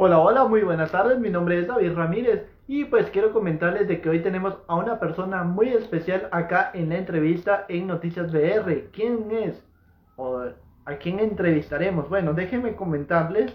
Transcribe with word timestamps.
Hola, 0.00 0.20
hola, 0.20 0.44
muy 0.44 0.62
buenas 0.62 0.92
tardes. 0.92 1.18
Mi 1.18 1.28
nombre 1.28 1.58
es 1.58 1.66
David 1.66 1.94
Ramírez 1.94 2.46
y 2.68 2.84
pues 2.84 3.10
quiero 3.10 3.32
comentarles 3.32 3.88
de 3.88 4.00
que 4.00 4.08
hoy 4.08 4.22
tenemos 4.22 4.56
a 4.68 4.76
una 4.76 5.00
persona 5.00 5.42
muy 5.42 5.70
especial 5.70 6.28
acá 6.30 6.70
en 6.72 6.90
la 6.90 6.98
entrevista 6.98 7.66
en 7.68 7.88
Noticias 7.88 8.30
BR. 8.30 8.90
¿Quién 8.92 9.28
es? 9.32 9.60
¿O 10.14 10.44
a 10.84 10.94
quién 10.98 11.18
entrevistaremos? 11.18 12.08
Bueno, 12.08 12.32
déjenme 12.32 12.76
comentarles 12.76 13.52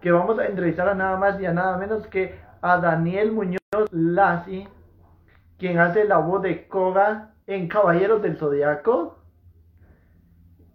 que 0.00 0.10
vamos 0.12 0.38
a 0.38 0.46
entrevistar 0.46 0.88
a 0.88 0.94
nada 0.94 1.18
más 1.18 1.38
y 1.38 1.44
a 1.44 1.52
nada 1.52 1.76
menos 1.76 2.06
que 2.06 2.40
a 2.62 2.78
Daniel 2.78 3.30
Muñoz 3.30 3.60
Lassi, 3.90 4.66
quien 5.58 5.78
hace 5.78 6.06
la 6.06 6.16
voz 6.16 6.40
de 6.40 6.66
Koga 6.66 7.34
en 7.46 7.68
Caballeros 7.68 8.22
del 8.22 8.38
Zodiaco. 8.38 9.18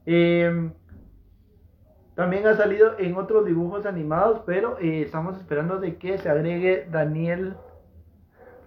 Eh, 0.06 0.70
también 2.20 2.46
ha 2.48 2.58
salido 2.58 3.00
en 3.00 3.16
otros 3.16 3.46
dibujos 3.46 3.86
animados, 3.86 4.41
pero 4.46 4.77
eh, 4.80 5.04
estamos 5.04 5.38
esperando 5.38 5.80
de 5.80 5.98
que 5.98 6.18
se 6.18 6.27
agregue 6.27 6.86
Daniel. 6.91 7.55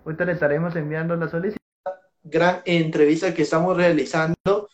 Ahorita 0.06 0.24
le 0.24 0.32
estaremos 0.32 0.74
enviando 0.74 1.14
la 1.16 1.28
solicitud. 1.28 1.60
Gran 2.22 2.62
entrevista 2.64 3.34
que 3.34 3.42
estamos 3.42 3.76
realizando. 3.76 4.70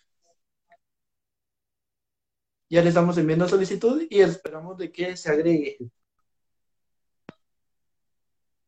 Ya 2.71 2.81
le 2.81 2.91
estamos 2.91 3.19
enviando 3.19 3.49
solicitud 3.49 4.07
y 4.09 4.21
esperamos 4.21 4.79
de 4.79 4.93
que 4.93 5.17
se 5.17 5.29
agregue. 5.29 5.79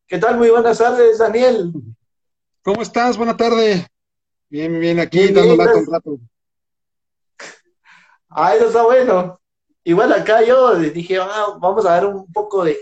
¿Qué 0.07 0.17
tal? 0.17 0.37
Muy 0.37 0.49
buenas 0.49 0.77
tardes, 0.77 1.19
Daniel. 1.19 1.71
¿Cómo 2.61 2.81
estás? 2.81 3.15
Buena 3.15 3.37
tarde. 3.37 3.87
Bien, 4.49 4.77
bien, 4.77 4.99
aquí 4.99 5.31
dando 5.31 5.55
lata 5.55 5.77
un 5.77 5.87
rato. 5.89 6.19
Ah, 8.27 8.53
eso 8.53 8.67
está 8.67 8.83
bueno. 8.83 9.40
Igual 9.83 10.13
acá 10.13 10.43
yo 10.43 10.75
dije, 10.75 11.17
ah, 11.19 11.57
vamos 11.59 11.85
a 11.85 11.91
dar 11.91 12.05
un 12.05 12.31
poco 12.31 12.63
de, 12.63 12.77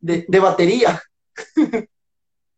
de, 0.00 0.38
batería. 0.38 1.00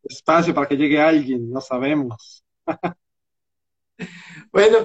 Espacio 0.02 0.54
para 0.54 0.66
que 0.66 0.76
llegue 0.76 1.00
alguien, 1.00 1.50
no 1.50 1.60
sabemos. 1.60 2.44
bueno, 4.52 4.78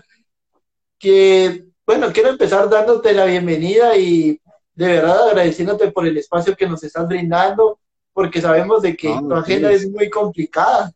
que 1.00 1.66
bueno, 1.85 2.11
quiero 2.13 2.30
empezar 2.30 2.69
dándote 2.69 3.13
la 3.13 3.25
bienvenida 3.25 3.97
y 3.97 4.39
de 4.73 4.88
verdad 4.88 5.30
agradeciéndote 5.30 5.91
por 5.91 6.07
el 6.07 6.17
espacio 6.17 6.55
que 6.55 6.67
nos 6.67 6.83
estás 6.83 7.07
brindando, 7.07 7.80
porque 8.13 8.41
sabemos 8.41 8.81
de 8.81 8.95
que 8.95 9.09
tu 9.09 9.33
agenda 9.33 9.72
es 9.72 9.89
muy 9.89 10.09
complicada. 10.09 10.91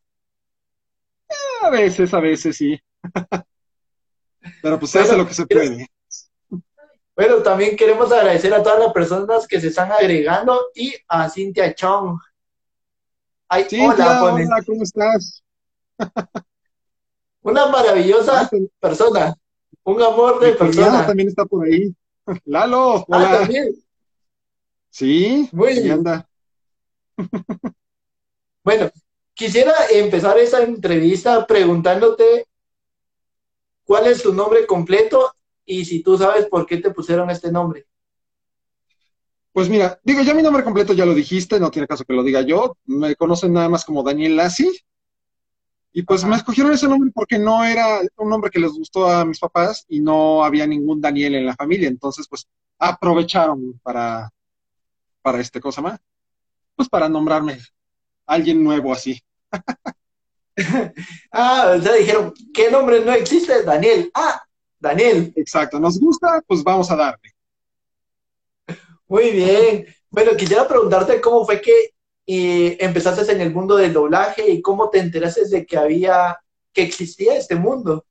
A 1.62 1.70
veces, 1.70 2.14
a 2.14 2.20
veces 2.20 2.56
sí. 2.56 2.80
Pero 4.62 4.80
pues 4.80 4.92
se 4.92 5.00
hace 5.00 5.18
lo 5.18 5.28
que 5.28 5.34
se 5.34 5.46
puede. 5.46 5.88
Bueno, 7.18 7.38
también 7.42 7.76
queremos 7.76 8.12
agradecer 8.12 8.54
a 8.54 8.62
todas 8.62 8.78
las 8.78 8.94
personas 8.94 9.48
que 9.48 9.60
se 9.60 9.70
están 9.70 9.92
agregando 9.92 10.68
y 10.76 10.94
a 11.08 11.28
Cintia 11.28 11.74
Chong. 11.74 12.16
hola, 13.50 14.24
hola, 14.24 14.64
¿cómo 14.64 14.84
estás? 14.84 15.44
Una 17.42 17.66
maravillosa 17.66 18.48
persona, 18.80 19.34
un 19.84 20.00
amor 20.00 20.40
de 20.40 20.52
persona. 20.52 21.08
también 21.08 21.30
está 21.30 21.44
por 21.46 21.66
ahí. 21.66 21.92
Lalo, 22.46 22.98
ah, 22.98 23.06
hola. 23.08 23.32
Ah, 23.32 23.38
también. 23.40 23.74
Sí, 24.92 25.50
muy 25.52 25.74
bien. 25.74 25.92
anda. 25.94 26.30
bueno, 28.64 28.92
quisiera 29.34 29.74
empezar 29.90 30.38
esta 30.38 30.62
entrevista 30.62 31.48
preguntándote 31.48 32.46
cuál 33.86 34.06
es 34.06 34.22
tu 34.22 34.32
nombre 34.36 34.68
completo 34.68 35.32
y 35.68 35.86
si 35.86 36.02
tú 36.02 36.18
sabes 36.18 36.48
por 36.48 36.66
qué 36.66 36.78
te 36.78 36.92
pusieron 36.92 37.30
este 37.30 37.52
nombre. 37.52 37.86
Pues 39.52 39.70
mira, 39.70 40.00
digo, 40.04 40.22
ya 40.22 40.34
mi 40.34 40.42
nombre 40.42 40.64
completo 40.64 40.94
ya 40.94 41.06
lo 41.06 41.14
dijiste, 41.14 41.60
no 41.60 41.70
tiene 41.70 41.88
caso 41.88 42.06
que 42.06 42.14
lo 42.14 42.24
diga 42.24 42.42
yo. 42.42 42.78
Me 42.86 43.16
conocen 43.16 43.54
nada 43.54 43.68
más 43.68 43.84
como 43.84 44.02
Daniel 44.02 44.38
Lassi. 44.38 44.72
Y 45.92 46.04
pues 46.04 46.24
me 46.24 46.36
escogieron 46.36 46.72
ese 46.72 46.88
nombre 46.88 47.12
porque 47.14 47.38
no 47.38 47.66
era 47.66 48.00
un 48.18 48.30
nombre 48.30 48.50
que 48.50 48.60
les 48.60 48.72
gustó 48.72 49.10
a 49.10 49.26
mis 49.26 49.40
papás 49.40 49.84
y 49.90 50.00
no 50.00 50.44
había 50.44 50.66
ningún 50.66 51.02
Daniel 51.02 51.36
en 51.36 51.46
la 51.46 51.56
familia. 51.56 51.90
Entonces, 51.90 52.28
pues 52.30 52.48
aprovecharon 52.80 53.80
para, 53.84 54.30
para 55.22 55.42
este 55.42 55.60
cosa 55.60 55.82
más. 55.82 56.00
Pues 56.76 56.88
para 56.88 57.10
nombrarme 57.10 57.60
alguien 58.26 58.64
nuevo 58.64 58.94
así. 58.94 59.22
ah, 61.32 61.74
o 61.78 61.82
sea, 61.82 61.94
dijeron, 61.94 62.34
¿qué 62.54 62.72
nombre 62.72 63.04
no 63.04 63.12
existe? 63.12 63.64
Daniel. 63.64 64.12
Ah, 64.14 64.47
Daniel. 64.88 65.34
Exacto, 65.36 65.80
nos 65.80 66.00
gusta, 66.00 66.42
pues 66.48 66.64
vamos 66.64 66.90
a 66.92 66.96
darle. 66.96 67.34
Muy 69.08 69.32
bien. 69.32 69.86
Bueno, 70.10 70.36
quisiera 70.36 70.68
preguntarte 70.68 71.22
cómo 71.22 71.46
fue 71.46 71.62
que 71.62 71.92
eh, 72.26 72.78
empezaste 72.80 73.32
en 73.32 73.42
el 73.42 73.54
mundo 73.54 73.78
del 73.78 73.94
doblaje 73.94 74.50
y 74.50 74.62
cómo 74.62 74.90
te 74.90 75.00
enteraste 75.00 75.48
de 75.48 75.66
que 75.66 75.78
había, 75.78 76.38
que 76.74 76.82
existía 76.82 77.38
este 77.38 77.56
mundo. 77.56 78.06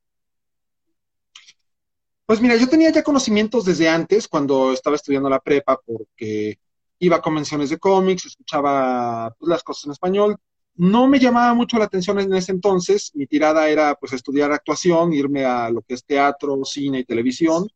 Pues 2.25 2.41
mira, 2.41 2.55
yo 2.55 2.67
tenía 2.67 2.89
ya 2.89 3.03
conocimientos 3.03 3.63
desde 3.63 3.87
antes, 3.87 4.27
cuando 4.27 4.73
estaba 4.73 4.95
estudiando 4.95 5.29
la 5.29 5.39
prepa, 5.39 5.79
porque 5.85 6.59
iba 6.99 7.17
a 7.17 7.21
convenciones 7.21 7.69
de 7.69 7.77
cómics, 7.77 8.25
escuchaba 8.25 9.33
pues, 9.39 9.49
las 9.49 9.63
cosas 9.63 9.85
en 9.85 9.91
español, 9.91 10.37
no 10.77 11.07
me 11.07 11.19
llamaba 11.19 11.53
mucho 11.53 11.77
la 11.77 11.85
atención 11.85 12.19
en 12.19 12.33
ese 12.33 12.51
entonces, 12.51 13.11
mi 13.15 13.25
tirada 13.25 13.67
era 13.67 13.95
pues 13.95 14.13
estudiar 14.13 14.51
actuación, 14.51 15.11
irme 15.11 15.43
a 15.43 15.69
lo 15.69 15.81
que 15.81 15.95
es 15.95 16.05
teatro, 16.05 16.63
cine 16.63 16.99
y 16.99 17.05
televisión. 17.05 17.67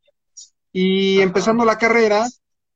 Y 0.72 1.20
empezando 1.20 1.66
la 1.66 1.78
carrera, 1.78 2.28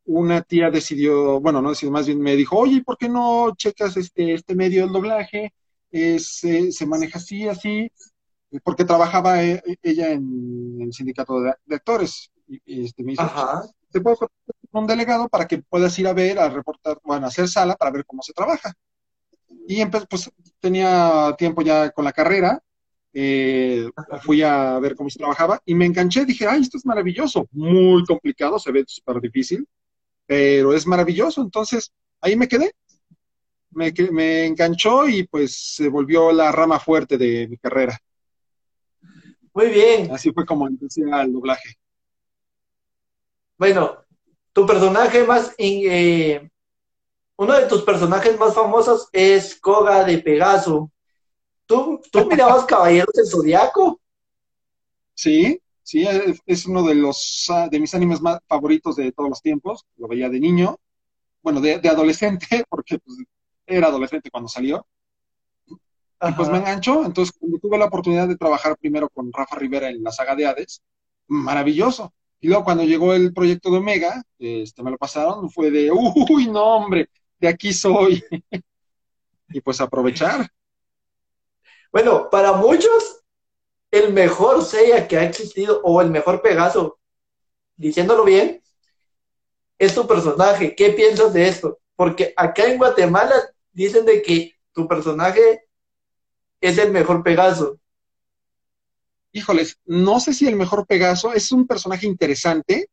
una 0.05 0.41
tía 0.41 0.71
decidió, 0.71 1.39
bueno, 1.39 1.61
no 1.61 1.69
decidió, 1.69 1.91
más 1.91 2.07
bien 2.07 2.19
me 2.21 2.35
dijo, 2.35 2.57
oye, 2.57 2.83
¿por 2.83 2.97
qué 2.97 3.07
no 3.07 3.53
checas 3.55 3.97
este, 3.97 4.33
este 4.33 4.55
medio 4.55 4.83
del 4.83 4.93
doblaje? 4.93 5.53
se 6.19 6.85
maneja 6.85 7.19
así, 7.19 7.47
así, 7.47 7.89
porque 8.63 8.83
trabajaba 8.83 9.41
e, 9.43 9.63
e, 9.65 9.77
ella 9.81 10.11
en 10.11 10.81
el 10.81 10.93
sindicato 10.93 11.39
de, 11.41 11.53
actores. 11.73 12.31
Y, 12.47 12.85
este, 12.85 13.03
me 13.03 13.11
dice, 13.11 13.23
te 13.91 14.01
puedo 14.01 14.17
con 14.17 14.29
un 14.73 14.87
delegado 14.87 15.29
para 15.29 15.47
que 15.47 15.59
puedas 15.59 15.97
ir 15.99 16.07
a 16.07 16.13
ver, 16.13 16.37
a 16.39 16.49
reportar, 16.49 16.99
bueno, 17.03 17.25
a 17.25 17.29
hacer 17.29 17.47
sala 17.47 17.75
para 17.75 17.91
ver 17.91 18.05
cómo 18.05 18.21
se 18.21 18.33
trabaja. 18.33 18.73
Y 19.67 19.85
pues 19.85 20.31
tenía 20.59 21.35
tiempo 21.37 21.61
ya 21.61 21.89
con 21.91 22.05
la 22.05 22.13
carrera, 22.13 22.61
eh, 23.13 23.89
fui 24.21 24.41
a 24.41 24.77
ver 24.79 24.95
cómo 24.95 25.09
se 25.09 25.19
trabajaba 25.19 25.61
y 25.65 25.73
me 25.73 25.85
enganché, 25.85 26.25
dije, 26.25 26.47
ay, 26.47 26.61
esto 26.61 26.77
es 26.77 26.85
maravilloso, 26.85 27.47
muy 27.51 28.03
complicado, 28.03 28.59
se 28.59 28.71
ve 28.71 28.83
súper 28.85 29.21
difícil, 29.21 29.67
pero 30.25 30.73
es 30.73 30.85
maravilloso, 30.85 31.41
entonces 31.41 31.93
ahí 32.19 32.35
me 32.35 32.47
quedé, 32.47 32.73
me, 33.71 33.93
me 34.11 34.45
enganchó 34.45 35.07
y 35.07 35.27
pues 35.27 35.75
se 35.75 35.87
volvió 35.87 36.31
la 36.31 36.51
rama 36.51 36.79
fuerte 36.79 37.17
de 37.17 37.47
mi 37.47 37.57
carrera. 37.57 37.97
Muy 39.53 39.69
bien. 39.69 40.11
Así 40.11 40.31
fue 40.33 40.45
como 40.45 40.67
empecé 40.67 41.03
al 41.09 41.31
doblaje. 41.31 41.75
Bueno, 43.57 44.03
tu 44.51 44.65
personaje 44.65 45.23
más 45.23 45.55
eh, 45.57 46.49
uno 47.37 47.53
de 47.53 47.65
tus 47.65 47.83
personajes 47.83 48.37
más 48.39 48.53
famosos 48.53 49.09
es 49.11 49.55
Koga 49.59 50.03
de 50.03 50.19
Pegaso. 50.19 50.91
¿Tú, 51.65 52.01
tú 52.11 52.25
mirabas 52.29 52.65
Caballeros 52.65 53.13
del 53.13 53.27
Zodiaco? 53.27 53.99
Sí, 55.13 55.61
sí, 55.81 56.05
es 56.45 56.65
uno 56.65 56.83
de 56.83 56.95
los 56.95 57.45
ah, 57.49 57.67
de 57.69 57.79
mis 57.79 57.93
animes 57.93 58.21
más 58.21 58.39
favoritos 58.47 58.95
de 58.95 59.11
todos 59.11 59.29
los 59.29 59.41
tiempos. 59.41 59.85
Lo 59.97 60.07
veía 60.07 60.29
de 60.29 60.39
niño, 60.39 60.77
bueno, 61.41 61.61
de, 61.61 61.75
adolescente, 61.87 62.47
porque 62.69 62.99
pues, 62.99 63.17
era 63.65 63.87
adolescente 63.87 64.29
cuando 64.29 64.49
salió. 64.49 64.85
Y 65.67 66.31
pues 66.33 66.49
me 66.49 66.57
enganchó. 66.57 67.05
Entonces, 67.05 67.35
cuando 67.37 67.59
tuve 67.59 67.77
la 67.77 67.85
oportunidad 67.85 68.27
de 68.27 68.37
trabajar 68.37 68.77
primero 68.77 69.09
con 69.09 69.31
Rafa 69.31 69.57
Rivera 69.57 69.89
en 69.89 70.03
la 70.03 70.11
saga 70.11 70.35
de 70.35 70.45
Hades, 70.47 70.81
maravilloso. 71.27 72.13
Y 72.39 72.47
luego 72.47 72.63
cuando 72.63 72.83
llegó 72.83 73.13
el 73.13 73.33
proyecto 73.33 73.69
de 73.69 73.77
Omega, 73.77 74.23
este, 74.39 74.83
me 74.83 74.91
lo 74.91 74.97
pasaron, 74.97 75.49
fue 75.49 75.71
de, 75.71 75.91
uy, 75.91 76.47
no, 76.47 76.77
hombre, 76.77 77.09
de 77.45 77.49
aquí 77.51 77.73
soy. 77.73 78.23
y 79.49 79.61
pues 79.61 79.79
aprovechar. 79.79 80.49
Bueno, 81.91 82.29
para 82.29 82.53
muchos, 82.53 83.21
el 83.91 84.11
mejor 84.11 84.65
Seiya 84.65 85.07
que 85.07 85.17
ha 85.17 85.23
existido, 85.23 85.79
o 85.83 86.01
el 86.01 86.09
mejor 86.09 86.41
Pegaso, 86.41 86.99
diciéndolo 87.77 88.23
bien, 88.25 88.61
es 89.77 89.93
tu 89.93 90.07
personaje. 90.07 90.75
¿Qué 90.75 90.89
piensas 90.91 91.33
de 91.33 91.47
esto? 91.47 91.79
Porque 91.95 92.33
acá 92.35 92.65
en 92.65 92.77
Guatemala 92.77 93.35
dicen 93.71 94.05
de 94.05 94.21
que 94.21 94.55
tu 94.73 94.87
personaje 94.87 95.67
es 96.59 96.77
el 96.77 96.91
mejor 96.91 97.23
Pegaso. 97.23 97.79
Híjoles, 99.31 99.79
no 99.85 100.19
sé 100.19 100.33
si 100.33 100.47
el 100.47 100.55
mejor 100.55 100.87
Pegaso 100.87 101.33
es 101.33 101.51
un 101.51 101.67
personaje 101.67 102.07
interesante, 102.07 102.89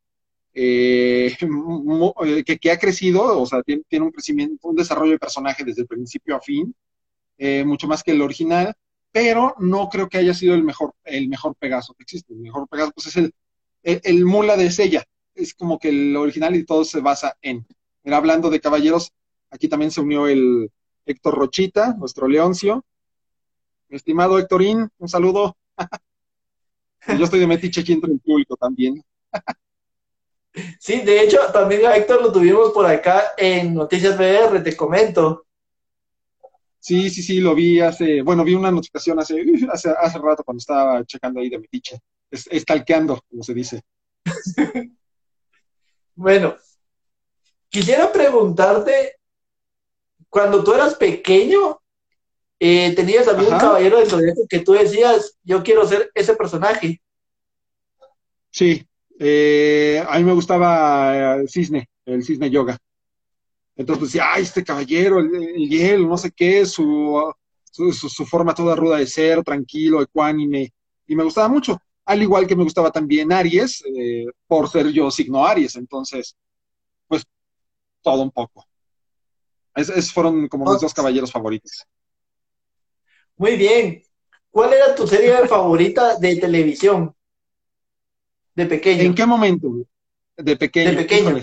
eh, 0.54 1.36
eh, 2.26 2.58
que, 2.58 2.70
ha 2.70 2.78
crecido, 2.78 3.40
o 3.40 3.46
sea, 3.46 3.62
tiene, 3.62 3.82
un 4.04 4.10
crecimiento, 4.10 4.68
un 4.68 4.76
desarrollo 4.76 5.12
de 5.12 5.18
personaje 5.18 5.64
desde 5.64 5.82
el 5.82 5.88
principio 5.88 6.36
a 6.36 6.40
fin, 6.40 6.74
eh, 7.38 7.64
mucho 7.64 7.88
más 7.88 8.02
que 8.02 8.12
el 8.12 8.22
original, 8.22 8.74
pero 9.10 9.54
no 9.58 9.88
creo 9.88 10.08
que 10.08 10.18
haya 10.18 10.34
sido 10.34 10.54
el 10.54 10.62
mejor, 10.62 10.94
el 11.04 11.28
mejor 11.28 11.54
Pegaso 11.56 11.94
que 11.94 12.04
existe. 12.04 12.32
El 12.32 12.40
mejor 12.40 12.68
Pegaso 12.68 12.92
pues 12.94 13.08
es 13.14 13.32
el, 14.04 14.24
mula 14.24 14.56
de 14.56 14.70
Sella, 14.70 15.04
es 15.34 15.54
como 15.54 15.78
que 15.78 15.88
el 15.90 16.16
original 16.16 16.54
y 16.56 16.64
todo 16.64 16.84
se 16.84 17.00
basa 17.00 17.36
en. 17.42 17.66
Era 18.04 18.16
hablando 18.16 18.50
de 18.50 18.60
caballeros, 18.60 19.12
aquí 19.50 19.68
también 19.68 19.90
se 19.90 20.00
unió 20.00 20.26
el 20.26 20.70
Héctor 21.06 21.34
Rochita, 21.34 21.94
nuestro 21.94 22.28
Leoncio. 22.28 22.84
Mi 23.88 23.96
estimado 23.96 24.38
Héctorín, 24.38 24.88
un 24.98 25.08
saludo. 25.08 25.56
Yo 27.18 27.24
estoy 27.24 27.40
de 27.40 27.46
Metiche 27.46 27.82
aquí 27.82 27.92
entre 27.92 28.12
el 28.12 28.20
público 28.20 28.56
también. 28.56 29.02
Sí, 30.78 31.00
de 31.00 31.22
hecho, 31.22 31.38
también 31.52 31.86
a 31.86 31.96
Héctor 31.96 32.20
lo 32.20 32.32
tuvimos 32.32 32.72
por 32.72 32.86
acá 32.86 33.32
en 33.36 33.74
Noticias 33.74 34.16
VR, 34.16 34.60
te 34.60 34.76
comento. 34.76 35.46
Sí, 36.78 37.08
sí, 37.10 37.22
sí, 37.22 37.40
lo 37.40 37.54
vi 37.54 37.80
hace, 37.80 38.22
bueno, 38.22 38.44
vi 38.44 38.54
una 38.54 38.70
notificación 38.70 39.18
hace, 39.20 39.42
hace, 39.72 39.90
hace 39.90 40.18
rato 40.18 40.42
cuando 40.44 40.58
estaba 40.58 41.04
checando 41.04 41.40
ahí 41.40 41.48
de 41.48 41.58
Metiche, 41.58 41.98
es, 42.30 42.46
estalqueando, 42.50 43.20
como 43.30 43.42
se 43.42 43.54
dice. 43.54 43.82
bueno, 46.14 46.56
quisiera 47.68 48.12
preguntarte, 48.12 49.16
cuando 50.28 50.62
tú 50.64 50.74
eras 50.74 50.96
pequeño, 50.96 51.80
eh, 52.58 52.92
¿tenías 52.94 53.28
algún 53.28 53.58
caballero 53.58 53.98
del 53.98 54.08
zodiaco 54.08 54.46
que 54.48 54.60
tú 54.60 54.72
decías, 54.72 55.38
yo 55.42 55.62
quiero 55.62 55.86
ser 55.86 56.10
ese 56.14 56.34
personaje? 56.34 57.00
Sí, 58.50 58.86
eh, 59.24 60.04
a 60.08 60.18
mí 60.18 60.24
me 60.24 60.32
gustaba 60.32 61.36
el 61.36 61.48
cisne, 61.48 61.88
el 62.04 62.24
cisne 62.24 62.50
yoga. 62.50 62.76
Entonces 63.76 63.98
pues, 64.00 64.12
decía, 64.12 64.32
ay, 64.32 64.42
este 64.42 64.64
caballero, 64.64 65.20
el, 65.20 65.68
hielo, 65.68 66.08
no 66.08 66.18
sé 66.18 66.32
qué, 66.32 66.66
su, 66.66 67.32
su, 67.70 68.26
forma 68.26 68.52
toda 68.52 68.74
ruda 68.74 68.96
de 68.98 69.06
ser, 69.06 69.44
tranquilo, 69.44 70.02
ecuánime, 70.02 70.72
y 71.06 71.14
me 71.14 71.22
gustaba 71.22 71.48
mucho. 71.48 71.78
Al 72.04 72.20
igual 72.20 72.48
que 72.48 72.56
me 72.56 72.64
gustaba 72.64 72.90
también 72.90 73.32
Aries, 73.32 73.84
eh, 73.96 74.26
por 74.48 74.68
ser 74.68 74.88
yo 74.88 75.08
signo 75.10 75.46
Aries, 75.46 75.76
entonces, 75.76 76.36
pues, 77.06 77.22
todo 78.02 78.22
un 78.22 78.32
poco. 78.32 78.66
Esos 79.74 80.12
fueron 80.12 80.48
como 80.48 80.70
mis 80.70 80.80
dos 80.80 80.92
caballeros 80.92 81.30
favoritos. 81.30 81.86
Muy 83.36 83.56
bien. 83.56 84.02
¿Cuál 84.50 84.72
era 84.72 84.94
tu 84.94 85.06
serie 85.06 85.46
favorita 85.46 86.18
de 86.18 86.36
televisión? 86.36 87.14
De 88.54 88.66
pequeño. 88.66 89.02
¿En 89.02 89.14
qué 89.14 89.26
momento? 89.26 89.68
De 90.36 90.56
pequeño. 90.56 90.90
De 90.90 90.96
pequeño. 90.96 91.40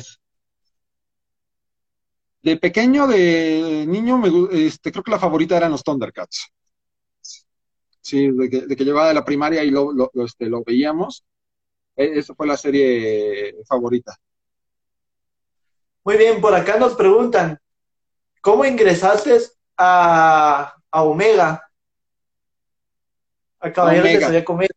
De 2.41 2.57
pequeño, 2.57 3.07
de 3.07 3.85
niño, 3.87 4.17
me, 4.17 4.65
este, 4.65 4.91
creo 4.91 5.03
que 5.03 5.11
la 5.11 5.19
favorita 5.19 5.57
eran 5.57 5.71
los 5.71 5.83
Thundercats. 5.83 6.47
Sí, 8.01 8.31
de 8.31 8.49
que, 8.49 8.61
de 8.61 8.75
que 8.75 8.85
llegaba 8.85 9.09
de 9.09 9.13
la 9.13 9.25
primaria 9.25 9.63
y 9.63 9.71
lo, 9.71 9.91
lo, 9.91 10.09
este, 10.25 10.45
lo 10.47 10.63
veíamos. 10.63 11.25
E, 11.95 12.17
esa 12.17 12.33
fue 12.33 12.47
la 12.47 12.55
serie 12.55 13.55
favorita. 13.67 14.15
Muy 16.05 16.15
bien, 16.15 16.39
por 16.39 16.55
acá 16.55 16.77
nos 16.77 16.95
preguntan, 16.95 17.59
¿cómo 18.41 18.63
ingresaste 18.63 19.37
a, 19.77 20.75
a 20.89 21.03
Omega? 21.03 21.69
A 23.59 23.73
Caballeros 23.73 24.31
de 24.31 24.45
Omega. 24.47 24.75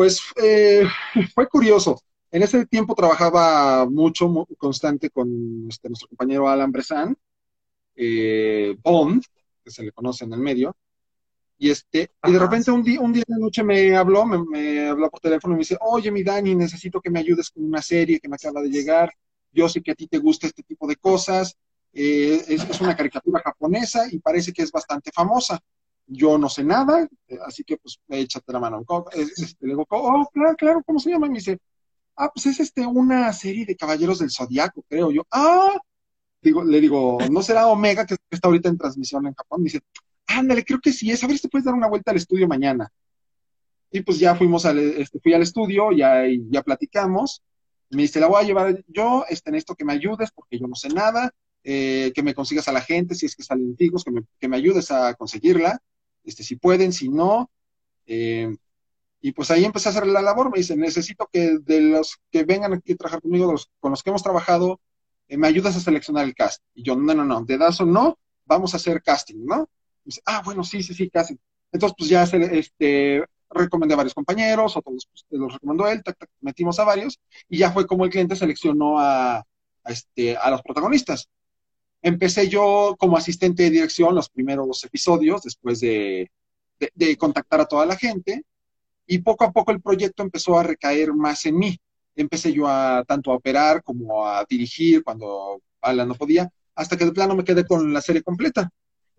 Pues 0.00 0.22
eh, 0.42 0.88
fue 1.34 1.46
curioso. 1.46 2.00
En 2.30 2.42
ese 2.42 2.64
tiempo 2.64 2.94
trabajaba 2.94 3.84
mucho, 3.84 4.46
constante 4.56 5.10
con 5.10 5.66
este, 5.68 5.90
nuestro 5.90 6.08
compañero 6.08 6.48
Alan 6.48 6.72
Bresan, 6.72 7.14
eh, 7.96 8.74
Bond, 8.82 9.22
que 9.62 9.70
se 9.70 9.82
le 9.82 9.92
conoce 9.92 10.24
en 10.24 10.32
el 10.32 10.40
medio, 10.40 10.74
y 11.58 11.68
este, 11.68 12.12
y 12.24 12.32
de 12.32 12.38
repente 12.38 12.70
un 12.70 12.82
día, 12.82 12.98
un 12.98 13.12
día 13.12 13.24
de 13.28 13.38
noche 13.38 13.62
me 13.62 13.94
habló, 13.94 14.24
me, 14.24 14.88
habló 14.88 15.10
por 15.10 15.20
teléfono 15.20 15.52
y 15.52 15.56
me 15.56 15.60
dice, 15.64 15.76
oye 15.82 16.10
mi 16.10 16.22
Dani, 16.22 16.54
necesito 16.54 16.98
que 17.02 17.10
me 17.10 17.20
ayudes 17.20 17.50
con 17.50 17.62
una 17.66 17.82
serie 17.82 18.20
que 18.20 18.28
me 18.30 18.36
acaba 18.36 18.62
de 18.62 18.70
llegar, 18.70 19.12
yo 19.52 19.68
sé 19.68 19.82
que 19.82 19.90
a 19.90 19.94
ti 19.94 20.06
te 20.06 20.16
gusta 20.16 20.46
este 20.46 20.62
tipo 20.62 20.86
de 20.86 20.96
cosas, 20.96 21.58
eh, 21.92 22.42
es, 22.48 22.80
una 22.80 22.96
caricatura 22.96 23.42
japonesa 23.44 24.06
y 24.10 24.18
parece 24.18 24.54
que 24.54 24.62
es 24.62 24.72
bastante 24.72 25.10
famosa. 25.12 25.60
Yo 26.12 26.36
no 26.38 26.48
sé 26.48 26.64
nada, 26.64 27.08
eh, 27.28 27.38
así 27.46 27.62
que 27.62 27.76
pues 27.76 28.00
échate 28.08 28.52
la 28.52 28.58
mano. 28.58 28.84
Este, 29.12 29.56
le 29.60 29.68
digo, 29.68 29.86
oh, 29.90 30.28
claro, 30.32 30.56
claro, 30.56 30.82
¿cómo 30.84 30.98
se 30.98 31.10
llama? 31.10 31.28
Y 31.28 31.30
me 31.30 31.38
dice, 31.38 31.58
ah, 32.16 32.30
pues 32.34 32.46
es 32.46 32.58
este, 32.58 32.84
una 32.84 33.32
serie 33.32 33.64
de 33.64 33.76
Caballeros 33.76 34.18
del 34.18 34.30
Zodiaco, 34.30 34.84
creo 34.88 35.12
yo. 35.12 35.22
Ah, 35.30 35.78
digo, 36.42 36.64
le 36.64 36.80
digo, 36.80 37.18
¿no 37.30 37.42
será 37.42 37.68
Omega 37.68 38.04
que 38.06 38.16
está 38.28 38.48
ahorita 38.48 38.68
en 38.68 38.78
transmisión 38.78 39.24
en 39.26 39.34
Japón? 39.34 39.60
Me 39.60 39.66
dice, 39.66 39.82
ándale, 40.26 40.64
creo 40.64 40.80
que 40.80 40.92
sí 40.92 41.12
es, 41.12 41.22
a 41.22 41.28
ver 41.28 41.36
si 41.36 41.42
te 41.42 41.48
puedes 41.48 41.64
dar 41.64 41.74
una 41.74 41.88
vuelta 41.88 42.10
al 42.10 42.16
estudio 42.16 42.48
mañana. 42.48 42.90
Y 43.92 44.00
pues 44.00 44.18
ya 44.18 44.34
fuimos 44.34 44.66
al, 44.66 44.78
este, 44.78 45.20
fui 45.20 45.32
al 45.32 45.42
estudio, 45.42 45.92
ya, 45.92 46.22
ya 46.48 46.62
platicamos. 46.62 47.40
Me 47.90 48.02
dice, 48.02 48.18
la 48.18 48.26
voy 48.26 48.42
a 48.42 48.46
llevar 48.46 48.84
yo, 48.88 49.24
este, 49.28 49.50
en 49.50 49.56
esto 49.56 49.76
que 49.76 49.84
me 49.84 49.92
ayudes, 49.92 50.30
porque 50.32 50.58
yo 50.58 50.66
no 50.66 50.74
sé 50.74 50.88
nada, 50.88 51.30
eh, 51.62 52.12
que 52.14 52.22
me 52.22 52.34
consigas 52.34 52.66
a 52.68 52.72
la 52.72 52.80
gente, 52.80 53.14
si 53.14 53.26
es 53.26 53.36
que 53.36 53.42
salen 53.42 53.66
antiguos, 53.66 54.04
que 54.04 54.10
me, 54.10 54.22
que 54.38 54.48
me 54.48 54.56
ayudes 54.56 54.90
a 54.90 55.14
conseguirla, 55.14 55.80
este, 56.24 56.42
si 56.42 56.56
pueden, 56.56 56.92
si 56.92 57.08
no. 57.08 57.50
Eh, 58.06 58.56
y 59.20 59.32
pues 59.32 59.50
ahí 59.50 59.64
empecé 59.64 59.88
a 59.88 59.92
hacer 59.92 60.06
la 60.06 60.22
labor, 60.22 60.50
me 60.50 60.58
dice, 60.58 60.76
necesito 60.76 61.28
que 61.30 61.58
de 61.58 61.80
los 61.80 62.18
que 62.30 62.44
vengan 62.44 62.72
aquí 62.72 62.92
a 62.92 62.96
trabajar 62.96 63.20
conmigo, 63.20 63.52
los, 63.52 63.70
con 63.78 63.90
los 63.90 64.02
que 64.02 64.10
hemos 64.10 64.22
trabajado, 64.22 64.80
eh, 65.28 65.36
me 65.36 65.46
ayudas 65.46 65.76
a 65.76 65.80
seleccionar 65.80 66.24
el 66.24 66.34
cast. 66.34 66.62
Y 66.74 66.82
yo, 66.82 66.96
no, 66.96 67.14
no, 67.14 67.24
no, 67.24 67.44
de 67.44 67.56
o 67.56 67.84
no, 67.84 68.18
vamos 68.46 68.74
a 68.74 68.78
hacer 68.78 69.02
casting, 69.02 69.44
¿no? 69.44 69.68
Dice, 70.04 70.22
ah, 70.24 70.42
bueno, 70.44 70.64
sí, 70.64 70.82
sí, 70.82 70.94
sí, 70.94 71.10
casting. 71.10 71.36
Entonces, 71.70 71.94
pues 71.96 72.10
ya 72.10 72.22
este, 72.24 73.24
recomendé 73.50 73.94
a 73.94 73.98
varios 73.98 74.14
compañeros, 74.14 74.76
otros 74.76 75.06
pues, 75.10 75.24
los 75.30 75.52
recomendó 75.52 75.88
él, 75.88 76.02
metimos 76.40 76.78
a 76.78 76.84
varios, 76.84 77.20
y 77.48 77.58
ya 77.58 77.70
fue 77.72 77.86
como 77.86 78.04
el 78.04 78.10
cliente 78.10 78.36
seleccionó 78.36 78.98
a, 78.98 79.44
este, 79.84 80.36
a 80.36 80.50
los 80.50 80.62
protagonistas. 80.62 81.28
Empecé 82.02 82.48
yo 82.48 82.96
como 82.98 83.16
asistente 83.16 83.64
de 83.64 83.70
dirección 83.70 84.14
los 84.14 84.28
primeros 84.30 84.82
episodios, 84.84 85.42
después 85.42 85.80
de, 85.80 86.30
contactar 87.18 87.60
a 87.60 87.66
toda 87.66 87.84
la 87.86 87.96
gente, 87.96 88.44
y 89.06 89.18
poco 89.18 89.44
a 89.44 89.52
poco 89.52 89.72
el 89.72 89.82
proyecto 89.82 90.22
empezó 90.22 90.58
a 90.58 90.62
recaer 90.62 91.12
más 91.12 91.44
en 91.46 91.58
mí. 91.58 91.78
Empecé 92.16 92.52
yo 92.52 92.66
a 92.68 93.04
tanto 93.06 93.32
a 93.32 93.36
operar 93.36 93.82
como 93.82 94.26
a 94.26 94.44
dirigir 94.48 95.02
cuando 95.04 95.60
Alan 95.80 96.08
no 96.08 96.14
podía, 96.14 96.50
hasta 96.74 96.96
que 96.96 97.04
de 97.04 97.12
plano 97.12 97.34
me 97.34 97.44
quedé 97.44 97.66
con 97.66 97.92
la 97.92 98.00
serie 98.00 98.22
completa. 98.22 98.70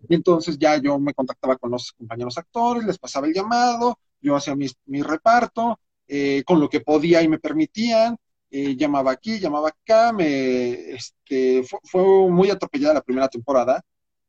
Y 0.08 0.14
entonces 0.14 0.58
ya 0.58 0.76
yo 0.78 0.98
me 0.98 1.14
contactaba 1.14 1.56
con 1.56 1.70
los 1.70 1.92
compañeros 1.92 2.36
actores, 2.38 2.84
les 2.84 2.98
pasaba 2.98 3.26
el 3.26 3.34
llamado, 3.34 3.98
yo 4.20 4.34
hacía 4.34 4.56
mi, 4.56 4.66
mi 4.86 5.02
reparto, 5.02 5.78
eh, 6.08 6.42
con 6.44 6.60
lo 6.60 6.68
que 6.68 6.80
podía 6.80 7.22
y 7.22 7.28
me 7.28 7.38
permitían, 7.38 8.16
eh, 8.54 8.76
llamaba 8.76 9.12
aquí, 9.12 9.38
llamaba 9.40 9.70
acá, 9.70 10.12
me, 10.12 10.72
este, 10.92 11.62
fue, 11.84 12.02
muy 12.28 12.50
atropellada 12.50 12.94
la 12.94 13.02
primera 13.02 13.26
temporada 13.28 13.82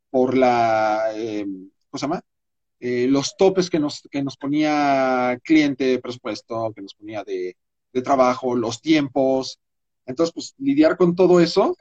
por 0.09 0.37
la, 0.37 1.11
eh, 1.13 1.45
¿cómo 1.89 1.99
se 1.99 2.05
llama? 2.05 2.21
Eh, 2.79 3.07
los 3.09 3.35
topes 3.35 3.69
que 3.69 3.79
nos, 3.79 4.01
que 4.09 4.23
nos 4.23 4.37
ponía 4.37 5.37
cliente 5.43 5.83
de 5.85 5.99
presupuesto, 5.99 6.71
que 6.73 6.81
nos 6.81 6.93
ponía 6.93 7.23
de, 7.25 7.57
trabajo, 8.01 8.55
los 8.55 8.81
tiempos. 8.81 9.59
Entonces, 10.05 10.33
pues 10.33 10.53
lidiar 10.57 10.95
con 10.97 11.15
todo 11.15 11.41
eso, 11.41 11.75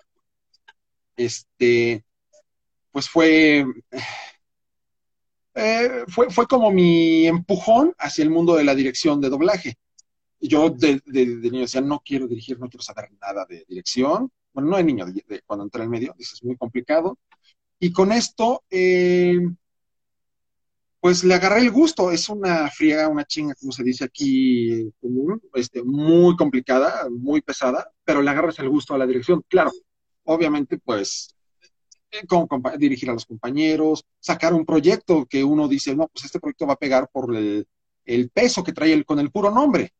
este, 1.17 2.05
pues 2.90 3.09
fue, 3.09 3.64
eh, 5.55 6.05
fue, 6.09 6.28
fue 6.31 6.47
como 6.49 6.73
mi 6.73 7.26
empujón 7.26 7.95
hacia 7.99 8.25
el 8.25 8.31
mundo 8.31 8.57
de 8.57 8.64
la 8.64 8.75
dirección 8.75 9.21
de 9.21 9.31
doblaje. 9.31 9.76
Yo 10.43 10.71
de, 10.71 11.01
de, 11.07 11.27
niño 11.27 11.61
decía, 11.61 11.81
no 11.81 12.03
quiero 12.05 12.27
dirigir, 12.27 12.59
no 12.59 12.69
quiero 12.69 12.83
saber 12.83 13.11
nada 13.21 13.47
de 13.49 13.65
dirección. 13.69 14.31
Bueno, 14.53 14.71
no 14.71 14.77
de 14.77 14.85
niño, 14.85 15.07
cuando 15.47 15.65
entré 15.65 15.81
en 15.81 15.85
el 15.85 15.91
medio, 15.91 16.15
dices, 16.19 16.35
es 16.35 16.45
muy 16.45 16.57
complicado. 16.57 17.17
Y 17.79 17.93
con 17.93 18.13
esto, 18.13 18.65
eh, 18.69 19.41
pues 21.01 21.25
le 21.25 21.35
agarré 21.35 21.61
el 21.61 21.71
gusto. 21.71 22.11
Es 22.11 22.29
una 22.29 22.71
friega, 22.71 23.09
una 23.09 23.25
chinga, 23.25 23.55
como 23.55 23.73
se 23.73 23.83
dice 23.83 24.05
aquí 24.05 24.93
este, 25.55 25.83
muy 25.83 26.37
complicada, 26.37 27.09
muy 27.11 27.41
pesada, 27.41 27.91
pero 28.05 28.23
le 28.23 28.31
agarras 28.31 28.59
el 28.61 28.69
gusto 28.69 28.95
a 28.95 28.99
la 28.99 29.07
dirección. 29.07 29.45
Claro, 29.49 29.73
obviamente, 30.25 30.79
pues, 30.79 31.35
eh, 32.13 32.25
dirigir 32.79 33.11
a 33.11 33.15
los 33.15 33.27
compañeros, 33.27 34.05
sacar 34.21 34.55
un 34.55 34.65
proyecto 34.65 35.27
que 35.27 35.43
uno 35.43 35.67
dice, 35.67 35.97
no, 35.97 36.09
pues 36.09 36.27
este 36.27 36.39
proyecto 36.39 36.67
va 36.67 36.75
a 36.75 36.79
pegar 36.79 37.09
por 37.13 37.35
el, 37.35 37.67
peso 38.33 38.63
que 38.63 38.73
trae 38.73 38.93
el, 38.93 39.05
con 39.05 39.19
el 39.19 39.31
puro 39.31 39.51
nombre. 39.51 39.93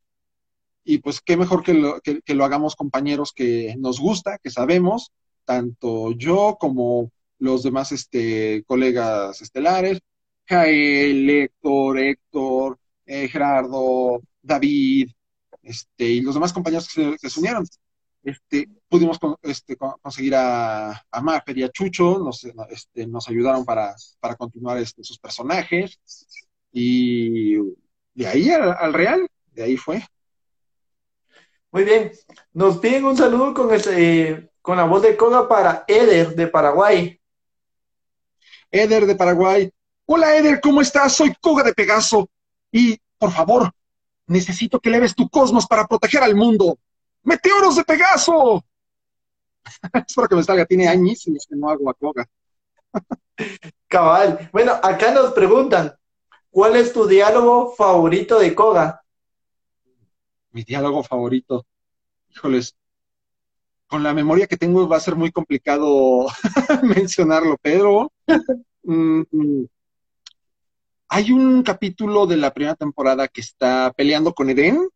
Y 0.83 0.97
pues 0.99 1.21
qué 1.21 1.37
mejor 1.37 1.63
que 1.63 1.73
lo, 1.73 1.99
que, 2.01 2.21
lo 2.33 2.45
hagamos 2.45 2.75
compañeros 2.75 3.31
que 3.33 3.75
nos 3.77 3.99
gusta, 3.99 4.37
que 4.39 4.49
sabemos, 4.49 5.11
tanto 5.45 6.11
yo 6.11 6.57
como 6.59 7.11
los 7.39 7.63
demás 7.63 7.91
este, 7.91 8.63
colegas 8.65 9.41
estelares, 9.41 9.99
Jael, 10.45 11.29
Héctor, 11.29 11.99
Héctor, 11.99 12.79
eh, 13.05 13.27
Gerardo, 13.29 14.21
David, 14.41 15.09
este, 15.61 16.05
y 16.05 16.21
los 16.21 16.33
demás 16.33 16.51
compañeros 16.51 16.89
que 16.93 17.29
se, 17.29 17.39
unieron. 17.39 17.65
Este, 18.23 18.69
pudimos 18.87 19.19
este, 19.41 19.75
conseguir 19.75 20.35
a, 20.35 20.91
a 20.91 21.21
Maffer 21.21 21.57
y 21.57 21.63
a 21.63 21.69
Chucho, 21.69 22.19
nos, 22.19 22.45
este, 22.69 23.07
nos 23.07 23.27
ayudaron 23.27 23.65
para, 23.65 23.95
para 24.19 24.35
continuar 24.35 24.77
este, 24.77 25.03
sus 25.03 25.17
personajes, 25.17 25.99
y 26.73 27.55
de 28.15 28.27
ahí 28.27 28.49
al, 28.49 28.93
Real, 28.93 29.27
de 29.53 29.63
ahí 29.63 29.77
fue. 29.77 30.03
Muy 31.73 31.85
bien. 31.85 32.11
Nos 32.53 32.77
piden 32.77 33.03
un 33.03 33.17
saludo 33.17 33.51
con, 33.51 33.73
ese, 33.73 34.51
con 34.61 34.77
la 34.77 34.83
voz 34.83 35.01
de 35.01 35.17
Koga 35.17 35.49
para 35.49 35.83
Eder 35.87 36.35
de 36.35 36.45
Paraguay. 36.45 37.19
Eder 38.69 39.07
de 39.07 39.15
Paraguay. 39.15 39.71
Hola 40.05 40.37
Eder, 40.37 40.61
¿cómo 40.61 40.81
estás? 40.81 41.13
Soy 41.13 41.33
Koga 41.41 41.63
de 41.63 41.73
Pegaso. 41.73 42.29
Y, 42.71 42.95
por 43.17 43.31
favor, 43.31 43.71
necesito 44.27 44.79
que 44.79 44.91
leves 44.91 45.15
tu 45.15 45.27
cosmos 45.27 45.65
para 45.65 45.87
proteger 45.87 46.21
al 46.21 46.35
mundo. 46.35 46.77
¡Meteoros 47.23 47.75
de 47.75 47.83
Pegaso! 47.83 48.63
Espero 50.07 50.27
que 50.27 50.35
me 50.35 50.43
salga, 50.43 50.65
tiene 50.67 50.87
añísimos 50.87 51.47
que 51.49 51.55
no 51.55 51.69
hago 51.71 51.89
a 51.89 51.95
Koga. 51.95 52.29
Cabal. 53.87 54.47
Bueno, 54.53 54.73
acá 54.73 55.09
nos 55.09 55.33
preguntan, 55.33 55.95
¿cuál 56.51 56.75
es 56.75 56.93
tu 56.93 57.07
diálogo 57.07 57.73
favorito 57.75 58.37
de 58.37 58.53
Koga? 58.53 59.02
Mi 60.53 60.63
diálogo 60.63 61.03
favorito. 61.03 61.65
Híjoles, 62.29 62.75
con 63.87 64.01
la 64.01 64.13
memoria 64.13 64.47
que 64.47 64.57
tengo 64.57 64.87
va 64.87 64.97
a 64.97 65.01
ser 65.01 65.15
muy 65.15 65.31
complicado 65.31 66.27
mencionarlo, 66.83 67.57
pero 67.61 68.11
mm, 68.83 69.21
hay 71.09 71.31
un 71.31 71.61
capítulo 71.61 72.25
de 72.25 72.37
la 72.37 72.53
primera 72.53 72.75
temporada 72.75 73.27
que 73.27 73.41
está 73.41 73.93
peleando 73.95 74.33
con 74.33 74.49
Eden, 74.49 74.89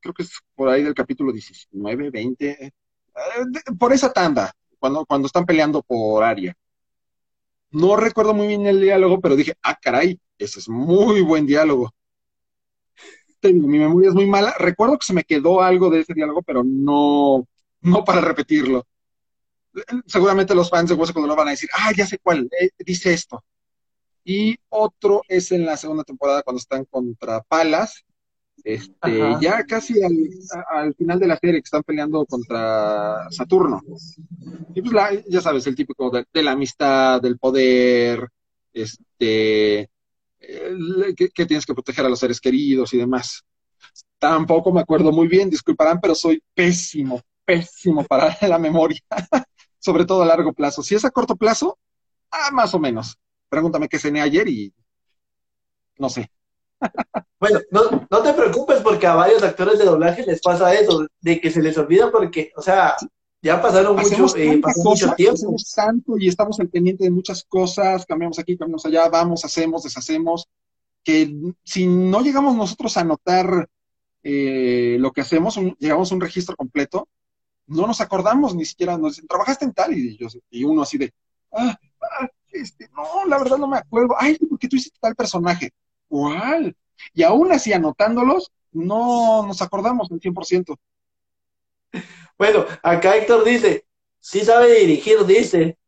creo 0.00 0.14
que 0.14 0.22
es 0.22 0.32
por 0.54 0.68
ahí 0.68 0.82
del 0.82 0.94
capítulo 0.94 1.32
19, 1.32 2.10
20, 2.10 2.64
eh, 2.64 2.72
por 3.78 3.92
esa 3.92 4.12
tanda, 4.12 4.52
cuando, 4.78 5.04
cuando 5.04 5.26
están 5.26 5.44
peleando 5.44 5.82
por 5.82 6.24
Aria. 6.24 6.54
No 7.70 7.96
recuerdo 7.96 8.32
muy 8.34 8.48
bien 8.48 8.66
el 8.66 8.80
diálogo, 8.80 9.20
pero 9.20 9.36
dije, 9.36 9.54
ah, 9.62 9.78
caray, 9.80 10.18
ese 10.38 10.58
es 10.58 10.68
muy 10.68 11.22
buen 11.22 11.46
diálogo. 11.46 11.92
Tengo, 13.42 13.66
mi 13.66 13.78
memoria 13.78 14.10
es 14.10 14.14
muy 14.14 14.26
mala. 14.26 14.54
Recuerdo 14.56 14.96
que 14.98 15.06
se 15.06 15.12
me 15.12 15.24
quedó 15.24 15.60
algo 15.60 15.90
de 15.90 16.00
ese 16.00 16.14
diálogo, 16.14 16.42
pero 16.42 16.62
no, 16.62 17.44
no 17.80 18.04
para 18.04 18.20
repetirlo. 18.20 18.86
Seguramente 20.06 20.54
los 20.54 20.70
fans 20.70 20.90
de 20.90 20.94
Hueso 20.94 21.12
cuando 21.12 21.26
lo 21.26 21.34
van 21.34 21.48
a 21.48 21.50
decir, 21.50 21.68
ah, 21.74 21.90
ya 21.96 22.06
sé 22.06 22.18
cuál, 22.18 22.48
eh, 22.60 22.70
dice 22.78 23.12
esto. 23.12 23.42
Y 24.24 24.56
otro 24.68 25.22
es 25.26 25.50
en 25.50 25.66
la 25.66 25.76
segunda 25.76 26.04
temporada 26.04 26.42
cuando 26.42 26.58
están 26.58 26.84
contra 26.84 27.40
Palas, 27.40 28.04
este, 28.62 29.18
ya 29.40 29.64
casi 29.64 29.94
al, 30.04 30.94
final 30.94 31.18
de 31.18 31.26
la 31.26 31.36
serie 31.36 31.60
que 31.60 31.64
están 31.66 31.82
peleando 31.82 32.24
contra 32.26 33.28
Saturno. 33.30 33.82
Y 34.72 34.82
pues 34.82 35.24
ya 35.26 35.40
sabes, 35.40 35.66
el 35.66 35.74
típico 35.74 36.10
de, 36.10 36.42
la 36.42 36.52
amistad, 36.52 37.20
del 37.20 37.38
poder, 37.38 38.28
este, 38.72 39.90
que, 41.16 41.46
tienes 41.46 41.66
que 41.66 41.74
proteger 41.74 42.04
a 42.04 42.08
los 42.08 42.18
seres 42.18 42.40
queridos 42.40 42.92
y 42.94 42.98
demás. 42.98 43.44
Tampoco 44.18 44.72
me 44.72 44.80
acuerdo 44.80 45.12
muy 45.12 45.28
bien, 45.28 45.50
disculparán, 45.50 46.00
pero 46.00 46.14
soy 46.14 46.42
pésimo, 46.54 47.20
pésimo 47.44 48.04
para 48.04 48.36
la 48.48 48.58
memoria, 48.58 49.00
sobre 49.78 50.04
todo 50.04 50.22
a 50.22 50.26
largo 50.26 50.52
plazo. 50.52 50.82
Si 50.82 50.94
es 50.94 51.04
a 51.04 51.10
corto 51.10 51.36
plazo, 51.36 51.78
ah, 52.30 52.50
más 52.52 52.74
o 52.74 52.78
menos. 52.78 53.16
Pregúntame 53.48 53.88
qué 53.88 53.98
cené 53.98 54.20
ayer 54.20 54.48
y 54.48 54.72
no 55.98 56.08
sé. 56.08 56.30
Bueno, 57.38 57.58
no, 57.72 58.06
no 58.08 58.22
te 58.22 58.34
preocupes 58.34 58.80
porque 58.82 59.04
a 59.04 59.16
varios 59.16 59.42
actores 59.42 59.76
de 59.76 59.84
doblaje 59.84 60.24
les 60.24 60.40
pasa 60.40 60.72
eso, 60.74 61.08
de 61.20 61.40
que 61.40 61.50
se 61.50 61.60
les 61.60 61.76
olvida 61.76 62.08
porque, 62.12 62.52
o 62.54 62.62
sea, 62.62 62.94
ya 63.42 63.60
pasaron 63.60 63.96
mucho, 63.96 64.36
eh, 64.36 64.60
mucho 64.76 65.12
tiempo. 65.14 65.34
Hacemos 65.34 65.72
tanto 65.74 66.16
y 66.16 66.28
estamos 66.28 66.60
al 66.60 66.68
pendiente 66.68 67.04
de 67.04 67.10
muchas 67.10 67.44
cosas, 67.44 68.06
cambiamos 68.06 68.38
aquí, 68.38 68.56
cambiamos 68.56 68.86
allá, 68.86 69.08
vamos, 69.08 69.44
hacemos, 69.44 69.82
deshacemos, 69.82 70.48
que 71.02 71.34
si 71.64 71.86
no 71.86 72.22
llegamos 72.22 72.54
nosotros 72.54 72.96
a 72.96 73.04
notar 73.04 73.68
eh, 74.22 74.96
lo 75.00 75.10
que 75.10 75.22
hacemos, 75.22 75.58
llegamos 75.78 76.10
a 76.10 76.14
un 76.14 76.20
registro 76.20 76.54
completo, 76.54 77.08
no 77.66 77.86
nos 77.88 78.00
acordamos 78.00 78.54
ni 78.54 78.64
siquiera, 78.64 78.96
nos 78.96 79.16
dicen, 79.16 79.26
trabajaste 79.26 79.64
en 79.64 79.72
tal, 79.72 79.92
y, 79.92 80.16
yo, 80.16 80.28
y 80.48 80.62
uno 80.62 80.82
así 80.82 80.98
de, 80.98 81.12
ah, 81.52 81.76
ah, 82.00 82.28
este, 82.52 82.88
no, 82.94 83.24
la 83.26 83.38
verdad 83.38 83.58
no 83.58 83.66
me 83.66 83.78
acuerdo, 83.78 84.14
ay, 84.18 84.38
porque 84.48 84.68
tú 84.68 84.76
hiciste 84.76 84.98
tal 85.00 85.16
personaje, 85.16 85.72
¿cuál? 86.06 86.76
Y 87.12 87.24
aún 87.24 87.50
así, 87.50 87.72
anotándolos, 87.72 88.52
no 88.70 89.44
nos 89.46 89.60
acordamos 89.62 90.08
del 90.08 90.20
100%. 90.20 90.76
Bueno, 92.38 92.66
acá 92.82 93.16
Héctor 93.16 93.44
dice, 93.44 93.86
sí 94.18 94.40
sabe 94.40 94.80
dirigir, 94.80 95.24
dice. 95.26 95.78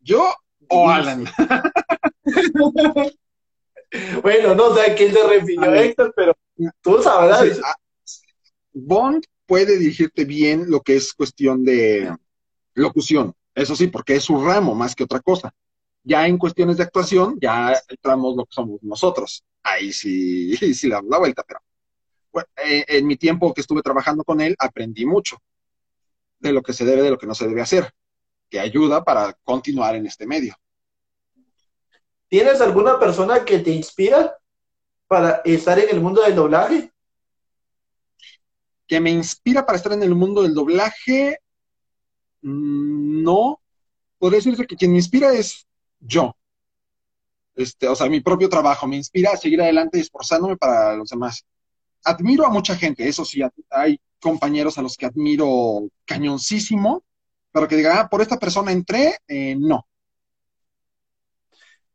¿Yo 0.00 0.34
o 0.68 0.88
Alan? 0.88 1.26
bueno, 4.22 4.54
no 4.54 4.74
sé 4.74 4.90
a 4.90 4.94
quién 4.94 5.12
se 5.12 5.26
refirió 5.26 5.74
Héctor, 5.74 6.12
pero 6.14 6.36
tú 6.80 7.02
sabrás. 7.02 7.60
Ah, 7.64 7.74
Bond 8.72 9.24
puede 9.46 9.78
dirigirte 9.78 10.24
bien 10.24 10.70
lo 10.70 10.80
que 10.80 10.96
es 10.96 11.12
cuestión 11.12 11.64
de 11.64 12.14
locución, 12.74 13.34
eso 13.54 13.76
sí, 13.76 13.88
porque 13.88 14.16
es 14.16 14.24
su 14.24 14.42
ramo 14.42 14.74
más 14.74 14.94
que 14.94 15.04
otra 15.04 15.20
cosa. 15.20 15.52
Ya 16.04 16.26
en 16.26 16.38
cuestiones 16.38 16.78
de 16.78 16.84
actuación, 16.84 17.38
ya 17.40 17.74
entramos 17.88 18.36
lo 18.36 18.44
que 18.44 18.54
somos 18.54 18.82
nosotros. 18.82 19.44
Ahí 19.62 19.92
sí, 19.92 20.56
sí 20.74 20.88
le 20.88 20.94
damos 20.94 21.10
la 21.10 21.18
vuelta, 21.18 21.44
pero 21.46 21.60
bueno, 22.32 22.48
eh, 22.64 22.84
en 22.88 23.06
mi 23.06 23.16
tiempo 23.16 23.52
que 23.52 23.60
estuve 23.60 23.82
trabajando 23.82 24.24
con 24.24 24.40
él, 24.40 24.56
aprendí 24.58 25.04
mucho 25.04 25.36
de 26.38 26.52
lo 26.52 26.62
que 26.62 26.72
se 26.72 26.84
debe, 26.84 27.02
de 27.02 27.10
lo 27.10 27.18
que 27.18 27.26
no 27.26 27.34
se 27.34 27.46
debe 27.46 27.60
hacer, 27.60 27.92
que 28.50 28.58
ayuda 28.58 29.04
para 29.04 29.32
continuar 29.44 29.94
en 29.94 30.06
este 30.06 30.26
medio. 30.26 30.56
¿Tienes 32.28 32.60
alguna 32.60 32.98
persona 32.98 33.44
que 33.44 33.58
te 33.58 33.70
inspira 33.70 34.36
para 35.06 35.42
estar 35.44 35.78
en 35.78 35.90
el 35.90 36.00
mundo 36.00 36.22
del 36.22 36.34
doblaje? 36.34 36.90
Que 38.86 39.00
me 39.00 39.10
inspira 39.10 39.64
para 39.66 39.76
estar 39.76 39.92
en 39.92 40.02
el 40.02 40.14
mundo 40.14 40.42
del 40.42 40.54
doblaje, 40.54 41.38
mm, 42.40 43.22
no. 43.22 43.60
Podría 44.18 44.38
decirse 44.38 44.66
que 44.66 44.76
quien 44.76 44.92
me 44.92 44.98
inspira 44.98 45.32
es 45.32 45.66
yo. 46.00 46.34
Este, 47.54 47.86
o 47.86 47.94
sea, 47.94 48.08
mi 48.08 48.20
propio 48.20 48.48
trabajo 48.48 48.86
me 48.86 48.96
inspira 48.96 49.32
a 49.32 49.36
seguir 49.36 49.60
adelante 49.60 49.98
y 49.98 50.00
esforzándome 50.00 50.56
para 50.56 50.96
los 50.96 51.10
demás. 51.10 51.44
Admiro 52.04 52.46
a 52.46 52.50
mucha 52.50 52.76
gente, 52.76 53.08
eso 53.08 53.24
sí, 53.24 53.40
hay 53.70 54.00
compañeros 54.20 54.78
a 54.78 54.82
los 54.82 54.96
que 54.96 55.06
admiro 55.06 55.88
cañoncísimo, 56.04 57.04
pero 57.52 57.68
que 57.68 57.76
digan, 57.76 57.98
ah, 57.98 58.08
por 58.08 58.22
esta 58.22 58.38
persona 58.38 58.72
entré, 58.72 59.18
eh, 59.28 59.56
no. 59.58 59.86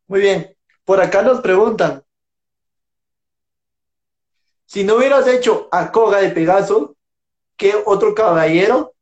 Muy 0.06 0.20
bien, 0.20 0.56
por 0.84 1.00
acá 1.00 1.22
nos 1.22 1.40
preguntan, 1.40 2.02
si 4.64 4.84
no 4.84 4.96
hubieras 4.96 5.26
hecho 5.26 5.68
a 5.72 5.90
de 6.20 6.30
Pegaso, 6.30 6.94
¿qué 7.56 7.74
otro 7.86 8.14
caballero 8.14 8.94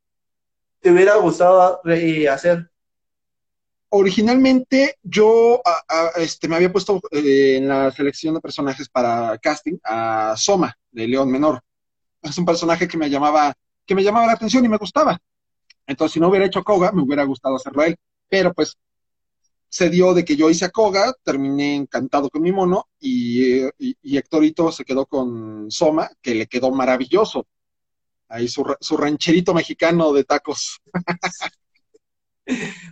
te 0.81 0.91
hubiera 0.91 1.17
gustado 1.17 1.81
eh, 1.85 2.29
hacer? 2.29 2.71
Originalmente 3.89 4.97
yo 5.03 5.63
este, 6.17 6.49
me 6.49 6.57
había 6.57 6.73
puesto 6.73 7.01
eh, 7.11 7.57
en 7.57 7.69
la 7.69 7.91
selección 7.91 8.35
de 8.35 8.41
personajes 8.41 8.89
para 8.89 9.39
casting 9.39 9.79
a 9.85 10.35
Soma, 10.37 10.77
de 10.91 11.09
León 11.09 11.31
Menor. 11.31 11.61
Es 12.23 12.37
un 12.39 12.45
personaje 12.45 12.89
que 12.89 12.99
me 12.99 13.11
llamaba, 13.11 13.55
que 13.85 13.95
me 13.95 14.03
llamaba 14.03 14.27
la 14.27 14.33
atención 14.33 14.65
y 14.65 14.69
me 14.69 14.79
gustaba. 14.79 15.19
Entonces, 15.87 16.15
si 16.15 16.21
no 16.21 16.29
hubiera 16.29 16.47
hecho 16.47 16.65
Koga, 16.65 16.91
me 16.93 17.03
hubiera 17.03 17.25
gustado 17.25 17.57
hacerlo 17.57 17.83
a 17.83 17.87
él. 17.87 17.97
Pero 18.29 18.53
pues 18.53 18.77
se 19.69 19.91
dio 19.91 20.15
de 20.15 20.25
que 20.25 20.37
yo 20.37 20.51
hice 20.51 20.65
a 20.65 20.71
Koga, 20.71 21.13
terminé 21.23 21.77
encantado 21.77 22.31
con 22.31 22.43
mi 22.43 22.51
mono 22.51 22.89
y, 22.99 23.65
y, 23.79 24.17
Héctorito 24.17 24.73
se 24.73 24.85
quedó 24.85 25.07
con 25.07 25.71
Soma, 25.71 26.11
que 26.21 26.35
le 26.35 26.47
quedó 26.47 26.71
maravilloso. 26.73 27.47
Ahí 28.29 28.49
su, 28.49 28.65
su 28.81 28.97
rancherito 28.97 29.55
mexicano 29.55 30.13
de 30.13 30.25
tacos. 30.25 30.81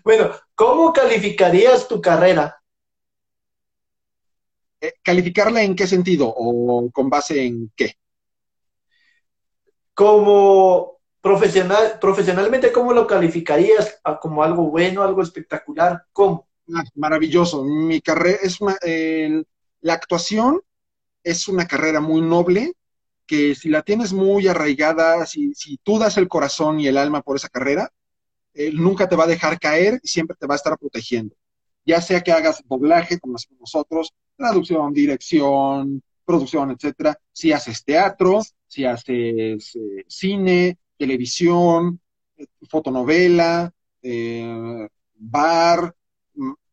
Bueno, 0.04 0.30
¿cómo 0.54 0.92
calificarías 0.92 1.88
tu 1.88 2.00
carrera? 2.00 2.60
Eh, 4.80 4.94
¿Calificarla 5.02 5.62
en 5.62 5.74
qué 5.74 5.86
sentido 5.86 6.32
o 6.36 6.90
con 6.90 7.08
base 7.08 7.44
en 7.44 7.72
qué? 7.74 7.96
Como 9.94 10.98
profesional, 11.20 11.98
profesionalmente, 12.00 12.72
¿cómo 12.72 12.92
lo 12.92 13.06
calificarías? 13.06 14.00
¿Como 14.20 14.42
algo 14.42 14.70
bueno, 14.70 15.02
algo 15.02 15.22
espectacular? 15.22 16.04
¿Cómo? 16.12 16.48
Ah, 16.74 16.82
maravilloso. 16.96 17.64
Mi 17.64 18.00
carrera 18.00 18.38
es 18.42 18.58
la 19.80 19.94
actuación 19.94 20.60
es 21.24 21.48
una 21.48 21.66
carrera 21.66 22.00
muy 22.00 22.20
noble 22.20 22.74
que 23.26 23.54
si 23.54 23.70
la 23.70 23.82
tienes 23.82 24.12
muy 24.12 24.46
arraigada, 24.46 25.24
si, 25.26 25.54
si 25.54 25.78
tú 25.82 25.98
das 25.98 26.18
el 26.18 26.28
corazón 26.28 26.78
y 26.78 26.86
el 26.86 26.98
alma 26.98 27.22
por 27.22 27.36
esa 27.36 27.48
carrera, 27.48 27.90
nunca 28.72 29.08
te 29.08 29.16
va 29.16 29.24
a 29.24 29.28
dejar 29.28 29.58
caer 29.58 30.00
y 30.02 30.08
siempre 30.08 30.36
te 30.38 30.46
va 30.46 30.54
a 30.54 30.56
estar 30.56 30.78
protegiendo. 30.78 31.34
Ya 31.84 32.00
sea 32.00 32.22
que 32.22 32.32
hagas 32.32 32.62
doblaje, 32.66 33.18
como 33.18 33.36
hacemos 33.36 33.60
nosotros, 33.60 34.14
traducción, 34.36 34.92
dirección, 34.92 36.02
producción, 36.24 36.70
etcétera, 36.70 37.18
si 37.32 37.52
haces 37.52 37.84
teatro, 37.84 38.40
si 38.66 38.84
haces 38.84 39.76
eh, 39.76 40.04
cine, 40.08 40.78
televisión, 40.96 42.00
eh, 42.36 42.46
fotonovela, 42.68 43.72
eh, 44.02 44.88
bar, 45.14 45.94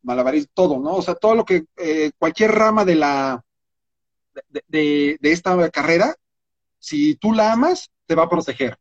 malabarismo, 0.02 0.52
todo, 0.54 0.80
¿no? 0.80 0.96
O 0.96 1.02
sea, 1.02 1.16
todo 1.16 1.36
lo 1.36 1.46
que, 1.46 1.66
cualquier 2.18 2.52
rama 2.52 2.86
de 2.86 2.96
la, 2.96 3.44
de, 4.68 5.18
de, 5.20 5.32
esta 5.32 5.70
carrera, 5.70 6.16
si 6.80 7.16
tú 7.16 7.34
la 7.34 7.52
amas, 7.54 7.92
te 8.08 8.16
va 8.16 8.24
a 8.24 8.30
proteger. 8.30 8.78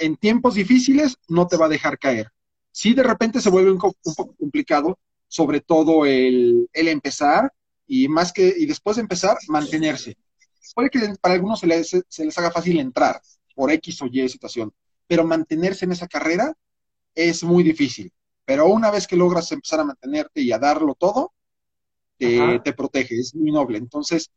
En 0.00 0.16
tiempos 0.16 0.54
difíciles 0.54 1.16
no 1.28 1.46
te 1.46 1.56
va 1.56 1.66
a 1.66 1.70
dejar 1.70 1.98
caer. 1.98 2.30
Si 2.70 2.94
de 2.94 3.02
repente 3.02 3.40
se 3.40 3.50
vuelve 3.50 3.72
un, 3.72 3.78
poco 3.78 4.34
complicado, 4.38 4.98
sobre 5.28 5.60
todo 5.60 6.06
el, 6.06 6.68
empezar 6.72 7.52
y 7.86 8.08
más 8.08 8.32
que 8.32 8.54
y 8.56 8.66
después 8.66 8.96
de 8.96 9.02
empezar 9.02 9.36
mantenerse. 9.48 10.16
Puede 10.74 10.90
que 10.90 11.14
para 11.20 11.34
algunos 11.34 11.60
se 11.60 11.66
les, 11.66 11.90
se 12.08 12.24
les 12.24 12.38
haga 12.38 12.50
fácil 12.50 12.80
entrar 12.80 13.20
por 13.54 13.70
X 13.70 14.02
o 14.02 14.06
Y 14.06 14.28
situación, 14.28 14.72
pero 15.06 15.24
mantenerse 15.24 15.84
en 15.84 15.92
esa 15.92 16.08
carrera 16.08 16.52
es 17.14 17.44
muy 17.44 17.62
difícil. 17.62 18.12
Pero 18.44 18.66
una 18.66 18.90
vez 18.90 19.06
que 19.06 19.16
logras 19.16 19.50
empezar 19.52 19.80
a 19.80 19.84
mantenerte 19.84 20.40
y 20.40 20.52
a 20.52 20.58
darlo 20.58 20.94
todo, 20.94 21.32
te 22.18 22.72
protege, 22.72 23.18
es 23.18 23.34
muy 23.34 23.52
noble. 23.52 23.78
Entonces, 23.78 24.30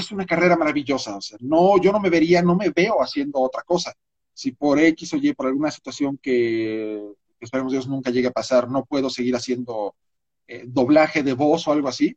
es 0.00 0.12
una 0.12 0.26
carrera 0.26 0.56
maravillosa. 0.56 1.16
O 1.16 1.20
sea, 1.20 1.38
no, 1.40 1.80
yo 1.80 1.92
no 1.92 2.00
me 2.00 2.10
vería, 2.10 2.42
no 2.42 2.56
me 2.56 2.70
veo 2.70 3.02
haciendo 3.02 3.40
otra 3.40 3.62
cosa. 3.62 3.92
Si 4.32 4.52
por 4.52 4.78
X 4.78 5.14
o 5.14 5.16
Y, 5.16 5.32
por 5.32 5.46
alguna 5.46 5.70
situación 5.70 6.18
que, 6.20 7.12
esperemos 7.40 7.72
Dios 7.72 7.86
nunca 7.86 8.10
llegue 8.10 8.28
a 8.28 8.32
pasar, 8.32 8.68
no 8.68 8.84
puedo 8.84 9.10
seguir 9.10 9.36
haciendo 9.36 9.94
eh, 10.46 10.64
doblaje 10.66 11.22
de 11.22 11.34
voz 11.34 11.68
o 11.68 11.72
algo 11.72 11.88
así, 11.88 12.16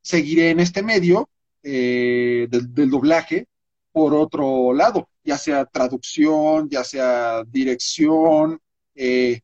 seguiré 0.00 0.50
en 0.50 0.60
este 0.60 0.82
medio 0.82 1.28
eh, 1.62 2.48
del, 2.50 2.90
doblaje 2.90 3.46
por 3.92 4.14
otro 4.14 4.72
lado, 4.72 5.08
ya 5.22 5.36
sea 5.36 5.66
traducción, 5.66 6.68
ya 6.70 6.82
sea 6.82 7.44
dirección, 7.44 8.58
eh, 8.94 9.40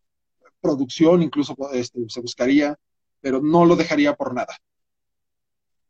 producción, 0.60 1.22
incluso 1.22 1.54
este, 1.72 2.00
se 2.08 2.20
buscaría, 2.20 2.76
pero 3.20 3.42
no 3.42 3.66
lo 3.66 3.76
dejaría 3.76 4.14
por 4.14 4.34
nada. 4.34 4.56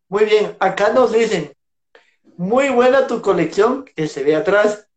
Muy 0.08 0.24
bien, 0.24 0.56
acá 0.58 0.92
nos 0.92 1.12
dicen, 1.12 1.52
muy 2.38 2.70
buena 2.70 3.06
tu 3.06 3.20
colección 3.20 3.84
que 3.84 4.06
se 4.06 4.22
ve 4.22 4.36
atrás. 4.36 4.88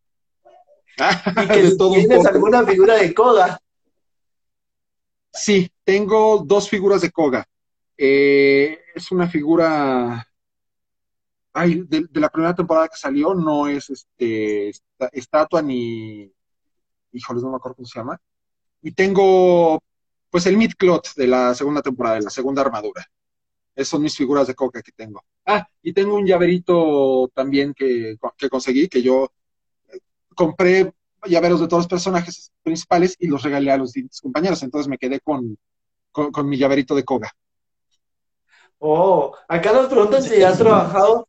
y 0.97 1.47
que 1.47 1.75
tienes 1.77 2.25
alguna 2.25 2.63
figura 2.65 2.95
de 2.95 3.13
Koga. 3.13 3.59
Sí, 5.33 5.69
tengo 5.83 6.43
dos 6.45 6.69
figuras 6.69 7.01
de 7.01 7.11
Koga. 7.11 7.45
Eh, 7.97 8.79
es 8.93 9.11
una 9.11 9.27
figura 9.27 10.25
ay, 11.53 11.83
de, 11.87 12.07
la 12.13 12.29
primera 12.29 12.55
temporada 12.55 12.87
que 12.87 12.97
salió, 12.97 13.33
no 13.33 13.67
es 13.67 13.89
este 13.89 14.71
estatua 15.11 15.61
ni 15.61 16.31
híjoles, 17.11 17.43
no 17.43 17.49
me 17.49 17.55
acuerdo 17.57 17.77
cómo 17.77 17.87
se 17.87 17.99
llama. 17.99 18.21
Y 18.83 18.91
tengo 18.91 19.81
pues 20.29 20.45
el 20.45 20.57
midcloth 20.57 21.15
de 21.15 21.27
la 21.27 21.55
segunda 21.55 21.81
temporada, 21.81 22.15
de 22.15 22.21
la 22.21 22.29
segunda 22.29 22.61
armadura. 22.61 23.05
Esas 23.75 23.89
son 23.89 24.01
mis 24.01 24.15
figuras 24.15 24.47
de 24.47 24.55
coca 24.55 24.81
que 24.81 24.91
tengo. 24.91 25.23
Ah, 25.45 25.65
y 25.81 25.93
tengo 25.93 26.15
un 26.15 26.25
llaverito 26.25 27.29
también 27.33 27.73
que, 27.73 28.17
conseguí, 28.49 28.87
que 28.87 29.01
yo 29.01 29.31
eh, 29.91 29.99
compré 30.35 30.93
llaveros 31.25 31.61
de 31.61 31.67
todos 31.67 31.83
los 31.83 31.87
personajes 31.87 32.51
principales 32.63 33.15
y 33.19 33.27
los 33.27 33.43
regalé 33.43 33.71
a 33.71 33.77
los 33.77 33.93
compañeros. 34.21 34.61
Entonces 34.63 34.87
me 34.87 34.97
quedé 34.97 35.19
con, 35.21 35.57
con, 36.11 36.49
mi 36.49 36.57
llaverito 36.57 36.95
de 36.95 37.05
coga. 37.05 37.31
Oh, 38.79 39.35
acá 39.47 39.71
nos 39.71 39.87
preguntan 39.87 40.23
si 40.23 40.41
has 40.43 40.57
trabajado. 40.57 41.27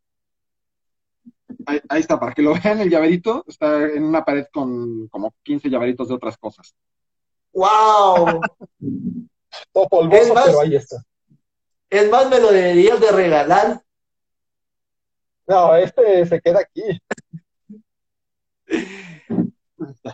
Ahí, 1.65 1.79
ahí, 1.87 2.01
está, 2.01 2.19
para 2.19 2.33
que 2.33 2.41
lo 2.41 2.53
vean, 2.63 2.81
el 2.81 2.89
llaverito 2.89 3.45
está 3.47 3.83
en 3.83 4.03
una 4.03 4.25
pared 4.25 4.47
con 4.51 5.07
como 5.07 5.33
15 5.43 5.69
llaveritos 5.69 6.09
de 6.09 6.15
otras 6.15 6.37
cosas. 6.37 6.75
¡Wow! 7.53 8.41
Todo 9.71 9.87
polvoso, 9.87 10.33
pero 10.33 10.61
ahí 10.61 10.75
está. 10.75 10.97
Es 11.93 12.09
más, 12.09 12.27
me 12.27 12.39
lo 12.39 12.51
deberías 12.51 12.99
de 12.99 13.11
regalar. 13.11 13.83
No, 15.45 15.75
este 15.75 16.25
se 16.25 16.41
queda 16.41 16.61
aquí. 16.61 16.81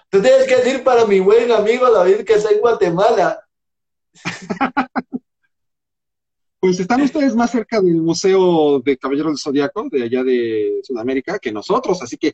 Tú 0.09 0.21
tienes 0.21 0.45
que 0.45 0.57
decir 0.57 0.83
para 0.83 1.05
mi 1.05 1.21
buen 1.21 1.49
amigo 1.53 1.89
David 1.89 2.25
que 2.25 2.33
está 2.33 2.49
en 2.49 2.59
Guatemala. 2.59 3.47
Pues 6.59 6.81
están 6.81 7.01
ustedes 7.01 7.33
más 7.33 7.51
cerca 7.51 7.79
del 7.79 8.01
Museo 8.01 8.81
de 8.81 8.97
Caballeros 8.97 9.31
del 9.31 9.39
Zodiaco, 9.39 9.87
de 9.89 10.03
allá 10.03 10.21
de 10.25 10.81
Sudamérica, 10.83 11.39
que 11.39 11.53
nosotros, 11.53 12.01
así 12.01 12.17
que 12.17 12.33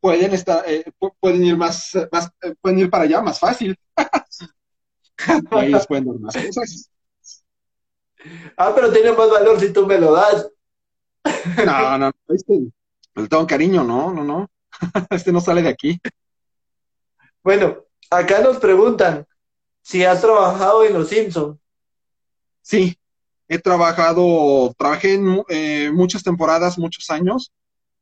pueden 0.00 0.34
estar, 0.34 0.64
eh, 0.66 0.90
pueden 1.20 1.44
ir 1.44 1.56
más, 1.56 1.96
más 2.10 2.28
eh, 2.42 2.56
pueden 2.60 2.80
ir 2.80 2.90
para 2.90 3.04
allá 3.04 3.22
más 3.22 3.38
fácil. 3.38 3.78
ahí 5.52 5.70
les 5.70 5.86
pueden 5.86 6.06
dar 6.06 6.18
más 6.18 6.34
cosas. 6.34 6.90
Ah, 8.56 8.72
pero 8.74 8.92
tiene 8.92 9.12
más 9.12 9.30
valor 9.30 9.58
si 9.58 9.72
tú 9.72 9.86
me 9.86 9.98
lo 9.98 10.12
das. 10.12 10.50
No, 11.64 11.98
no, 11.98 12.10
este, 12.28 12.60
le 13.14 13.28
tengo 13.28 13.46
cariño, 13.46 13.84
no, 13.84 14.12
no, 14.12 14.24
no. 14.24 14.50
Este 15.10 15.32
no 15.32 15.40
sale 15.40 15.62
de 15.62 15.68
aquí. 15.68 16.00
Bueno, 17.42 17.84
acá 18.10 18.40
nos 18.40 18.58
preguntan 18.58 19.26
si 19.82 20.04
has 20.04 20.20
trabajado 20.20 20.84
en 20.84 20.94
Los 20.94 21.08
Simpsons. 21.08 21.58
Sí, 22.62 22.96
he 23.48 23.58
trabajado, 23.58 24.74
trabajé 24.76 25.14
en 25.14 25.42
eh, 25.48 25.90
muchas 25.92 26.22
temporadas, 26.22 26.78
muchos 26.78 27.10
años, 27.10 27.52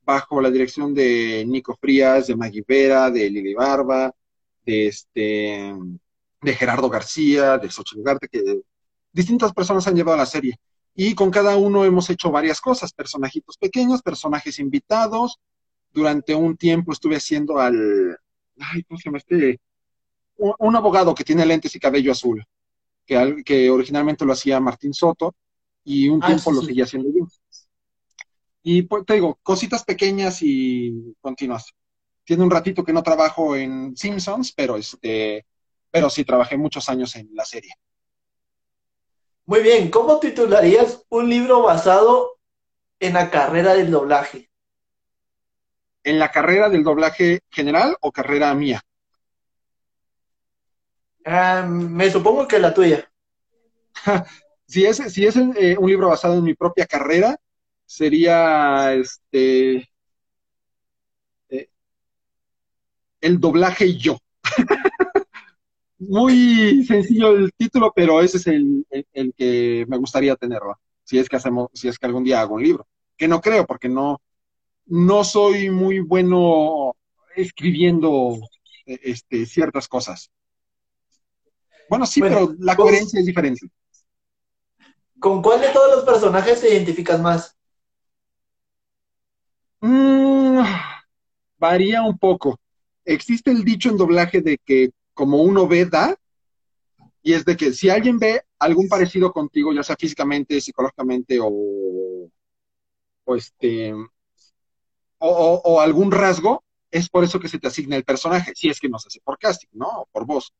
bajo 0.02 0.40
la 0.40 0.50
dirección 0.50 0.94
de 0.94 1.44
Nico 1.46 1.76
Frías, 1.80 2.26
de 2.26 2.36
Maggie 2.36 2.64
Vera, 2.66 3.10
de 3.10 3.30
Lili 3.30 3.54
Barba, 3.54 4.12
de 4.64 4.88
este 4.88 5.74
de 6.40 6.54
Gerardo 6.54 6.88
García, 6.88 7.58
de 7.58 7.70
Xochitl 7.70 8.02
que 8.30 8.62
distintas 9.12 9.52
personas 9.52 9.86
han 9.86 9.94
llevado 9.94 10.14
a 10.14 10.20
la 10.20 10.26
serie. 10.26 10.58
Y 10.94 11.14
con 11.14 11.30
cada 11.30 11.56
uno 11.56 11.84
hemos 11.84 12.10
hecho 12.10 12.30
varias 12.30 12.60
cosas, 12.60 12.92
personajitos 12.92 13.56
pequeños, 13.56 14.02
personajes 14.02 14.58
invitados. 14.58 15.38
Durante 15.92 16.34
un 16.34 16.56
tiempo 16.56 16.92
estuve 16.92 17.16
haciendo 17.16 17.58
al, 17.58 18.18
ay, 18.58 18.82
¿cómo 18.82 18.98
se 18.98 19.04
llama 19.04 19.18
este? 19.18 19.60
Un, 20.36 20.76
abogado 20.76 21.14
que 21.14 21.24
tiene 21.24 21.46
lentes 21.46 21.74
y 21.74 21.80
cabello 21.80 22.12
azul, 22.12 22.44
que, 23.04 23.42
que 23.44 23.70
originalmente 23.70 24.24
lo 24.24 24.32
hacía 24.32 24.60
Martín 24.60 24.94
Soto, 24.94 25.34
y 25.84 26.08
un 26.08 26.22
ah, 26.22 26.26
tiempo 26.26 26.52
lo 26.52 26.62
seguía 26.62 26.84
haciendo 26.84 27.08
yo. 27.10 27.26
Y 28.62 28.82
pues 28.82 29.04
te 29.06 29.14
digo, 29.14 29.38
cositas 29.42 29.84
pequeñas 29.84 30.40
y 30.42 31.14
continuas. 31.20 31.72
Tiene 32.24 32.42
un 32.42 32.50
ratito 32.50 32.84
que 32.84 32.92
no 32.92 33.02
trabajo 33.02 33.56
en 33.56 33.96
Simpsons, 33.96 34.52
pero 34.52 34.76
este, 34.76 35.46
pero 35.90 36.10
sí 36.10 36.24
trabajé 36.24 36.58
muchos 36.58 36.88
años 36.88 37.16
en 37.16 37.30
la 37.32 37.44
serie. 37.44 37.72
Muy 39.48 39.62
bien, 39.62 39.90
¿cómo 39.90 40.20
titularías 40.20 41.06
un 41.08 41.30
libro 41.30 41.62
basado 41.62 42.38
en 43.00 43.14
la 43.14 43.30
carrera 43.30 43.72
del 43.72 43.90
doblaje? 43.90 44.50
¿En 46.04 46.18
la 46.18 46.30
carrera 46.30 46.68
del 46.68 46.84
doblaje 46.84 47.40
general 47.48 47.96
o 48.02 48.12
carrera 48.12 48.52
mía? 48.52 48.82
Ah, 51.24 51.66
me 51.66 52.10
supongo 52.10 52.46
que 52.46 52.58
la 52.58 52.74
tuya. 52.74 53.10
si 54.66 54.84
es, 54.84 54.98
si 54.98 55.24
es 55.24 55.36
eh, 55.36 55.78
un 55.78 55.88
libro 55.88 56.08
basado 56.08 56.34
en 56.36 56.44
mi 56.44 56.52
propia 56.52 56.84
carrera, 56.84 57.34
sería 57.86 58.92
este 58.92 59.88
eh, 61.48 61.70
el 63.22 63.40
doblaje 63.40 63.96
yo. 63.96 64.18
muy 65.98 66.84
sencillo 66.84 67.36
el 67.36 67.52
título, 67.52 67.92
pero 67.94 68.20
ese 68.20 68.38
es 68.38 68.46
el, 68.46 68.86
que 69.36 69.84
me 69.88 69.98
gustaría 69.98 70.36
tenerlo, 70.36 70.78
si 71.04 71.18
es 71.18 71.28
que 71.28 71.36
hacemos, 71.36 71.68
si 71.74 71.88
es 71.88 71.98
que 71.98 72.06
algún 72.06 72.24
día 72.24 72.40
hago 72.40 72.54
un 72.54 72.62
libro, 72.62 72.86
que 73.16 73.28
no 73.28 73.40
creo, 73.40 73.66
porque 73.66 73.88
no, 73.88 74.20
no 74.86 75.24
soy 75.24 75.70
muy 75.70 76.00
bueno 76.00 76.94
escribiendo 77.34 78.38
e, 78.86 78.98
este, 79.02 79.46
ciertas 79.46 79.88
cosas. 79.88 80.30
Bueno, 81.88 82.06
sí, 82.06 82.20
pero 82.20 82.54
la 82.58 82.76
coherencia 82.76 83.18
es 83.18 83.26
diferente. 83.26 83.68
¿Con 85.18 85.42
cuál 85.42 85.60
de 85.60 85.68
todos 85.68 85.96
los 85.96 86.04
personajes 86.04 86.60
te 86.60 86.72
identificas 86.72 87.20
más? 87.20 87.56
Mm, 89.80 90.60
varía 91.58 92.02
un 92.02 92.18
poco. 92.18 92.58
Existe 93.04 93.50
el 93.50 93.64
dicho 93.64 93.88
en 93.88 93.96
doblaje 93.96 94.42
de 94.42 94.58
que 94.58 94.90
como 95.18 95.42
uno 95.42 95.66
ve, 95.66 95.84
da, 95.84 96.16
y 97.24 97.32
es 97.32 97.44
de 97.44 97.56
que 97.56 97.72
si 97.72 97.90
alguien 97.90 98.20
ve 98.20 98.42
algún 98.56 98.88
parecido 98.88 99.32
contigo, 99.32 99.72
ya 99.72 99.82
sea 99.82 99.96
físicamente, 99.96 100.60
psicológicamente 100.60 101.40
o, 101.42 102.30
o 103.24 103.34
este, 103.34 103.92
o, 105.18 105.80
algún 105.80 106.12
rasgo, 106.12 106.62
es 106.88 107.08
por 107.08 107.24
eso 107.24 107.40
que 107.40 107.48
se 107.48 107.58
te 107.58 107.66
asigna 107.66 107.96
el 107.96 108.04
personaje, 108.04 108.52
si 108.54 108.68
es 108.68 108.78
que 108.78 108.88
no 108.88 109.00
se 109.00 109.08
hace 109.08 109.20
por 109.24 109.38
casting, 109.38 109.66
¿no? 109.72 109.88
O 109.88 110.06
por 110.12 110.24
voz. 110.24 110.54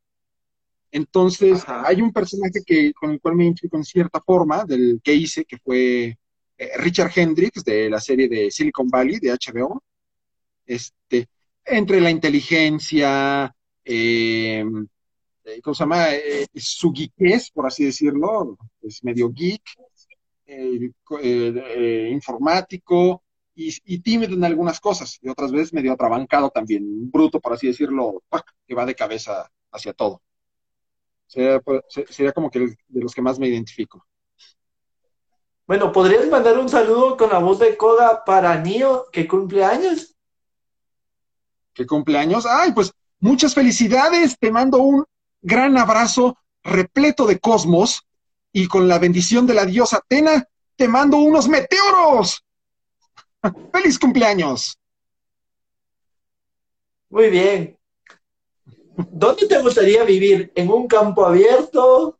Entonces, 0.90 1.62
hay 1.68 2.02
un 2.02 2.12
personaje 2.12 2.60
que, 2.66 2.92
con 2.94 3.12
el 3.12 3.20
cual 3.20 3.36
me 3.36 3.44
identifico 3.44 3.76
en 3.76 3.84
cierta 3.84 4.20
forma, 4.20 4.64
del 4.64 5.00
que 5.04 5.14
hice, 5.14 5.44
que 5.44 5.58
fue 5.58 6.18
eh, 6.58 6.70
Richard 6.78 7.12
Hendricks, 7.14 7.62
de 7.62 7.88
la 7.88 8.00
serie 8.00 8.28
de 8.28 8.50
Silicon 8.50 8.88
Valley, 8.88 9.20
de 9.20 9.30
HBO. 9.30 9.84
Este, 10.66 11.28
entre 11.64 12.00
la 12.00 12.10
inteligencia, 12.10 13.54
eh, 13.90 14.64
eh, 15.44 15.60
¿cómo 15.62 15.74
se 15.74 15.82
llama? 15.82 16.14
Eh, 16.14 16.46
su 16.54 16.92
geekés, 16.92 17.50
por 17.50 17.66
así 17.66 17.86
decirlo, 17.86 18.58
es 18.82 19.02
medio 19.02 19.30
geek, 19.32 19.62
informático, 22.10 23.22
y, 23.54 23.98
tímido 24.00 24.34
en 24.34 24.44
algunas 24.44 24.78
cosas, 24.78 25.18
y 25.22 25.28
otras 25.28 25.50
veces 25.50 25.72
medio 25.72 25.92
atrabancado 25.92 26.50
también, 26.50 27.10
bruto, 27.10 27.40
por 27.40 27.54
así 27.54 27.66
decirlo, 27.66 28.22
que 28.66 28.74
va 28.74 28.84
de 28.84 28.94
cabeza 28.94 29.50
hacia 29.72 29.94
todo. 29.94 30.20
Sería, 31.26 31.58
pues, 31.60 31.82
sería 32.10 32.32
como 32.32 32.50
que 32.50 32.60
de 32.60 33.00
los 33.00 33.14
que 33.14 33.22
más 33.22 33.38
me 33.38 33.48
identifico. 33.48 34.06
Bueno, 35.66 35.92
¿podrías 35.92 36.28
mandar 36.28 36.58
un 36.58 36.68
saludo 36.68 37.16
con 37.16 37.30
la 37.30 37.38
voz 37.38 37.58
de 37.58 37.76
Koga 37.76 38.22
para 38.24 38.60
Nio, 38.60 39.06
que 39.10 39.26
cumple 39.26 39.64
años? 39.64 40.14
¿Qué 41.72 41.86
cumpleaños? 41.86 42.46
Ay, 42.46 42.72
pues 42.72 42.92
muchas 43.20 43.54
felicidades. 43.54 44.38
Te 44.38 44.50
mando 44.50 44.78
un 44.78 45.04
gran 45.42 45.76
abrazo 45.78 46.36
repleto 46.62 47.26
de 47.26 47.38
cosmos 47.38 48.02
y 48.52 48.66
con 48.66 48.88
la 48.88 48.98
bendición 48.98 49.46
de 49.46 49.54
la 49.54 49.66
diosa 49.66 49.98
Atena, 49.98 50.46
te 50.76 50.88
mando 50.88 51.18
unos 51.18 51.48
meteoros. 51.48 52.44
¡Feliz 53.72 53.98
cumpleaños! 53.98 54.78
Muy 57.10 57.30
bien. 57.30 57.78
¿Dónde 59.10 59.46
te 59.46 59.62
gustaría 59.62 60.02
vivir? 60.04 60.52
¿En 60.54 60.68
un 60.70 60.88
campo 60.88 61.24
abierto? 61.24 62.18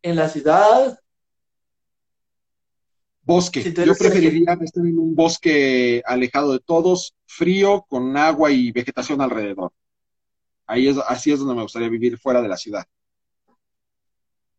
¿En 0.00 0.16
la 0.16 0.28
ciudad? 0.28 0.98
Bosque. 3.22 3.62
Yo 3.62 3.94
preferiría 3.94 4.58
estar 4.60 4.86
en 4.86 4.98
un 4.98 5.14
bosque 5.14 6.02
alejado 6.06 6.52
de 6.52 6.60
todos, 6.60 7.14
frío, 7.26 7.84
con 7.88 8.16
agua 8.16 8.50
y 8.50 8.72
vegetación 8.72 9.20
alrededor. 9.20 9.72
Ahí 10.70 10.88
es, 10.88 10.96
así 11.08 11.32
es 11.32 11.38
donde 11.40 11.54
me 11.54 11.62
gustaría 11.62 11.88
vivir 11.88 12.18
fuera 12.18 12.40
de 12.40 12.48
la 12.48 12.56
ciudad. 12.56 12.84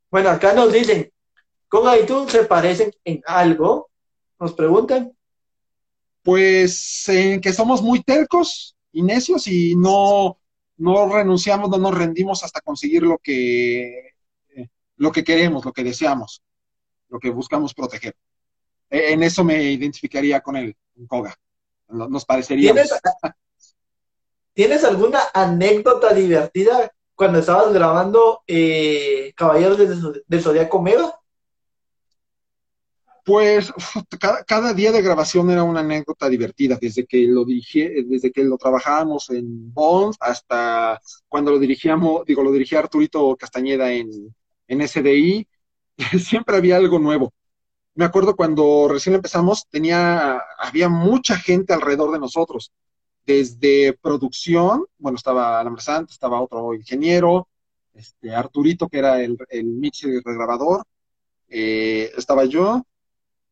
Bueno, 0.10 0.30
acá 0.30 0.54
nos 0.54 0.74
dicen, 0.74 1.12
¿Cómo 1.72 1.96
y 1.96 2.06
tú 2.06 2.28
se 2.28 2.44
parecen 2.44 2.92
en 3.06 3.22
algo? 3.26 3.90
Nos 4.38 4.54
preguntan. 4.54 5.14
Pues 6.22 7.08
en 7.08 7.40
que 7.40 7.54
somos 7.54 7.82
muy 7.82 8.04
tercos 8.04 8.76
y 8.92 9.02
necios 9.02 9.48
y 9.48 9.74
no, 9.78 10.38
no 10.76 11.08
renunciamos, 11.08 11.70
no 11.70 11.78
nos 11.78 11.98
rendimos 11.98 12.44
hasta 12.44 12.60
conseguir 12.60 13.04
lo 13.04 13.18
que, 13.20 14.16
lo 14.98 15.14
que 15.14 15.24
queremos, 15.24 15.64
lo 15.64 15.72
que 15.72 15.86
deseamos, 15.86 16.44
lo 17.08 17.20
que 17.20 17.30
buscamos 17.30 17.74
proteger. 17.74 18.18
E, 18.90 19.14
en 19.14 19.24
eso 19.24 19.46
me 19.46 19.64
identificaría 19.64 20.42
con 20.42 20.58
él, 20.58 20.76
con 20.94 21.08
Koga. 21.08 21.34
Nos 21.88 22.26
parecería. 22.26 22.74
¿Tienes, 22.74 22.92
alguna 24.84 25.20
anécdota 25.34 26.14
divertida 26.14 26.92
cuando 27.16 27.40
estabas 27.40 27.74
grabando 27.74 28.42
eh, 28.48 29.34
Caballeros 29.36 29.78
del, 30.28 30.42
Zodíaco 30.42 30.82
Mega? 30.82 31.14
Pues 33.24 33.72
cada, 34.48 34.74
día 34.74 34.92
de 34.92 35.02
grabación 35.02 35.50
era 35.52 35.64
una 35.64 35.82
anécdota 35.82 36.28
divertida, 36.28 36.78
desde 36.82 37.06
que 37.06 37.28
lo 37.28 37.46
dirigí, 37.46 37.88
desde 38.04 38.32
que 38.32 38.44
lo 38.44 38.58
trabajábamos 38.58 39.30
en 39.30 39.72
Bonds 39.74 40.18
hasta 40.20 41.00
cuando 41.28 41.52
lo 41.52 41.60
dirigíamos, 41.60 42.26
digo, 42.26 42.44
lo 42.44 42.52
dirigía 42.52 42.80
Arturito 42.80 43.36
Castañeda 43.38 43.92
en, 43.92 44.36
en 44.68 44.88
SDI, 44.88 45.48
siempre 46.20 46.58
había 46.58 46.78
algo 46.78 46.98
nuevo 46.98 47.32
me 47.94 48.06
acuerdo 48.06 48.36
cuando 48.36 48.88
recién 48.90 49.16
empezamos, 49.16 49.68
tenía, 49.70 50.42
había 50.58 50.90
mucha 50.90 51.38
gente 51.38 51.74
alrededor 51.74 52.12
de 52.12 52.20
nosotros, 52.20 52.72
desde 53.26 53.94
producción, 53.94 54.86
bueno, 54.98 55.16
estaba 55.16 55.60
Alan 55.60 55.76
estaba 56.10 56.42
otro 56.42 56.74
ingeniero, 56.74 57.48
este, 57.94 58.34
Arturito, 58.34 58.88
que 58.88 59.00
era 59.00 59.22
el, 59.22 59.38
el 59.50 59.66
mixer 59.66 60.10
y 60.12 60.20
regrabador, 60.20 60.84
eh, 61.50 62.12
estaba 62.18 62.46
yo, 62.46 62.86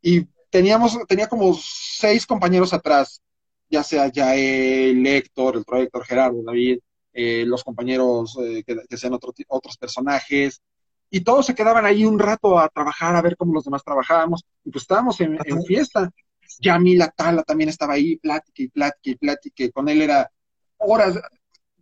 y 0.02 0.26
teníamos, 0.50 0.98
tenía 1.08 1.28
como 1.28 1.54
seis 1.54 2.26
compañeros 2.26 2.74
atrás, 2.74 3.22
ya 3.70 3.84
sea 3.84 4.08
ya 4.08 4.36
el 4.36 5.06
Héctor, 5.06 5.58
el 5.58 5.66
proyector 5.66 6.06
Gerardo, 6.06 6.42
David, 6.44 6.80
eh, 7.14 7.44
los 7.46 7.64
compañeros 7.64 8.38
eh, 8.42 8.64
que, 8.66 8.78
que, 8.88 8.98
sean 8.98 9.14
otros 9.14 9.78
personajes, 9.78 10.62
y 11.10 11.22
todos 11.22 11.46
se 11.46 11.56
quedaban 11.56 11.86
ahí 11.86 12.06
un 12.06 12.20
rato 12.20 12.58
a 12.60 12.70
trabajar, 12.70 13.16
a 13.16 13.22
ver 13.22 13.36
cómo 13.36 13.54
los 13.54 13.64
demás 13.64 13.84
trabajábamos, 13.84 14.44
y 14.64 14.72
pues 14.72 14.84
estábamos 14.84 15.20
en, 15.22 15.38
fiesta. 15.66 16.10
Yamila 16.60 17.10
Tala 17.10 17.44
también 17.44 17.70
estaba 17.70 17.94
ahí, 17.94 18.18
plática 18.18 18.64
y 18.64 18.68
plática 18.68 19.10
y 19.12 19.16
plática, 19.16 19.72
con 19.72 19.90
él 19.90 20.02
era 20.02 20.30
horas, 20.78 21.20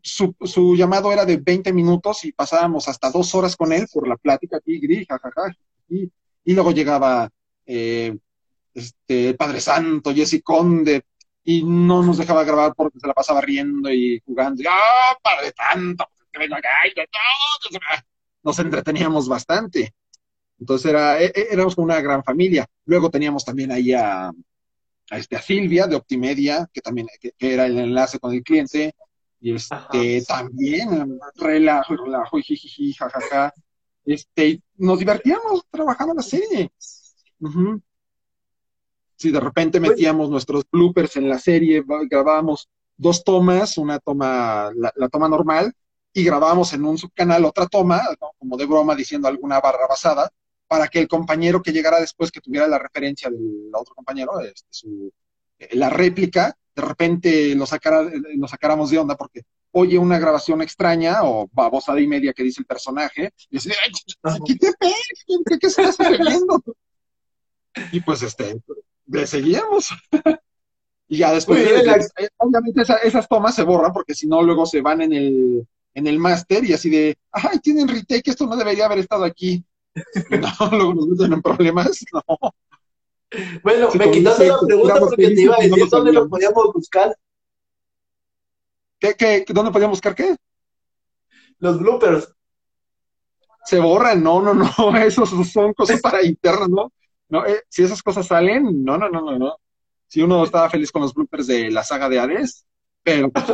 su, 0.02 0.76
llamado 0.76 1.12
era 1.12 1.26
de 1.26 1.38
20 1.38 1.74
minutos 1.74 2.26
y 2.26 2.32
pasábamos 2.32 2.88
hasta 2.88 3.10
dos 3.12 3.34
horas 3.36 3.56
con 3.56 3.72
él 3.74 3.88
por 3.92 4.08
la 4.08 4.18
plática, 4.18 4.60
tigri, 4.60 5.06
jajaja, 5.06 5.54
y, 5.90 6.12
y 6.44 6.54
luego 6.54 6.72
llegaba 6.72 7.30
eh, 7.66 8.16
este, 8.74 9.30
el 9.30 9.36
Padre 9.36 9.62
Santo, 9.62 10.14
Jesse 10.14 10.42
Conde, 10.44 11.04
y 11.44 11.64
no 11.64 12.04
nos 12.04 12.18
dejaba 12.18 12.44
grabar 12.44 12.74
porque 12.76 13.00
se 13.00 13.08
la 13.08 13.14
pasaba 13.14 13.42
riendo 13.42 13.92
y 13.92 14.22
jugando, 14.26 14.64
¡ah, 14.70 15.18
Padre 15.22 15.54
Santo! 15.56 16.06
nos 18.44 18.60
entreteníamos 18.60 19.28
bastante. 19.28 19.94
Entonces 20.60 20.90
era, 20.90 21.22
e, 21.22 21.26
e, 21.26 21.48
éramos 21.52 21.78
una 21.78 22.00
gran 22.02 22.24
familia. 22.24 22.66
Luego 22.86 23.10
teníamos 23.10 23.44
también 23.44 23.72
ahí 23.72 23.94
a, 23.94 24.32
a, 25.10 25.18
este, 25.18 25.36
a 25.36 25.42
Silvia 25.42 25.88
de 25.88 25.96
Optimedia, 25.96 26.70
que 26.72 26.82
también 26.82 27.08
que, 27.20 27.34
era 27.40 27.66
el 27.66 27.78
enlace 27.78 28.20
con 28.20 28.34
el 28.34 28.44
cliente. 28.44 28.94
Y 29.40 29.54
este 29.54 30.24
también, 30.28 31.20
relajo, 31.36 31.96
relajo, 31.96 32.38
jijiji, 32.38 32.94
jajaja. 32.94 33.54
Este, 34.04 34.62
nos 34.78 35.00
divertíamos 35.00 35.66
trabajando 35.70 36.14
la 36.16 36.24
serie. 36.24 36.72
Si 39.16 39.32
de 39.32 39.40
repente 39.40 39.80
metíamos 39.80 40.30
nuestros 40.30 40.66
bloopers 40.72 41.18
en 41.18 41.30
la 41.30 41.40
serie, 41.40 41.84
grabábamos 42.10 42.70
dos 42.96 43.24
tomas, 43.24 43.78
una 43.78 44.00
toma, 44.00 44.72
la 44.76 45.10
toma 45.10 45.30
normal, 45.30 45.74
y 46.18 46.24
grabábamos 46.24 46.74
en 46.74 46.84
un 46.84 46.98
subcanal 46.98 47.46
otra 47.46 47.68
toma, 47.68 48.02
como 48.40 48.58
de 48.58 48.66
broma, 48.66 48.96
diciendo 48.96 49.28
alguna 49.28 49.60
barra 49.60 49.86
basada, 49.88 50.32
para 50.68 50.88
que 50.88 51.00
el 51.00 51.08
compañero 51.08 51.62
que 51.62 51.72
llegara 51.72 52.00
después, 52.00 52.32
que 52.32 52.42
tuviera 52.42 52.68
la 52.68 52.80
referencia 52.80 53.30
del 53.30 53.70
otro 53.74 53.96
compañero, 53.96 54.40
este, 54.40 54.68
su, 54.70 55.12
eh, 55.60 55.70
la 55.74 55.90
réplica, 55.90 56.56
de 56.76 56.82
repente 56.82 57.56
lo, 57.56 57.66
sacara, 57.66 58.04
lo 58.04 58.48
sacáramos 58.48 58.90
de 58.92 59.00
onda 59.00 59.16
porque 59.16 59.44
oye 59.72 59.98
una 59.98 60.20
grabación 60.20 60.62
extraña 60.62 61.24
o 61.24 61.50
babosada 61.52 62.00
y 62.00 62.08
media 62.08 62.34
que 62.34 62.44
dice 62.44 62.62
el 62.62 62.66
personaje, 62.66 63.34
y 63.50 63.58
dice, 63.58 63.74
¿qué 64.46 64.56
te 64.56 64.74
¿Qué, 64.80 65.58
¿Qué 65.60 65.68
estás 65.68 65.98
haciendo? 66.00 66.64
y 67.92 68.00
pues 68.02 68.24
este, 68.24 68.60
le 69.06 69.28
seguíamos. 69.28 69.90
y 71.08 71.18
ya 71.18 71.32
después, 71.32 71.60
eh, 71.60 72.30
obviamente 72.38 72.82
esas 73.04 73.28
tomas 73.28 73.56
se 73.56 73.64
borran 73.64 73.94
porque 73.94 74.14
si 74.14 74.28
no 74.28 74.42
luego 74.42 74.66
se 74.66 74.82
van 74.82 75.02
en 75.02 75.14
el, 75.14 75.68
en 75.94 76.08
el 76.08 76.20
máster 76.20 76.64
y 76.66 76.74
así 76.74 76.90
de, 76.90 77.18
ay, 77.32 77.60
tienen 77.60 77.88
retake, 77.88 78.30
esto 78.30 78.46
no 78.46 78.56
debería 78.56 78.86
haber 78.86 79.00
estado 79.00 79.24
aquí. 79.24 79.64
No, 80.30 80.70
luego 80.72 80.94
nos 80.94 81.08
meten 81.08 81.34
en 81.34 81.42
problemas, 81.42 82.06
no. 82.14 82.24
Bueno, 83.62 83.90
me 83.94 84.12
quitaste 84.12 84.48
la 84.48 84.60
pregunta 84.60 85.00
porque 85.00 85.30
te 85.30 85.42
iba 85.42 85.56
a 85.56 85.60
decir 85.60 85.90
dónde 85.90 86.14
lo 86.14 86.30
podíamos 86.30 86.74
buscar. 86.74 87.18
¿Qué, 89.00 89.16
qué, 89.16 89.46
dónde 89.50 89.72
podíamos 89.72 89.98
buscar 89.98 90.16
qué? 90.16 90.36
Los 91.60 91.80
bloopers. 91.80 92.34
Se 93.66 93.80
borran, 93.80 94.24
no, 94.24 94.42
no, 94.42 94.54
no, 94.54 94.98
esos 94.98 95.30
son 95.52 95.74
cosas 95.74 96.00
para 96.00 96.24
internas, 96.24 96.70
¿no? 96.70 96.92
no 97.28 97.46
eh, 97.46 97.64
si 97.68 97.84
esas 97.84 98.02
cosas 98.02 98.26
salen, 98.26 98.84
no, 98.84 98.98
no, 98.98 99.10
no, 99.10 99.22
no, 99.22 99.38
no. 99.38 99.58
Si 100.08 100.22
uno 100.22 100.46
estaba 100.46 100.70
feliz 100.70 100.92
con 100.92 101.02
los 101.02 101.14
bloopers 101.14 101.48
de 101.48 101.70
la 101.70 101.84
saga 101.84 102.08
de 102.08 102.20
Hades, 102.20 102.66
pero 103.08 103.32
pues 103.32 103.46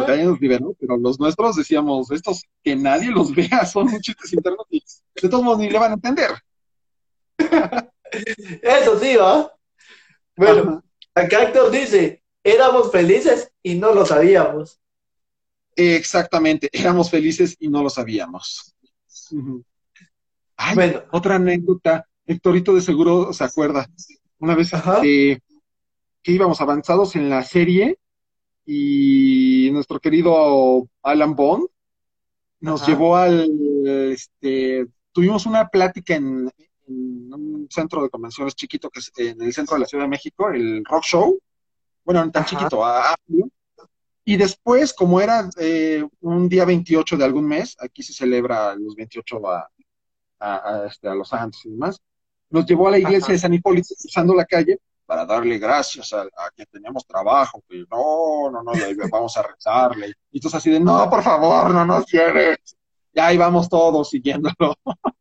pero 0.80 0.98
los 0.98 1.20
nuestros 1.20 1.56
decíamos, 1.56 2.10
estos 2.10 2.44
que 2.64 2.76
nadie 2.76 3.12
los 3.12 3.36
vea, 3.36 3.64
son 3.72 3.88
chistes 4.02 4.34
internos 4.34 4.66
y 4.72 4.84
de 5.22 5.30
todos 5.30 5.44
modos 5.44 5.60
ni 5.60 5.70
le 5.70 5.78
van 5.78 5.92
a 5.92 5.94
entender. 5.94 6.32
Eso 8.64 9.00
sí, 9.00 9.16
¿va? 9.16 9.54
Bueno, 10.36 10.84
acá 11.14 11.44
Héctor 11.44 11.70
dice, 11.70 12.24
éramos 12.44 12.92
felices 12.92 13.52
y 13.62 13.76
no 13.76 13.94
lo 13.94 14.08
sabíamos. 14.08 14.80
Exactamente, 15.76 16.68
éramos 16.72 17.12
felices 17.12 17.56
y 17.60 17.68
no 17.68 17.84
lo 17.84 17.92
sabíamos. 17.92 18.76
bueno. 20.74 21.04
otra 21.12 21.36
anécdota, 21.36 22.08
Héctorito 22.26 22.74
de 22.74 22.82
seguro 22.82 23.32
se 23.34 23.44
acuerda. 23.44 23.88
Una 24.40 24.56
vez 24.56 24.72
que 25.04 25.40
íbamos 26.32 26.60
avanzados 26.60 27.16
en 27.16 27.30
la 27.30 27.44
serie 27.44 28.00
y 28.66 29.70
nuestro 29.72 30.00
querido 30.00 30.88
Alan 31.02 31.36
Bond 31.36 31.68
nos 32.60 32.88
llevó 32.88 33.18
al, 33.18 33.50
este, 33.86 34.88
tuvimos 35.12 35.46
una 35.46 35.68
plática 35.68 36.16
en, 36.16 36.50
un 36.88 37.68
centro 37.70 38.04
de 38.04 38.10
convenciones 38.10 38.56
chiquito 38.56 38.90
que 38.90 39.00
es 39.00 39.12
en 39.18 39.42
el 39.42 39.54
centro 39.54 39.76
de 39.76 39.82
la 39.82 39.86
Ciudad 39.86 40.04
de 40.04 40.10
México, 40.10 40.50
el 40.50 40.84
Rock 40.86 41.04
Show, 41.04 41.40
bueno, 42.04 42.26
no 42.26 42.32
tan 42.32 42.46
chiquito, 42.46 42.84
y 44.26 44.38
después, 44.38 44.94
como 44.94 45.20
era 45.20 45.50
eh, 45.58 46.06
un 46.22 46.48
día 46.48 46.64
28 46.64 47.18
de 47.18 47.26
algún 47.26 47.46
mes, 47.46 47.76
aquí 47.80 48.04
se 48.04 48.14
celebra 48.14 48.76
los 48.76 48.96
28 48.96 49.50
a, 49.50 49.70
a, 50.40 50.86
este, 50.88 51.10
a 51.10 51.16
los 51.16 51.28
santos 51.28 51.66
y 51.66 51.70
demás, 51.70 52.00
nos 52.50 52.66
llevó 52.66 52.88
a 52.88 52.92
la 52.92 53.00
iglesia 53.00 53.34
de 53.34 53.40
San 53.40 53.54
Hipólito, 53.54 53.96
cruzando 54.00 54.34
la 54.34 54.46
calle, 54.46 54.80
para 55.06 55.26
darle 55.26 55.58
gracias 55.58 56.14
a, 56.14 56.28
que 56.56 56.66
tenemos 56.66 57.06
trabajo, 57.06 57.64
que 57.68 57.86
no, 57.90 58.50
no, 58.52 58.64
no, 58.64 58.72
vamos 59.12 59.36
a 59.38 59.44
rezarle. 59.44 60.14
Y 60.32 60.40
tú 60.40 60.50
así 60.52 60.72
de, 60.72 60.80
no, 60.80 61.10
por 61.10 61.24
favor, 61.24 61.72
no 61.72 61.86
nos 61.86 62.06
quieres. 62.06 62.58
Y 63.14 63.20
ahí 63.20 63.38
vamos 63.38 63.70
todos 63.70 64.10
siguiéndolo. 64.10 64.76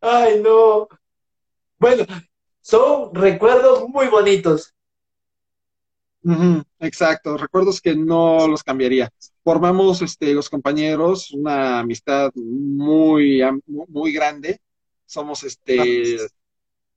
Ay, 0.00 0.40
no. 0.42 0.88
Bueno, 1.78 2.04
son 2.60 3.14
recuerdos 3.14 3.88
muy 3.88 4.08
bonitos. 4.08 4.74
exacto, 6.80 7.36
recuerdos 7.36 7.80
que 7.80 7.96
no 7.96 8.46
los 8.46 8.62
cambiaría. 8.62 9.10
Formamos 9.42 10.02
este, 10.02 10.34
los 10.34 10.50
compañeros 10.50 11.30
una 11.30 11.80
amistad 11.80 12.30
muy, 12.34 13.40
muy 13.66 14.12
grande. 14.12 14.60
Somos 15.06 15.42
este, 15.44 16.18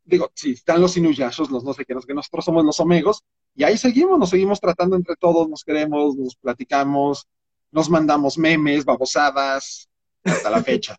digo, 0.04 0.32
sí, 0.34 0.52
están 0.52 0.82
los 0.82 0.98
inuyashos, 0.98 1.52
los 1.52 1.64
no 1.64 1.74
sé 1.74 1.86
qué, 1.86 1.96
que 2.06 2.14
nosotros 2.14 2.46
somos 2.46 2.66
los 2.66 2.80
omegos, 2.80 3.24
y 3.56 3.64
ahí 3.64 3.78
seguimos, 3.78 4.18
nos 4.18 4.30
seguimos 4.30 4.60
tratando 4.60 4.96
entre 4.96 5.16
todos, 5.16 5.48
nos 5.50 5.64
queremos, 5.64 6.16
nos 6.16 6.36
platicamos, 6.36 7.28
nos 7.72 7.90
mandamos 7.90 8.38
memes, 8.38 8.86
babosadas, 8.86 9.90
hasta 10.24 10.50
la 10.50 10.64
fecha. 10.64 10.98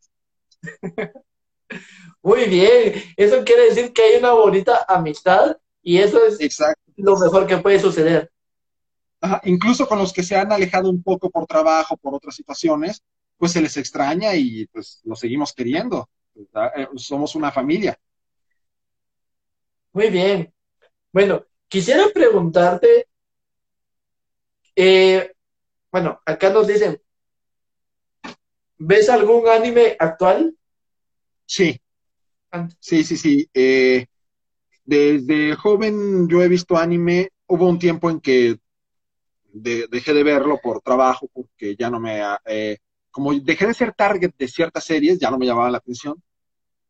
Muy 2.22 2.44
bien, 2.46 3.02
eso 3.16 3.44
quiere 3.44 3.68
decir 3.68 3.92
que 3.92 4.02
hay 4.02 4.18
una 4.18 4.32
bonita 4.32 4.84
amistad 4.88 5.56
y 5.82 5.98
eso 5.98 6.20
es 6.24 6.58
lo 6.96 7.18
mejor 7.18 7.46
que 7.46 7.58
puede 7.58 7.80
suceder. 7.80 8.30
incluso 9.44 9.86
con 9.86 9.98
los 9.98 10.12
que 10.12 10.22
se 10.22 10.36
han 10.36 10.52
alejado 10.52 10.90
un 10.90 11.02
poco 11.02 11.30
por 11.30 11.46
trabajo, 11.46 11.96
por 11.96 12.14
otras 12.14 12.34
situaciones, 12.34 13.02
pues 13.36 13.52
se 13.52 13.60
les 13.60 13.76
extraña 13.76 14.34
y 14.34 14.66
pues 14.66 15.00
los 15.04 15.18
seguimos 15.18 15.52
queriendo. 15.52 16.08
Eh, 16.36 16.88
somos 16.96 17.34
una 17.34 17.50
familia. 17.50 17.98
Muy 19.92 20.08
bien. 20.08 20.52
Bueno, 21.12 21.44
quisiera 21.68 22.04
preguntarte, 22.12 23.08
eh, 24.74 25.32
bueno, 25.90 26.18
acá 26.24 26.48
nos 26.48 26.66
dicen, 26.66 27.00
¿ves 28.78 29.10
algún 29.10 29.46
anime 29.48 29.96
actual? 29.98 30.56
Sí, 31.44 31.78
sí, 32.80 33.04
sí, 33.04 33.16
sí. 33.18 33.50
Eh, 33.52 34.06
desde 34.84 35.54
joven 35.56 36.26
yo 36.26 36.42
he 36.42 36.48
visto 36.48 36.78
anime. 36.78 37.28
Hubo 37.46 37.68
un 37.68 37.78
tiempo 37.78 38.08
en 38.08 38.20
que 38.20 38.58
dejé 39.52 40.14
de 40.14 40.22
verlo 40.22 40.58
por 40.62 40.80
trabajo, 40.80 41.28
porque 41.32 41.76
ya 41.76 41.90
no 41.90 42.00
me... 42.00 42.22
Eh, 42.46 42.78
como 43.10 43.34
dejé 43.34 43.66
de 43.66 43.74
ser 43.74 43.92
target 43.92 44.32
de 44.38 44.48
ciertas 44.48 44.84
series, 44.84 45.18
ya 45.18 45.30
no 45.30 45.36
me 45.36 45.44
llamaba 45.44 45.70
la 45.70 45.76
atención, 45.76 46.22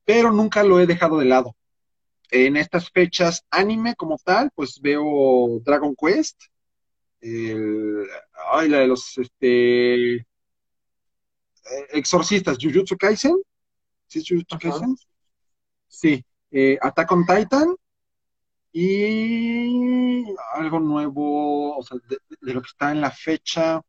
pero 0.05 0.31
nunca 0.31 0.63
lo 0.63 0.79
he 0.79 0.87
dejado 0.87 1.19
de 1.19 1.25
lado 1.25 1.57
en 2.33 2.57
estas 2.57 2.91
fechas 2.91 3.45
anime 3.51 3.95
como 3.95 4.17
tal, 4.17 4.51
pues 4.55 4.81
veo 4.81 5.61
Dragon 5.63 5.95
Quest, 5.95 6.41
el, 7.21 8.07
ay, 8.53 8.69
la 8.71 8.79
de 8.79 8.87
los 8.87 9.19
este, 9.19 10.15
eh, 10.15 10.25
exorcistas, 11.91 12.57
Jujutsu 12.59 12.97
Kaisen, 12.97 13.37
¿sí 14.07 14.25
Jujutsu 14.27 14.59
Kaisen? 14.59 14.97
Sí, 15.87 16.25
eh, 16.51 16.79
Attack 16.81 17.13
on 17.13 17.27
Titan 17.27 17.77
y 18.73 20.25
algo 20.55 20.81
nuevo, 20.81 21.77
o 21.77 21.83
sea, 21.83 21.99
de, 22.09 22.17
lo 22.41 22.63
que 22.63 22.69
está 22.69 22.93
en 22.93 23.03
la 23.03 23.11
fecha, 23.11 23.83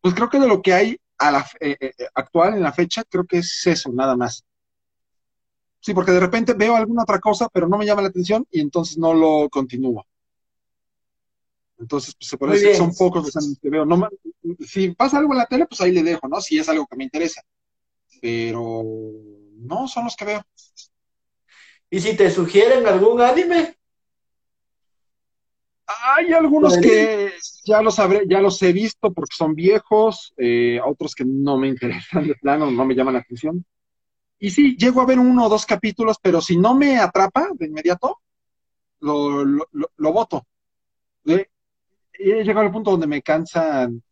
pues 0.00 0.14
creo 0.14 0.30
que 0.30 0.38
de 0.38 0.46
lo 0.46 0.62
que 0.62 0.72
hay 0.72 0.96
a 1.18 1.32
la, 1.32 1.46
eh, 1.58 1.92
actual 2.14 2.54
en 2.54 2.62
la 2.62 2.72
fecha, 2.72 3.02
creo 3.02 3.24
que 3.24 3.38
es 3.38 3.66
eso, 3.66 3.90
nada 3.92 4.16
más. 4.16 4.44
Sí, 5.86 5.94
porque 5.94 6.10
de 6.10 6.18
repente 6.18 6.52
veo 6.52 6.74
alguna 6.74 7.04
otra 7.04 7.20
cosa, 7.20 7.48
pero 7.48 7.68
no 7.68 7.78
me 7.78 7.86
llama 7.86 8.02
la 8.02 8.08
atención 8.08 8.44
y 8.50 8.60
entonces 8.60 8.98
no 8.98 9.14
lo 9.14 9.48
continúo. 9.48 10.04
Entonces, 11.78 12.16
pues 12.16 12.28
se 12.28 12.36
puede 12.36 12.54
decir 12.54 12.70
que 12.70 12.74
son 12.74 12.92
pocos 12.92 13.26
los 13.26 13.36
animes 13.36 13.60
que 13.60 13.70
veo. 13.70 13.86
No, 13.86 14.08
si 14.66 14.90
pasa 14.96 15.18
algo 15.18 15.32
en 15.32 15.38
la 15.38 15.46
tele, 15.46 15.64
pues 15.64 15.80
ahí 15.80 15.92
le 15.92 16.02
dejo, 16.02 16.26
¿no? 16.26 16.40
Si 16.40 16.58
es 16.58 16.68
algo 16.68 16.88
que 16.88 16.96
me 16.96 17.04
interesa. 17.04 17.40
Pero 18.20 18.82
no, 19.58 19.86
son 19.86 20.06
los 20.06 20.16
que 20.16 20.24
veo. 20.24 20.42
¿Y 21.88 22.00
si 22.00 22.16
te 22.16 22.32
sugieren 22.32 22.84
algún 22.84 23.20
anime? 23.20 23.76
Hay 25.86 26.32
algunos 26.32 26.78
que 26.78 27.30
ya 27.64 27.80
los 27.80 28.00
habré, 28.00 28.24
ya 28.28 28.40
los 28.40 28.60
he 28.60 28.72
visto 28.72 29.12
porque 29.12 29.36
son 29.36 29.54
viejos, 29.54 30.34
eh, 30.36 30.80
otros 30.84 31.14
que 31.14 31.24
no 31.24 31.56
me 31.56 31.68
interesan 31.68 32.26
de 32.26 32.34
plano, 32.34 32.72
no 32.72 32.84
me 32.84 32.96
llaman 32.96 33.14
la 33.14 33.20
atención. 33.20 33.64
Y 34.38 34.50
sí, 34.50 34.76
llego 34.76 35.00
a 35.00 35.06
ver 35.06 35.18
uno 35.18 35.46
o 35.46 35.48
dos 35.48 35.64
capítulos, 35.64 36.18
pero 36.20 36.40
si 36.40 36.56
no 36.56 36.74
me 36.74 36.98
atrapa 36.98 37.48
de 37.54 37.66
inmediato, 37.66 38.20
lo, 39.00 39.44
lo, 39.44 39.66
lo, 39.96 40.12
voto. 40.12 40.46
he 41.24 41.48
llegado 42.44 42.66
al 42.66 42.72
punto 42.72 42.90
donde 42.90 43.06
me 43.06 43.22
cansan 43.22 44.02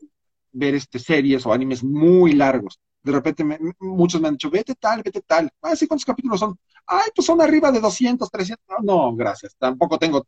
ver 0.53 0.75
este, 0.77 0.99
series 0.99 1.45
o 1.45 1.53
animes 1.53 1.83
muy 1.85 2.33
largos. 2.33 2.81
De 3.03 3.13
repente 3.13 3.45
muchos 3.81 4.21
me 4.21 4.29
han 4.29 4.35
dicho, 4.35 4.51
vete 4.51 4.75
tal, 4.77 5.03
vete 5.03 5.21
tal. 5.21 5.51
Ah, 5.61 5.75
¿cuántos 5.87 6.07
capítulos 6.07 6.41
son? 6.41 6.59
Ay, 6.87 7.11
pues 7.15 7.27
son 7.27 7.41
arriba 7.43 7.71
de 7.71 7.81
200, 7.81 8.31
300. 8.31 8.65
No, 8.83 9.15
gracias. 9.15 9.55
Tampoco 9.59 9.99
tengo, 9.99 10.27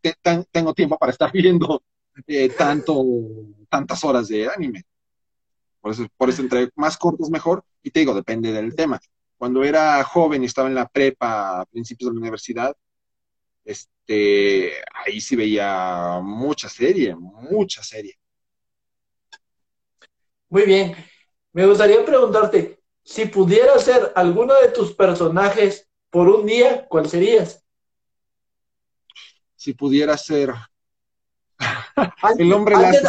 tengo 0.51 0.75
tiempo 0.75 0.99
para 0.99 1.13
estar 1.13 1.33
viendo 1.33 1.83
eh, 2.27 2.51
tanto, 2.51 3.03
tantas 3.71 4.05
horas 4.05 4.29
de 4.29 4.49
anime. 4.49 4.85
Por 5.81 5.93
eso, 5.93 6.07
por 6.19 6.29
eso 6.29 6.43
entre 6.43 6.69
más 6.75 6.99
cortos 6.99 7.31
mejor. 7.31 7.65
Y 7.83 7.91
te 7.91 8.01
digo, 8.01 8.13
depende 8.13 8.53
del 8.53 8.75
tema 8.75 9.01
cuando 9.37 9.63
era 9.65 10.03
joven 10.05 10.43
y 10.43 10.47
estaba 10.47 10.69
en 10.69 10.75
la 10.75 10.89
prepa 10.89 11.61
a 11.61 11.65
principios 11.67 12.11
de 12.11 12.15
la 12.15 12.21
universidad, 12.21 12.77
este, 13.65 14.73
ahí 14.95 15.21
sí 15.21 15.37
veía 15.37 16.21
mucha 16.23 16.69
serie, 16.69 17.15
mucha 17.17 17.83
serie. 17.83 18.19
Muy 20.49 20.63
bien. 20.63 20.97
Me 21.53 21.67
gustaría 21.67 22.05
preguntarte, 22.05 22.81
si 23.03 23.27
pudieras 23.27 23.85
ser 23.85 24.13
alguno 24.15 24.55
de 24.61 24.69
tus 24.69 24.95
personajes 24.95 25.89
por 26.11 26.29
un 26.29 26.47
día, 26.47 26.87
¿cuál 26.89 27.09
serías? 27.09 27.65
Si 29.55 29.73
pudiera 29.75 30.17
ser 30.17 30.55
el 32.39 32.53
hombre 32.53 32.75
antes, 32.75 33.03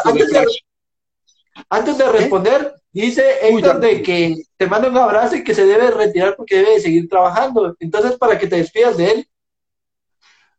antes 1.69 1.97
de 1.97 2.11
responder, 2.11 2.75
Dice 2.91 3.23
Héctor 3.41 3.79
de 3.79 4.01
que 4.01 4.35
te 4.55 4.67
manda 4.67 4.89
un 4.89 4.97
abrazo 4.97 5.35
y 5.35 5.43
que 5.43 5.53
se 5.53 5.65
debe 5.65 5.91
retirar 5.91 6.35
porque 6.35 6.57
debe 6.57 6.79
seguir 6.79 7.07
trabajando. 7.07 7.75
Entonces, 7.79 8.17
para 8.17 8.39
que 8.39 8.47
te 8.47 8.57
despidas 8.57 8.97
de 8.97 9.11
él. 9.11 9.29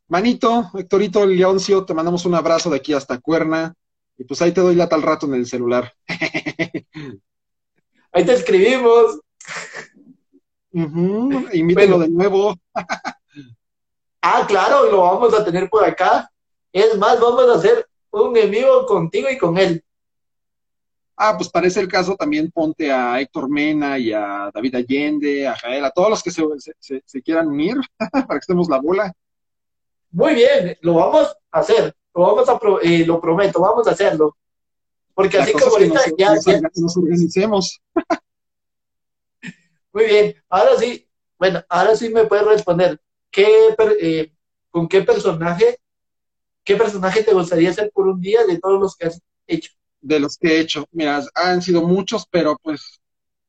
Manito, 0.07 0.71
Héctorito 0.75 1.27
Leoncio, 1.27 1.85
te 1.85 1.95
mandamos 1.95 2.25
un 2.25 2.35
abrazo 2.35 2.71
de 2.71 2.77
aquí 2.77 2.95
hasta 2.95 3.19
Cuerna. 3.19 3.75
Y 4.17 4.25
pues 4.25 4.41
ahí 4.43 4.53
te 4.53 4.61
doy 4.61 4.75
la 4.75 4.89
tal 4.89 5.03
rato 5.03 5.27
en 5.27 5.35
el 5.35 5.47
celular. 5.47 5.93
ahí 8.13 8.25
te 8.25 8.33
escribimos. 8.33 9.21
Invítelo 10.73 11.99
de 11.99 12.09
nuevo. 12.09 12.55
ah, 14.23 14.45
claro, 14.47 14.91
lo 14.91 15.03
vamos 15.03 15.35
a 15.35 15.45
tener 15.45 15.69
por 15.69 15.85
acá. 15.85 16.31
Es 16.73 16.97
más, 16.99 17.21
vamos 17.21 17.49
a 17.49 17.55
hacer 17.55 17.87
un 18.11 18.37
en 18.37 18.51
vivo 18.51 18.87
contigo 18.87 19.29
y 19.31 19.39
con 19.39 19.57
él. 19.59 19.85
Ah, 21.21 21.35
pues 21.37 21.49
parece 21.49 21.81
el 21.81 21.89
caso, 21.89 22.15
también 22.15 22.49
ponte 22.53 22.93
a 22.93 23.21
Héctor 23.21 23.51
Mena 23.51 23.99
y 23.99 24.13
a 24.13 24.53
David 24.55 24.77
Allende, 24.77 25.49
a 25.49 25.57
Jael, 25.57 25.85
a 25.85 25.91
todos 25.91 26.11
los 26.11 26.23
que 26.23 26.31
se, 26.31 27.23
quieran 27.23 27.49
unir 27.49 27.77
para 27.99 28.27
que 28.29 28.37
estemos 28.37 28.69
la 28.69 28.79
bola. 28.79 29.13
Muy 30.13 30.35
bien, 30.35 30.79
lo 30.81 30.95
vamos 30.95 31.37
a 31.51 31.59
hacer, 31.59 31.93
lo 32.15 32.23
vamos 32.23 32.49
a, 32.49 32.57
eh, 32.83 33.05
lo 33.05 33.21
prometo, 33.21 33.61
vamos 33.61 33.89
a 33.89 33.91
hacerlo. 33.91 34.37
Porque 35.13 35.39
así 35.39 35.53
como 35.55 35.67
ahorita 35.67 36.01
ya, 36.17 36.35
nos, 36.77 36.97
organicemos. 36.97 37.83
Muy 39.93 40.05
bien, 40.05 40.37
ahora 40.49 40.77
sí, 40.79 41.09
bueno, 41.37 41.65
ahora 41.69 41.97
sí 41.97 42.11
me 42.11 42.27
puedes 42.27 42.47
responder, 42.47 43.01
¿qué, 43.29 43.75
eh, 44.01 44.33
¿con 44.71 44.87
qué 44.87 45.03
personaje, 45.03 45.81
qué 46.63 46.77
personaje 46.77 47.25
te 47.25 47.35
gustaría 47.35 47.73
ser 47.73 47.91
por 47.91 48.07
un 48.07 48.21
día 48.21 48.45
de 48.45 48.61
todos 48.61 48.81
los 48.81 48.95
que 48.95 49.09
has 49.09 49.21
hecho? 49.49 49.73
De 50.01 50.21
los 50.21 50.37
que 50.39 50.49
he 50.49 50.61
hecho. 50.61 50.87
Mira, 50.93 51.23
han 51.35 51.63
sido 51.63 51.83
muchos, 51.83 52.27
pero 52.31 52.57
pues 52.63 53.01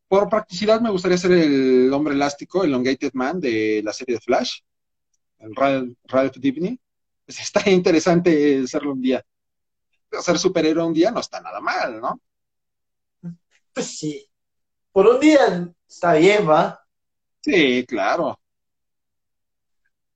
por 0.08 0.30
practicidad 0.30 0.82
me 0.82 0.90
gustaría 0.90 1.18
ser 1.18 1.32
el 1.34 1.94
hombre 1.94 2.14
elástico, 2.16 2.64
el 2.64 2.70
Elongated 2.72 3.12
Man 3.14 3.40
de 3.40 3.82
la 3.84 3.94
serie 3.94 4.16
de 4.16 4.22
Flash, 4.22 4.60
el 5.40 5.56
Radio, 5.56 5.96
Radio 6.06 6.32
Divini. 6.36 6.80
Pues 7.26 7.40
está 7.42 7.70
interesante 7.70 8.66
serlo 8.68 8.94
un 8.94 9.02
día. 9.02 9.24
ser 10.22 10.40
superhéroe 10.40 10.86
un 10.86 10.94
día 10.94 11.12
no 11.12 11.20
está 11.20 11.40
nada 11.42 11.60
mal, 11.60 12.02
¿no? 12.02 12.20
Pues 13.74 13.98
sí. 13.98 14.26
Por 14.92 15.08
un 15.08 15.20
día 15.20 15.72
está 15.88 16.14
bien, 16.14 16.50
¿va? 16.50 16.84
Sí, 17.42 17.86
claro. 17.88 18.40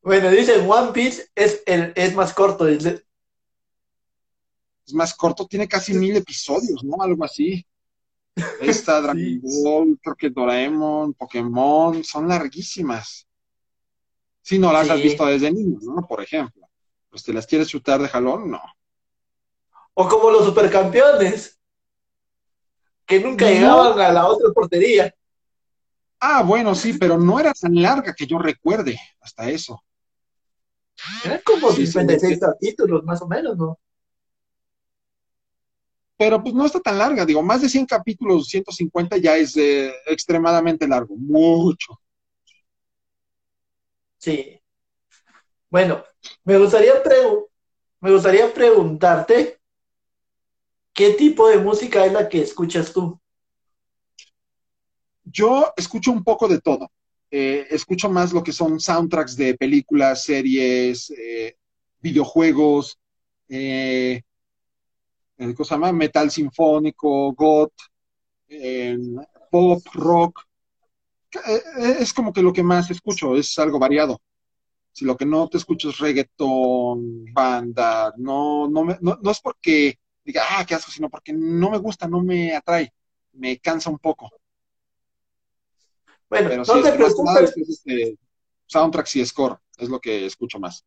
Bueno, 0.02 0.30
dice 0.32 0.58
One 0.68 0.92
Piece 0.92 1.30
es, 1.36 1.64
el, 1.66 1.94
es 1.96 2.14
más 2.14 2.34
corto, 2.34 2.66
es 4.86 4.94
más 4.94 5.14
corto, 5.14 5.48
tiene 5.48 5.68
casi 5.68 5.94
mil 5.94 6.16
episodios, 6.16 6.84
¿no? 6.84 7.02
Algo 7.02 7.24
así. 7.24 7.66
Esta 8.62 9.02
Dragon 9.02 9.42
Ball, 9.42 10.00
creo 10.02 10.16
que 10.16 10.30
Doraemon, 10.30 11.14
Pokémon, 11.14 12.04
son 12.04 12.28
larguísimas. 12.28 13.28
Si 14.42 14.60
no 14.60 14.74
las 14.74 14.90
has 14.90 15.02
visto 15.02 15.26
desde 15.26 15.52
niño, 15.52 15.80
¿no? 15.82 16.06
Por 16.06 16.22
ejemplo. 16.22 16.68
Pues 17.10 17.24
te 17.24 17.32
las 17.32 17.48
quieres 17.48 17.68
chutar 17.68 18.02
de 18.02 18.10
jalón, 18.10 18.52
no. 18.52 18.62
O 19.94 20.08
como 20.10 20.32
los 20.32 20.46
supercampeones, 20.46 21.60
que 23.06 23.20
nunca 23.20 23.48
llegaban 23.48 24.00
a 24.00 24.12
la 24.12 24.28
otra 24.28 24.52
portería. 24.52 25.14
Ah, 26.20 26.42
bueno, 26.42 26.74
sí, 26.74 26.94
pero 26.94 27.18
no 27.18 27.40
era 27.40 27.54
tan 27.54 27.76
larga 27.82 28.14
que 28.14 28.26
yo 28.26 28.40
recuerde 28.40 29.00
hasta 29.22 29.50
eso. 29.50 29.84
Eran 31.24 31.42
como 31.46 31.72
56 31.72 32.40
capítulos, 32.40 33.04
más 33.04 33.22
o 33.22 33.28
menos, 33.28 33.58
¿no? 33.58 33.80
Pero 36.24 36.42
pues 36.42 36.56
no 36.56 36.66
está 36.66 36.80
tan 36.80 36.98
larga, 36.98 37.26
digo, 37.26 37.44
más 37.44 37.62
de 37.62 37.68
100 37.68 37.86
capítulos, 37.86 38.48
150 38.48 39.18
ya 39.18 39.36
es 39.36 39.58
eh, 39.58 39.94
extremadamente 40.06 40.88
largo, 40.88 41.18
mucho. 41.18 42.00
Sí. 44.20 44.58
Bueno, 45.70 46.02
me 46.46 46.58
gustaría, 46.58 46.94
me 48.00 48.10
gustaría 48.14 48.54
preguntarte 48.54 49.60
qué 50.94 51.10
tipo 51.10 51.50
de 51.50 51.58
música 51.58 52.06
es 52.06 52.14
la 52.14 52.30
que 52.30 52.42
escuchas 52.42 52.94
tú. 52.94 53.20
Yo 55.26 55.74
escucho 55.76 56.14
un 56.14 56.24
poco 56.24 56.48
de 56.48 56.62
todo. 56.62 56.90
Eh, 57.32 57.68
escucho 57.70 58.10
más 58.10 58.32
lo 58.32 58.46
que 58.46 58.54
son 58.54 58.80
soundtracks 58.80 59.36
de 59.36 59.58
películas, 59.58 60.24
series, 60.24 61.10
eh, 61.18 61.58
videojuegos, 62.00 62.98
eh, 63.50 64.22
¿cómo 65.38 65.64
se 65.64 65.76
llama? 65.76 65.92
Metal 65.92 66.30
sinfónico, 66.30 67.34
goth, 67.34 67.74
pop, 69.50 69.82
rock. 69.94 70.42
Es 71.78 72.14
como 72.14 72.32
que 72.32 72.42
lo 72.42 72.54
que 72.54 72.64
más 72.64 72.90
escucho, 72.92 73.36
es 73.36 73.58
algo 73.58 73.80
variado. 73.80 74.22
Si 74.92 75.06
lo 75.06 75.18
que 75.18 75.26
no 75.26 75.48
te 75.48 75.58
escucho 75.58 75.90
es 75.90 75.98
reggaeton, 75.98 77.26
banda, 77.34 78.14
no, 78.18 78.68
no, 78.70 78.86
no, 79.02 79.20
no 79.22 79.32
es 79.32 79.42
porque 79.42 79.98
diga, 80.24 80.44
ah, 80.50 80.66
qué 80.66 80.76
asco, 80.76 80.92
sino 80.92 81.10
porque 81.10 81.34
no 81.34 81.72
me 81.72 81.80
gusta, 81.80 82.08
no 82.08 82.22
me 82.22 82.56
atrae, 82.56 82.94
me 83.34 83.58
cansa 83.58 83.90
un 83.90 84.00
poco. 84.00 84.32
Bueno, 86.30 86.64
no 86.64 86.82
te 86.82 86.92
preocupes. 86.92 87.58
Este, 87.58 88.18
soundtracks 88.66 89.16
y 89.16 89.26
score 89.26 89.60
es 89.78 89.90
lo 89.90 90.00
que 90.00 90.26
escucho 90.26 90.60
más. 90.60 90.86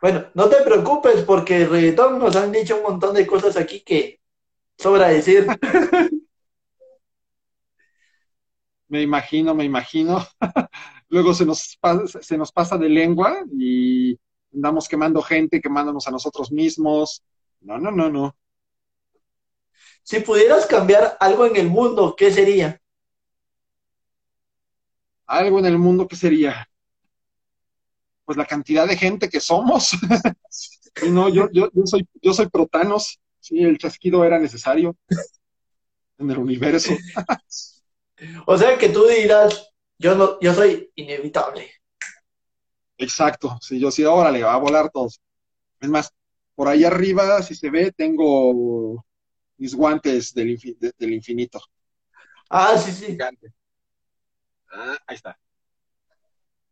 Bueno, 0.00 0.24
no 0.34 0.48
te 0.48 0.62
preocupes 0.62 1.22
porque 1.24 1.62
el 1.62 1.70
reggaetón 1.70 2.18
nos 2.18 2.34
han 2.34 2.50
dicho 2.52 2.76
un 2.76 2.82
montón 2.82 3.14
de 3.14 3.26
cosas 3.26 3.56
aquí 3.56 3.80
que 3.80 4.20
sobra 4.78 5.08
decir. 5.08 5.46
me 8.88 9.02
imagino, 9.02 9.54
me 9.54 9.64
imagino. 9.64 10.26
Luego 11.10 11.34
se 11.34 11.44
nos, 11.44 11.76
pasa, 11.78 12.22
se 12.22 12.38
nos 12.38 12.50
pasa 12.50 12.78
de 12.78 12.88
lengua 12.88 13.44
y 13.52 14.18
andamos 14.54 14.88
quemando 14.88 15.20
gente, 15.20 15.60
quemándonos 15.60 16.08
a 16.08 16.10
nosotros 16.10 16.50
mismos. 16.50 17.22
No, 17.60 17.76
no, 17.76 17.90
no, 17.90 18.08
no. 18.08 18.34
Si 20.02 20.20
pudieras 20.20 20.66
cambiar 20.66 21.18
algo 21.20 21.44
en 21.44 21.56
el 21.56 21.68
mundo, 21.68 22.14
¿qué 22.16 22.32
sería? 22.32 22.80
Algo 25.26 25.58
en 25.58 25.66
el 25.66 25.78
mundo, 25.78 26.08
¿qué 26.08 26.16
sería? 26.16 26.69
Pues 28.30 28.38
la 28.38 28.46
cantidad 28.46 28.86
de 28.86 28.96
gente 28.96 29.28
que 29.28 29.40
somos. 29.40 29.90
y 31.02 31.10
no, 31.10 31.28
yo, 31.28 31.48
yo, 31.50 31.68
yo, 31.74 31.84
soy, 31.84 32.06
yo 32.22 32.32
soy 32.32 32.48
protanos. 32.48 33.18
Sí, 33.40 33.58
el 33.58 33.76
chasquido 33.76 34.24
era 34.24 34.38
necesario 34.38 34.96
en 36.16 36.30
el 36.30 36.38
universo. 36.38 36.92
o 38.46 38.56
sea 38.56 38.78
que 38.78 38.90
tú 38.90 39.04
dirás, 39.08 39.72
yo 39.98 40.14
no, 40.14 40.38
yo 40.38 40.54
soy 40.54 40.92
inevitable. 40.94 41.72
Exacto, 42.96 43.58
sí, 43.60 43.80
yo 43.80 43.90
sí, 43.90 44.04
órale, 44.04 44.44
va 44.44 44.54
a 44.54 44.58
volar 44.58 44.90
todos. 44.90 45.20
Es 45.80 45.88
más, 45.88 46.14
por 46.54 46.68
ahí 46.68 46.84
arriba, 46.84 47.42
si 47.42 47.56
se 47.56 47.68
ve, 47.68 47.90
tengo 47.90 49.04
mis 49.56 49.74
guantes 49.74 50.32
del, 50.34 50.50
infinito. 51.00 51.60
Ah, 52.48 52.78
sí, 52.78 52.92
sí. 52.92 53.18
Ah, 54.70 54.96
ahí 55.08 55.16
está. 55.16 55.36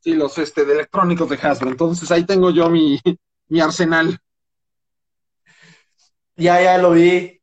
Sí, 0.00 0.14
los 0.14 0.38
este, 0.38 0.64
de 0.64 0.74
electrónicos 0.74 1.28
de 1.28 1.36
Hasbro. 1.36 1.70
Entonces 1.70 2.10
ahí 2.10 2.24
tengo 2.24 2.50
yo 2.50 2.70
mi, 2.70 2.98
mi 3.48 3.60
arsenal. 3.60 4.18
Ya, 6.36 6.62
ya 6.62 6.78
lo 6.78 6.92
vi. 6.92 7.40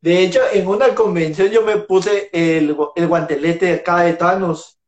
De 0.00 0.22
hecho, 0.22 0.40
en 0.52 0.66
una 0.68 0.94
convención 0.94 1.48
yo 1.48 1.62
me 1.62 1.78
puse 1.78 2.28
el, 2.32 2.76
el 2.96 3.08
guantelete 3.08 3.74
acá 3.74 4.00
de 4.00 4.14
Thanos 4.14 4.78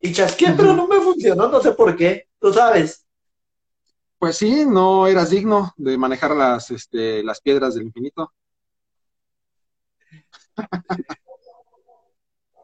y 0.00 0.12
chasqué, 0.12 0.46
pero 0.56 0.74
no 0.74 0.88
me 0.88 1.00
funcionó, 1.00 1.48
no 1.48 1.60
sé 1.60 1.72
por 1.72 1.94
qué. 1.94 2.26
Tú 2.40 2.52
sabes. 2.52 3.06
Pues 4.18 4.36
sí, 4.36 4.64
no 4.66 5.06
eras 5.06 5.30
digno 5.30 5.72
de 5.76 5.96
manejar 5.96 6.32
las, 6.32 6.70
este, 6.70 7.22
las 7.22 7.40
piedras 7.40 7.74
del 7.74 7.84
infinito. 7.84 8.32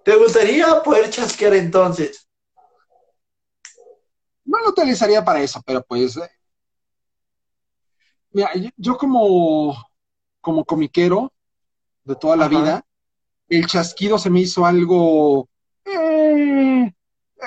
¿Te 0.05 0.17
gustaría 0.17 0.83
poder 0.83 1.11
chasquear 1.11 1.55
entonces? 1.55 2.26
No 4.57 4.62
lo 4.62 4.71
utilizaría 4.71 5.23
para 5.23 5.42
eso, 5.42 5.61
pero 5.66 5.83
pues. 5.83 6.16
Eh, 6.16 6.31
mira, 8.31 8.51
yo 8.77 8.97
como, 8.97 9.77
como 10.40 10.64
comiquero 10.64 11.31
de 12.05 12.16
toda 12.16 12.37
la 12.37 12.49
vida, 12.49 12.83
el 13.49 13.66
chasquido 13.66 14.19
se 14.19 14.31
me 14.31 14.40
hizo 14.40 14.64
algo. 14.64 15.49
Eh, 15.85 16.90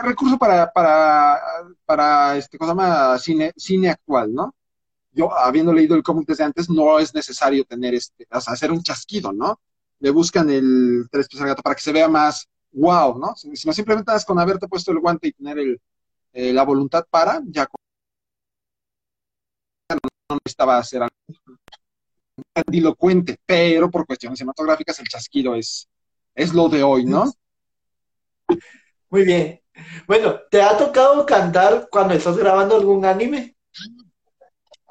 recurso 0.03 0.37
para, 0.37 0.71
para, 0.71 1.41
para 1.83 2.37
este, 2.37 2.59
cosa 2.59 2.75
más 2.75 3.23
cine, 3.23 3.51
cine 3.57 3.89
actual, 3.89 4.31
¿no? 4.31 4.53
Yo, 5.11 5.35
habiendo 5.35 5.73
leído 5.73 5.95
el 5.95 6.03
cómic 6.03 6.27
desde 6.27 6.43
antes, 6.43 6.69
no 6.69 6.99
es 6.99 7.13
necesario 7.15 7.65
tener 7.65 7.95
este, 7.95 8.27
o 8.29 8.39
sea, 8.39 8.53
hacer 8.53 8.71
un 8.71 8.83
chasquido, 8.83 9.33
¿no? 9.33 9.59
Le 9.99 10.11
buscan 10.11 10.47
el 10.51 11.07
tres 11.11 11.27
pies 11.27 11.41
al 11.41 11.47
gato 11.47 11.63
para 11.63 11.75
que 11.75 11.81
se 11.81 11.91
vea 11.91 12.07
más 12.07 12.47
wow, 12.71 13.17
¿no? 13.17 13.35
Si, 13.35 13.49
no 13.65 13.73
simplemente 13.73 14.11
con 14.27 14.39
haberte 14.39 14.67
puesto 14.67 14.91
el 14.91 14.99
guante 14.99 15.27
y 15.27 15.31
tener 15.31 15.57
el, 15.57 15.81
eh, 16.33 16.53
la 16.53 16.63
voluntad 16.63 17.05
para, 17.09 17.41
ya 17.45 17.67
no 20.29 20.37
necesitaba 20.43 20.77
hacer 20.77 21.01
algo 21.01 21.15
grandilocuente, 22.53 23.37
pero 23.45 23.89
por 23.89 24.05
cuestiones 24.05 24.39
cinematográficas 24.39 24.99
el 24.99 25.07
chasquido 25.07 25.55
es, 25.55 25.89
es 26.35 26.53
lo 26.53 26.69
de 26.69 26.83
hoy, 26.83 27.05
¿no? 27.05 27.31
Muy 29.09 29.23
bien. 29.23 29.61
Bueno, 30.07 30.39
¿te 30.51 30.61
ha 30.61 30.77
tocado 30.77 31.25
cantar 31.25 31.87
cuando 31.89 32.13
estás 32.13 32.37
grabando 32.37 32.75
algún 32.75 33.05
anime? 33.05 33.55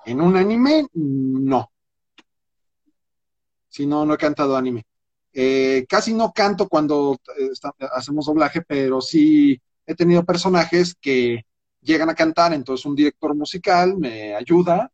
En 0.04 0.20
un 0.20 0.36
anime, 0.36 0.86
no. 0.94 1.70
Si 3.68 3.86
no, 3.86 4.04
no 4.06 4.14
he 4.14 4.18
cantado 4.18 4.56
anime. 4.56 4.84
Eh, 5.32 5.86
casi 5.88 6.14
no 6.14 6.32
canto 6.32 6.66
cuando 6.66 7.18
eh, 7.38 7.50
hacemos 7.92 8.26
doblaje, 8.26 8.62
pero 8.62 9.00
sí 9.00 9.60
he 9.88 9.94
tenido 9.94 10.22
personajes 10.22 10.94
que 11.00 11.46
llegan 11.80 12.10
a 12.10 12.14
cantar, 12.14 12.52
entonces 12.52 12.84
un 12.84 12.94
director 12.94 13.34
musical 13.34 13.96
me 13.96 14.34
ayuda 14.34 14.92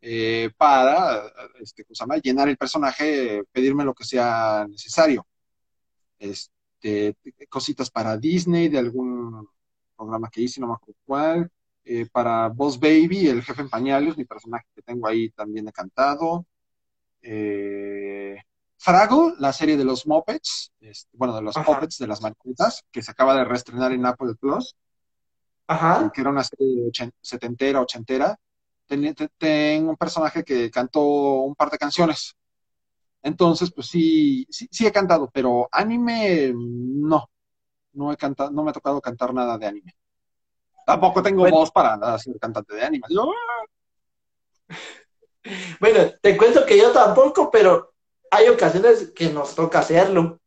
eh, 0.00 0.50
para 0.56 1.24
este, 1.58 1.84
llenar 2.22 2.48
el 2.48 2.56
personaje, 2.56 3.42
pedirme 3.50 3.84
lo 3.84 3.94
que 3.94 4.04
sea 4.04 4.64
necesario. 4.70 5.26
Este, 6.20 7.16
cositas 7.48 7.90
para 7.90 8.16
Disney, 8.16 8.68
de 8.68 8.78
algún 8.78 9.48
programa 9.96 10.30
que 10.30 10.42
hice, 10.42 10.60
no 10.60 10.68
me 10.68 10.74
acuerdo 10.74 11.00
cuál. 11.04 11.50
Eh, 11.84 12.06
para 12.12 12.48
Boss 12.48 12.78
Baby, 12.78 13.26
el 13.26 13.42
jefe 13.42 13.62
en 13.62 13.68
pañales, 13.68 14.16
mi 14.16 14.24
personaje 14.24 14.66
que 14.72 14.82
tengo 14.82 15.08
ahí 15.08 15.30
también 15.30 15.66
he 15.66 15.72
cantado. 15.72 16.46
Eh, 17.22 18.36
Fraggle, 18.78 19.34
la 19.38 19.52
serie 19.52 19.76
de 19.76 19.84
los 19.84 20.06
Muppets, 20.06 20.72
este, 20.80 21.10
bueno, 21.16 21.34
de 21.34 21.42
los 21.42 21.56
Muppets, 21.56 21.98
de 21.98 22.06
las 22.06 22.22
mariquitas, 22.22 22.84
que 22.90 23.02
se 23.02 23.10
acaba 23.10 23.34
de 23.34 23.44
reestrenar 23.44 23.92
en 23.92 24.06
Apple 24.06 24.34
Plus. 24.40 24.76
Ajá. 25.66 26.10
Que 26.14 26.22
era 26.22 26.30
una 26.30 26.44
serie 26.44 26.90
setentera, 27.20 27.80
ochentera. 27.80 28.38
tengo 28.86 29.90
un 29.90 29.96
personaje 29.96 30.44
que 30.44 30.70
cantó 30.70 31.02
un 31.02 31.54
par 31.54 31.70
de 31.70 31.78
canciones 31.78 32.34
entonces, 33.22 33.72
pues 33.72 33.88
sí, 33.88 34.46
sí, 34.50 34.68
sí 34.70 34.86
he 34.86 34.92
cantado, 34.92 35.30
pero 35.32 35.68
anime 35.72 36.52
no. 36.54 37.30
No 37.92 38.12
he 38.12 38.16
cantado, 38.16 38.50
no 38.50 38.62
me 38.62 38.70
ha 38.70 38.72
tocado 38.72 39.00
cantar 39.00 39.34
nada 39.34 39.58
de 39.58 39.66
anime. 39.66 39.96
Tampoco 40.86 41.22
tengo 41.22 41.48
voz 41.50 41.70
para 41.70 42.18
ser 42.18 42.38
cantante 42.38 42.74
de 42.74 42.84
anime. 42.84 43.06
Bueno, 45.80 46.00
te 46.20 46.36
cuento 46.36 46.66
que 46.66 46.76
yo 46.76 46.92
tampoco, 46.92 47.50
pero 47.50 47.87
hay 48.30 48.48
ocasiones 48.48 49.12
que 49.14 49.30
nos 49.30 49.54
toca 49.54 49.80
hacerlo. 49.80 50.40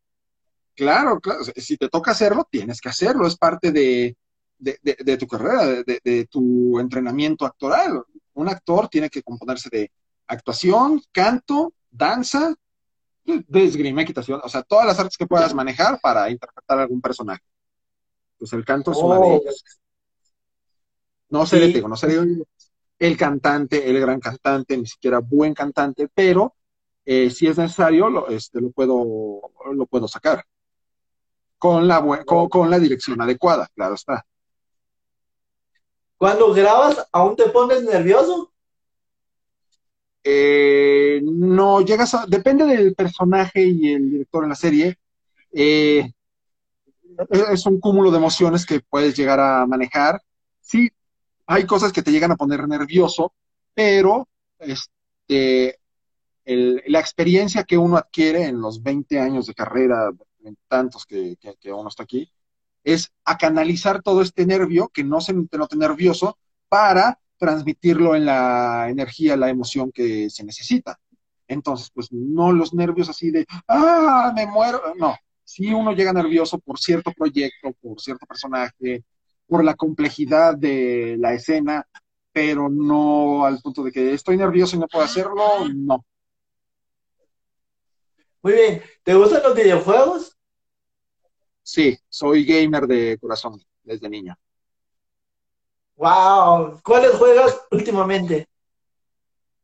Claro, 0.76 1.20
claro. 1.20 1.44
Si 1.56 1.78
te 1.78 1.90
toca 1.90 2.12
hacerlo, 2.12 2.48
tienes 2.50 2.82
que 2.82 2.90
hacerlo. 2.90 3.28
Es 3.28 3.38
parte 3.38 3.72
de, 3.72 4.16
de 4.58 5.18
tu 5.18 5.28
carrera, 5.28 5.84
de, 5.84 6.28
tu 6.30 6.80
entrenamiento 6.80 7.46
actoral. 7.46 8.04
Un 8.34 8.48
actor 8.48 8.88
tiene 8.88 9.10
que 9.10 9.24
componerse 9.24 9.70
de 9.70 9.92
actuación, 10.28 11.02
canto, 11.12 11.74
danza 11.90 12.54
de 13.26 13.64
esgrima, 13.64 14.02
equitación, 14.02 14.42
o 14.44 14.50
sea, 14.50 14.64
todas 14.64 14.86
las 14.86 15.00
artes 15.00 15.18
que 15.18 15.28
puedas 15.28 15.54
manejar 15.54 16.00
para 16.02 16.30
interpretar 16.30 16.80
algún 16.80 17.02
personaje. 17.02 17.44
Pues 18.38 18.54
el 18.54 18.66
canto 18.66 18.92
es 18.92 18.98
una 18.98 19.16
de 19.16 19.22
oh. 19.22 19.42
ellas. 19.42 19.64
No 21.30 21.46
seré, 21.46 21.68
digo, 21.68 21.88
no 21.88 21.96
seré 21.96 22.20
el 23.00 23.18
cantante, 23.18 23.90
el 23.90 24.00
gran 24.00 24.20
cantante, 24.20 24.78
ni 24.78 24.86
siquiera 24.86 25.20
buen 25.20 25.54
cantante, 25.54 26.10
pero 26.14 26.56
eh, 27.06 27.30
si 27.30 27.48
es 27.48 27.58
necesario, 27.58 28.10
lo, 28.10 28.28
este, 28.30 28.62
lo, 28.62 28.72
puedo, 28.72 29.42
lo 29.74 29.86
puedo 29.86 30.08
sacar. 30.08 30.44
Con 31.58 31.88
la, 31.88 32.02
con 32.26 32.70
la 32.70 32.80
dirección 32.80 33.22
adecuada, 33.22 33.68
claro 33.76 33.94
está. 33.94 34.26
Cuando 36.18 36.54
grabas, 36.54 37.08
¿aún 37.12 37.36
te 37.36 37.50
pones 37.50 37.84
nervioso? 37.84 38.52
Eh, 40.24 41.20
no 41.24 41.82
llegas 41.82 42.14
a, 42.14 42.26
depende 42.28 42.66
del 42.66 42.94
personaje 42.94 43.66
y 43.66 43.94
el 43.94 44.12
director 44.12 44.44
en 44.44 44.50
la 44.50 44.56
serie. 44.56 45.00
Eh, 45.52 46.12
es 47.30 47.66
un 47.66 47.80
cúmulo 47.80 48.12
de 48.12 48.18
emociones 48.18 48.66
que 48.66 48.82
puedes 48.82 49.16
llegar 49.16 49.40
a 49.40 49.66
manejar. 49.66 50.22
Sí, 50.62 50.90
hay 51.48 51.66
cosas 51.66 51.92
que 51.92 52.04
te 52.04 52.12
llegan 52.12 52.32
a 52.32 52.38
poner 52.38 52.68
nervioso, 52.68 53.34
pero 53.74 54.28
este, 54.60 55.80
la 56.56 57.00
experiencia 57.00 57.64
que 57.64 57.78
uno 57.78 57.98
adquiere 57.98 58.46
en 58.46 58.62
los 58.62 58.82
20 58.82 59.20
años 59.20 59.48
de 59.48 59.54
carrera, 59.54 60.12
en 60.44 60.58
tantos 60.68 61.06
que, 61.06 61.38
que, 61.60 61.72
uno 61.72 61.90
está 61.90 62.04
aquí, 62.04 62.32
es 62.84 63.12
a 63.26 63.38
canalizar 63.38 64.02
todo 64.02 64.22
este 64.22 64.46
nervio 64.46 64.90
que 64.90 65.04
no 65.04 65.22
se 65.22 65.34
te 65.34 65.58
note 65.58 65.76
nervioso 65.78 66.38
para 66.68 67.20
transmitirlo 67.38 68.16
en 68.16 68.26
la 68.26 68.88
energía, 68.90 69.36
la 69.36 69.50
emoción 69.50 69.92
que 69.92 70.30
se 70.30 70.44
necesita. 70.44 71.00
Entonces, 71.48 71.90
pues 71.94 72.12
no 72.12 72.52
los 72.52 72.74
nervios 72.74 73.10
así 73.10 73.30
de, 73.30 73.46
ah, 73.68 74.32
me 74.36 74.46
muero, 74.46 74.82
no. 74.98 75.16
Si 75.44 75.74
uno 75.74 75.92
llega 75.92 76.14
nervioso 76.14 76.60
por 76.60 76.80
cierto 76.80 77.12
proyecto, 77.12 77.74
por 77.82 78.00
cierto 78.00 78.26
personaje, 78.26 79.04
por 79.48 79.64
la 79.66 79.74
complejidad 79.74 80.56
de 80.56 81.18
la 81.20 81.34
escena, 81.34 81.86
pero 82.32 82.70
no 82.70 83.46
al 83.46 83.60
punto 83.60 83.84
de 83.84 83.92
que 83.92 84.14
estoy 84.14 84.38
nervioso 84.38 84.76
y 84.76 84.80
no 84.80 84.88
puedo 84.88 85.04
hacerlo, 85.04 85.68
no. 85.76 86.06
Muy 88.44 88.54
bien, 88.54 88.82
¿te 89.04 89.14
gustan 89.14 89.44
los 89.44 89.56
videojuegos? 89.56 90.36
Sí, 91.62 91.98
soy 92.10 92.44
gamer 92.44 92.88
de 92.88 93.18
corazón 93.20 93.62
desde 93.84 94.10
niño. 94.10 94.36
Wow, 95.96 96.82
¿cuáles 96.84 97.12
juegas 97.12 97.62
últimamente? 97.70 98.48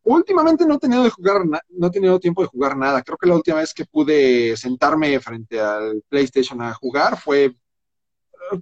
Últimamente 0.03 0.65
no 0.65 0.75
he 0.75 0.79
tenido 0.79 1.03
de 1.03 1.09
jugar, 1.09 1.41
no 1.69 1.87
he 1.87 1.89
tenido 1.89 2.19
tiempo 2.19 2.43
de 2.43 2.47
jugar 2.47 2.77
nada. 2.77 3.01
Creo 3.01 3.17
que 3.17 3.27
la 3.27 3.35
última 3.35 3.57
vez 3.57 3.73
que 3.73 3.85
pude 3.85 4.55
sentarme 4.55 5.19
frente 5.19 5.59
al 5.59 6.03
PlayStation 6.07 6.61
a 6.61 6.73
jugar 6.75 7.19
fue 7.19 7.45
eh, 7.45 7.55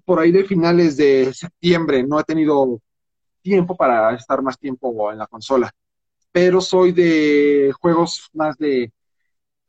por 0.05 0.19
ahí 0.19 0.31
de 0.31 0.45
finales 0.45 0.95
de 0.95 1.33
septiembre. 1.33 2.03
No 2.03 2.19
he 2.19 2.23
tenido 2.23 2.79
tiempo 3.41 3.75
para 3.75 4.15
estar 4.15 4.41
más 4.41 4.57
tiempo 4.57 5.11
en 5.11 5.19
la 5.19 5.27
consola. 5.27 5.69
Pero 6.31 6.61
soy 6.61 6.93
de 6.93 7.73
juegos 7.79 8.29
más 8.33 8.57
de, 8.57 8.91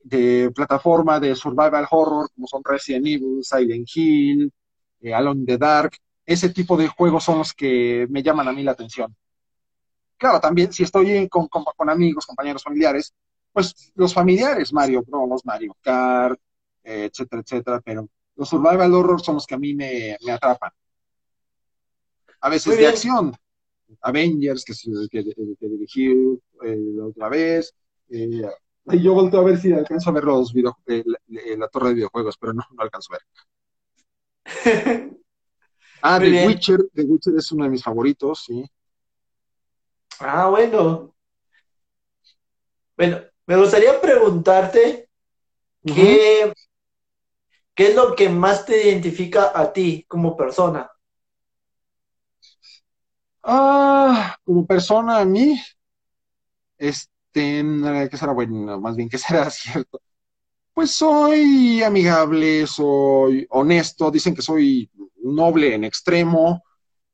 de 0.08 0.50
plataforma, 0.54 1.18
de 1.18 1.34
survival 1.34 1.86
horror, 1.90 2.30
como 2.34 2.46
son 2.46 2.62
Resident 2.64 3.06
Evil, 3.06 3.42
Silent 3.42 3.88
Hill, 3.94 4.52
eh, 5.00 5.14
Alone 5.14 5.40
in 5.40 5.46
the 5.46 5.58
Dark 5.58 5.96
ese 6.26 6.48
tipo 6.48 6.76
de 6.76 6.88
juegos 6.88 7.22
son 7.22 7.38
los 7.38 7.54
que 7.54 8.06
me 8.10 8.22
llaman 8.22 8.48
a 8.48 8.52
mí 8.52 8.64
la 8.64 8.72
atención. 8.72 9.16
Claro, 10.18 10.40
también 10.40 10.72
si 10.72 10.82
estoy 10.82 11.28
con, 11.28 11.48
amigos, 11.88 12.26
compañeros 12.26 12.64
familiares, 12.64 13.14
pues 13.52 13.92
los 13.94 14.12
familiares, 14.12 14.72
Mario 14.72 15.02
Bros, 15.06 15.44
Mario 15.44 15.76
Kart, 15.80 16.38
etcétera, 16.82 17.42
etcétera, 17.42 17.80
pero 17.80 18.08
los 18.34 18.48
survival 18.48 18.92
horror 18.92 19.22
son 19.22 19.36
los 19.36 19.46
que 19.46 19.54
a 19.54 19.58
mí 19.58 19.74
me, 19.74 20.16
atrapan. 20.30 20.70
A 22.40 22.48
veces 22.48 22.76
de 22.76 22.88
acción, 22.88 23.32
Avengers, 24.00 24.64
que, 24.64 24.74
que, 25.08 25.32
que 25.58 25.68
dirigí 25.68 26.06
eh, 26.08 26.76
la 26.96 27.06
otra 27.06 27.28
vez, 27.28 27.72
eh, 28.10 28.42
y 28.92 29.02
yo 29.02 29.14
volteo 29.14 29.40
a 29.40 29.44
ver 29.44 29.58
si 29.58 29.72
alcanzo 29.72 30.10
a 30.10 30.12
ver 30.12 30.24
los 30.24 30.52
video, 30.52 30.78
eh, 30.86 31.04
la, 31.56 31.68
torre 31.68 31.88
de 31.88 31.94
videojuegos, 31.94 32.36
pero 32.38 32.52
no, 32.52 32.62
no 32.70 32.82
alcanzo 32.82 33.12
a 33.12 33.18
ver. 33.18 33.26
Ah, 36.02 36.20
The 36.20 36.46
Witcher, 36.46 36.78
The 36.94 37.02
Witcher 37.02 37.34
es 37.36 37.50
uno 37.50 37.64
de 37.64 37.70
mis 37.70 37.82
favoritos, 37.82 38.44
sí. 38.44 38.64
Ah, 40.20 40.48
bueno. 40.48 41.14
Bueno, 42.96 43.22
me 43.46 43.56
gustaría 43.56 44.00
preguntarte 44.00 45.08
qué, 45.84 46.52
qué 47.74 47.88
es 47.88 47.94
lo 47.96 48.14
que 48.14 48.28
más 48.28 48.64
te 48.66 48.88
identifica 48.88 49.50
a 49.58 49.72
ti 49.72 50.04
como 50.06 50.36
persona. 50.36 50.88
Ah, 53.42 54.36
como 54.44 54.64
persona 54.64 55.18
a 55.18 55.24
mí, 55.24 55.60
este, 56.78 57.15
¿qué 58.10 58.16
será 58.16 58.32
bueno? 58.32 58.80
Más 58.80 58.96
bien, 58.96 59.08
¿qué 59.08 59.18
será 59.18 59.50
cierto? 59.50 60.00
Pues 60.74 60.92
soy 60.92 61.82
amigable, 61.82 62.66
soy 62.66 63.46
honesto, 63.50 64.10
dicen 64.10 64.34
que 64.34 64.42
soy 64.42 64.90
noble 65.22 65.74
en 65.74 65.84
extremo. 65.84 66.62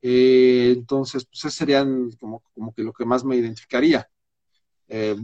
Eh, 0.03 0.73
entonces, 0.77 1.25
pues 1.27 1.45
ese 1.45 1.51
serían 1.51 2.11
como, 2.21 2.43
como, 2.55 2.75
que 2.75 2.83
lo 2.83 2.93
que 2.93 3.05
más 3.05 3.25
me 3.25 3.37
identificaría. 3.37 4.09
Eh, 4.89 5.17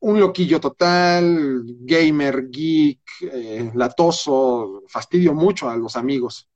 un 0.00 0.20
loquillo 0.20 0.60
total, 0.60 1.62
gamer, 1.80 2.48
geek, 2.50 3.00
eh, 3.22 3.70
latoso, 3.74 4.84
fastidio 4.88 5.34
mucho 5.34 5.68
a 5.70 5.76
los 5.76 5.96
amigos. 5.96 6.48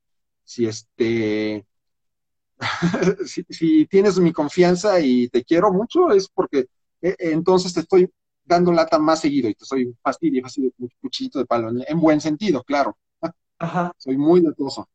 Si 0.45 0.67
este, 0.67 1.67
si, 3.27 3.87
tienes 3.87 4.19
mi 4.19 4.33
confianza 4.33 5.01
y 5.01 5.29
te 5.29 5.45
quiero 5.45 5.73
mucho, 5.73 6.11
es 6.13 6.29
porque 6.29 6.67
entonces 7.03 7.75
te 7.75 7.81
estoy 7.81 8.09
dando 8.45 8.73
lata 8.73 8.99
más 8.99 9.21
seguido 9.21 9.49
y 9.49 9.55
te 9.55 9.65
soy 9.65 9.95
fastidio, 10.03 10.43
fastidio, 10.43 10.73
cuchillito 11.01 11.39
de 11.39 11.47
palo, 11.47 11.71
en, 11.87 12.01
buen 12.01 12.21
sentido, 12.21 12.63
claro. 12.63 12.97
Ajá. 13.59 13.93
Soy 13.97 14.17
muy 14.17 14.41
latoso. 14.41 14.89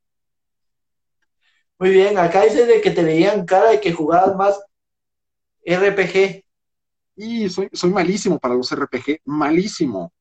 Muy 1.79 1.91
bien, 1.91 2.17
acá 2.17 2.43
dice 2.43 2.65
de 2.65 2.81
que 2.81 2.91
te 2.91 3.03
veían 3.03 3.45
cara 3.45 3.69
de 3.71 3.79
que 3.79 3.93
jugabas 3.93 4.35
más 4.35 4.59
RPG. 5.63 6.43
Y 7.15 7.49
soy, 7.49 7.69
soy 7.71 7.91
malísimo 7.91 8.39
para 8.39 8.55
los 8.55 8.71
RPG, 8.71 9.21
malísimo. 9.25 10.11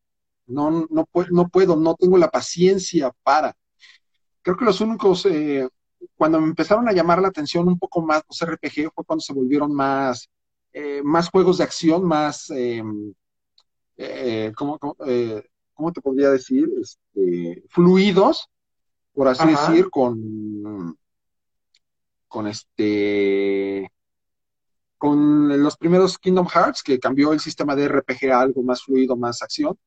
No, 0.47 0.87
no, 0.91 1.07
no 1.31 1.49
puedo, 1.49 1.77
no 1.77 1.95
tengo 1.95 2.19
la 2.19 2.31
paciencia 2.31 3.11
para. 3.23 3.57
Creo 4.43 4.57
que 4.57 4.65
los 4.65 4.81
únicos, 4.81 5.27
eh, 5.27 5.69
cuando 6.15 6.41
me 6.41 6.47
empezaron 6.47 6.89
a 6.89 6.93
llamar 6.93 7.21
la 7.21 7.29
atención 7.29 7.67
un 7.67 7.79
poco 7.79 8.01
más 8.01 8.23
los 8.29 8.41
RPG 8.41 8.93
fue 8.95 9.05
cuando 9.05 9.21
se 9.21 9.33
volvieron 9.33 9.75
más, 9.75 10.29
eh, 10.79 11.01
más 11.03 11.31
juegos 11.31 11.57
de 11.57 11.65
acción, 11.65 12.05
más, 12.05 12.51
em, 12.51 13.15
eh, 13.97 14.53
¿cómo, 14.55 14.79
cómo, 14.79 15.93
te 15.93 16.03
podría 16.03 16.29
decir? 16.29 16.69
Este, 16.79 17.65
fluidos, 17.71 18.51
por 19.15 19.27
así 19.27 19.49
decir, 19.49 19.89
con 19.89 20.99
con 22.29 22.47
este 22.47 23.91
con 24.99 25.63
los 25.63 25.79
primeros 25.79 26.19
Kingdom 26.19 26.47
Hearts, 26.47 26.83
que 26.83 27.01
cambió 27.01 27.33
el 27.33 27.41
sistema 27.41 27.75
de 27.75 27.89
RPG 27.89 28.31
a 28.31 28.41
algo 28.43 28.63
más 28.63 28.83
fluido, 28.83 29.17
más 29.17 29.41
acción. 29.41 29.79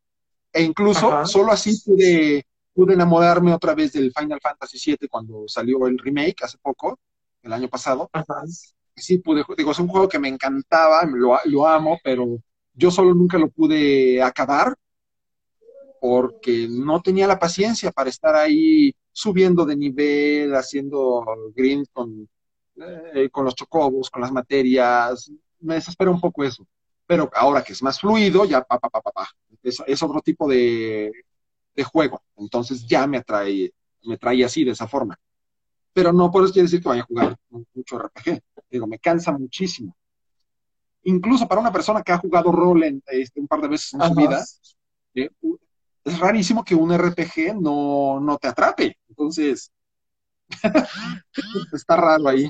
E 0.52 0.64
incluso 0.64 1.24
solo 1.28 1.52
así 1.52 1.80
pude, 1.86 2.48
pude 2.74 2.96
enamorarme 2.96 3.54
otra 3.54 3.76
vez 3.76 3.94
del 3.94 4.12
Final 4.12 4.40
Fantasy 4.42 4.80
VII 4.84 5.08
cuando 5.08 5.44
salió 5.48 5.86
el 5.86 6.00
remake 6.00 6.44
hace 6.44 6.58
poco, 6.58 6.98
el 7.44 7.54
año 7.54 7.70
pasado. 7.70 8.10
Sí, 9.00 9.20
pude, 9.20 9.44
digo, 9.58 9.72
es 9.72 9.80
un 9.80 9.88
juego 9.88 10.08
que 10.08 10.20
me 10.20 10.28
encantaba, 10.28 11.04
lo, 11.06 11.38
lo 11.46 11.68
amo, 11.68 11.98
pero 12.04 12.38
yo 12.74 12.92
solo 12.92 13.14
nunca 13.14 13.38
lo 13.38 13.50
pude 13.50 14.22
acabar 14.22 14.76
porque 16.00 16.68
no 16.70 17.02
tenía 17.02 17.28
la 17.28 17.40
paciencia 17.40 17.92
para 17.92 18.10
estar 18.10 18.36
ahí 18.36 18.94
subiendo 19.12 19.66
de 19.66 19.76
nivel, 19.76 20.56
haciendo 20.56 21.26
grind 21.54 21.88
con, 21.92 22.28
eh, 23.14 23.30
con 23.30 23.46
los 23.46 23.56
chocobos, 23.56 24.10
con 24.10 24.22
las 24.22 24.32
materias. 24.32 25.32
Me 25.60 25.76
desespera 25.76 26.12
un 26.12 26.22
poco 26.22 26.44
eso. 26.44 26.66
Pero 27.06 27.30
ahora 27.34 27.64
que 27.64 27.74
es 27.74 27.84
más 27.84 28.00
fluido, 28.00 28.46
ya 28.46 28.62
pa, 28.64 28.80
pa, 28.80 28.90
pa, 28.90 29.02
pa, 29.02 29.12
pa. 29.12 29.30
Es, 29.64 29.82
es 29.86 30.02
otro 30.04 30.22
tipo 30.22 30.48
de, 30.48 31.12
de, 31.76 31.84
juego. 31.84 32.22
Entonces 32.38 32.86
ya 32.88 33.08
me 33.08 33.18
atrae, 33.18 33.74
me 34.04 34.18
trae 34.18 34.44
así, 34.46 34.64
de 34.64 34.72
esa 34.72 34.88
forma. 34.88 35.20
Pero 36.00 36.14
no 36.14 36.32
por 36.32 36.46
eso 36.46 36.54
quiere 36.54 36.68
decir 36.68 36.82
que 36.82 36.88
vaya 36.88 37.02
a 37.02 37.06
jugar 37.06 37.38
mucho 37.74 38.00
RPG. 38.00 38.40
Digo, 38.72 38.88
me 38.88 39.00
cansa 39.00 39.34
muchísimo. 39.34 39.94
Incluso 41.04 41.46
para 41.46 41.60
una 41.60 41.74
persona 41.74 42.02
que 42.02 42.14
ha 42.14 42.18
jugado 42.18 42.54
rol 42.54 42.86
en, 42.86 43.04
este, 43.08 43.42
un 43.42 43.50
par 43.50 43.60
de 43.60 43.68
veces 43.68 43.96
en 43.96 44.02
su 44.02 44.16
vida, 44.16 44.46
eh, 45.16 45.30
es 46.06 46.20
rarísimo 46.20 46.64
que 46.64 46.74
un 46.74 46.98
RPG 46.98 47.60
no, 47.60 48.22
no 48.22 48.38
te 48.38 48.48
atrape. 48.48 48.98
Entonces, 49.10 49.74
está 51.74 51.98
raro 51.98 52.30
ahí. 52.30 52.50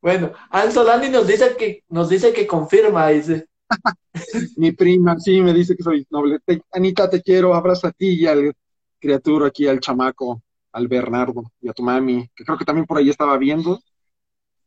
Bueno, 0.00 0.30
Ansolani 0.50 1.08
nos 1.08 1.26
dice 1.26 1.56
que, 1.58 1.82
nos 1.88 2.08
dice 2.08 2.32
que 2.32 2.46
confirma, 2.46 3.08
dice. 3.08 3.48
Mi 4.56 4.70
prima, 4.70 5.18
sí, 5.18 5.40
me 5.40 5.52
dice 5.52 5.74
que 5.74 5.82
soy 5.82 6.06
noble. 6.10 6.38
Anita, 6.70 7.10
te 7.10 7.20
quiero, 7.22 7.56
abrazo 7.56 7.88
a 7.88 7.90
ti 7.90 8.10
y 8.10 8.26
al 8.28 8.54
criatura 9.00 9.48
aquí, 9.48 9.66
al 9.66 9.80
chamaco, 9.80 10.42
al 10.76 10.88
Bernardo 10.88 11.50
y 11.62 11.70
a 11.70 11.72
tu 11.72 11.82
mami, 11.82 12.28
que 12.36 12.44
creo 12.44 12.58
que 12.58 12.66
también 12.66 12.86
por 12.86 12.98
ahí 12.98 13.08
estaba 13.08 13.38
viendo. 13.38 13.80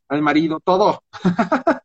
al 0.08 0.20
marido, 0.20 0.58
todo. 0.58 1.04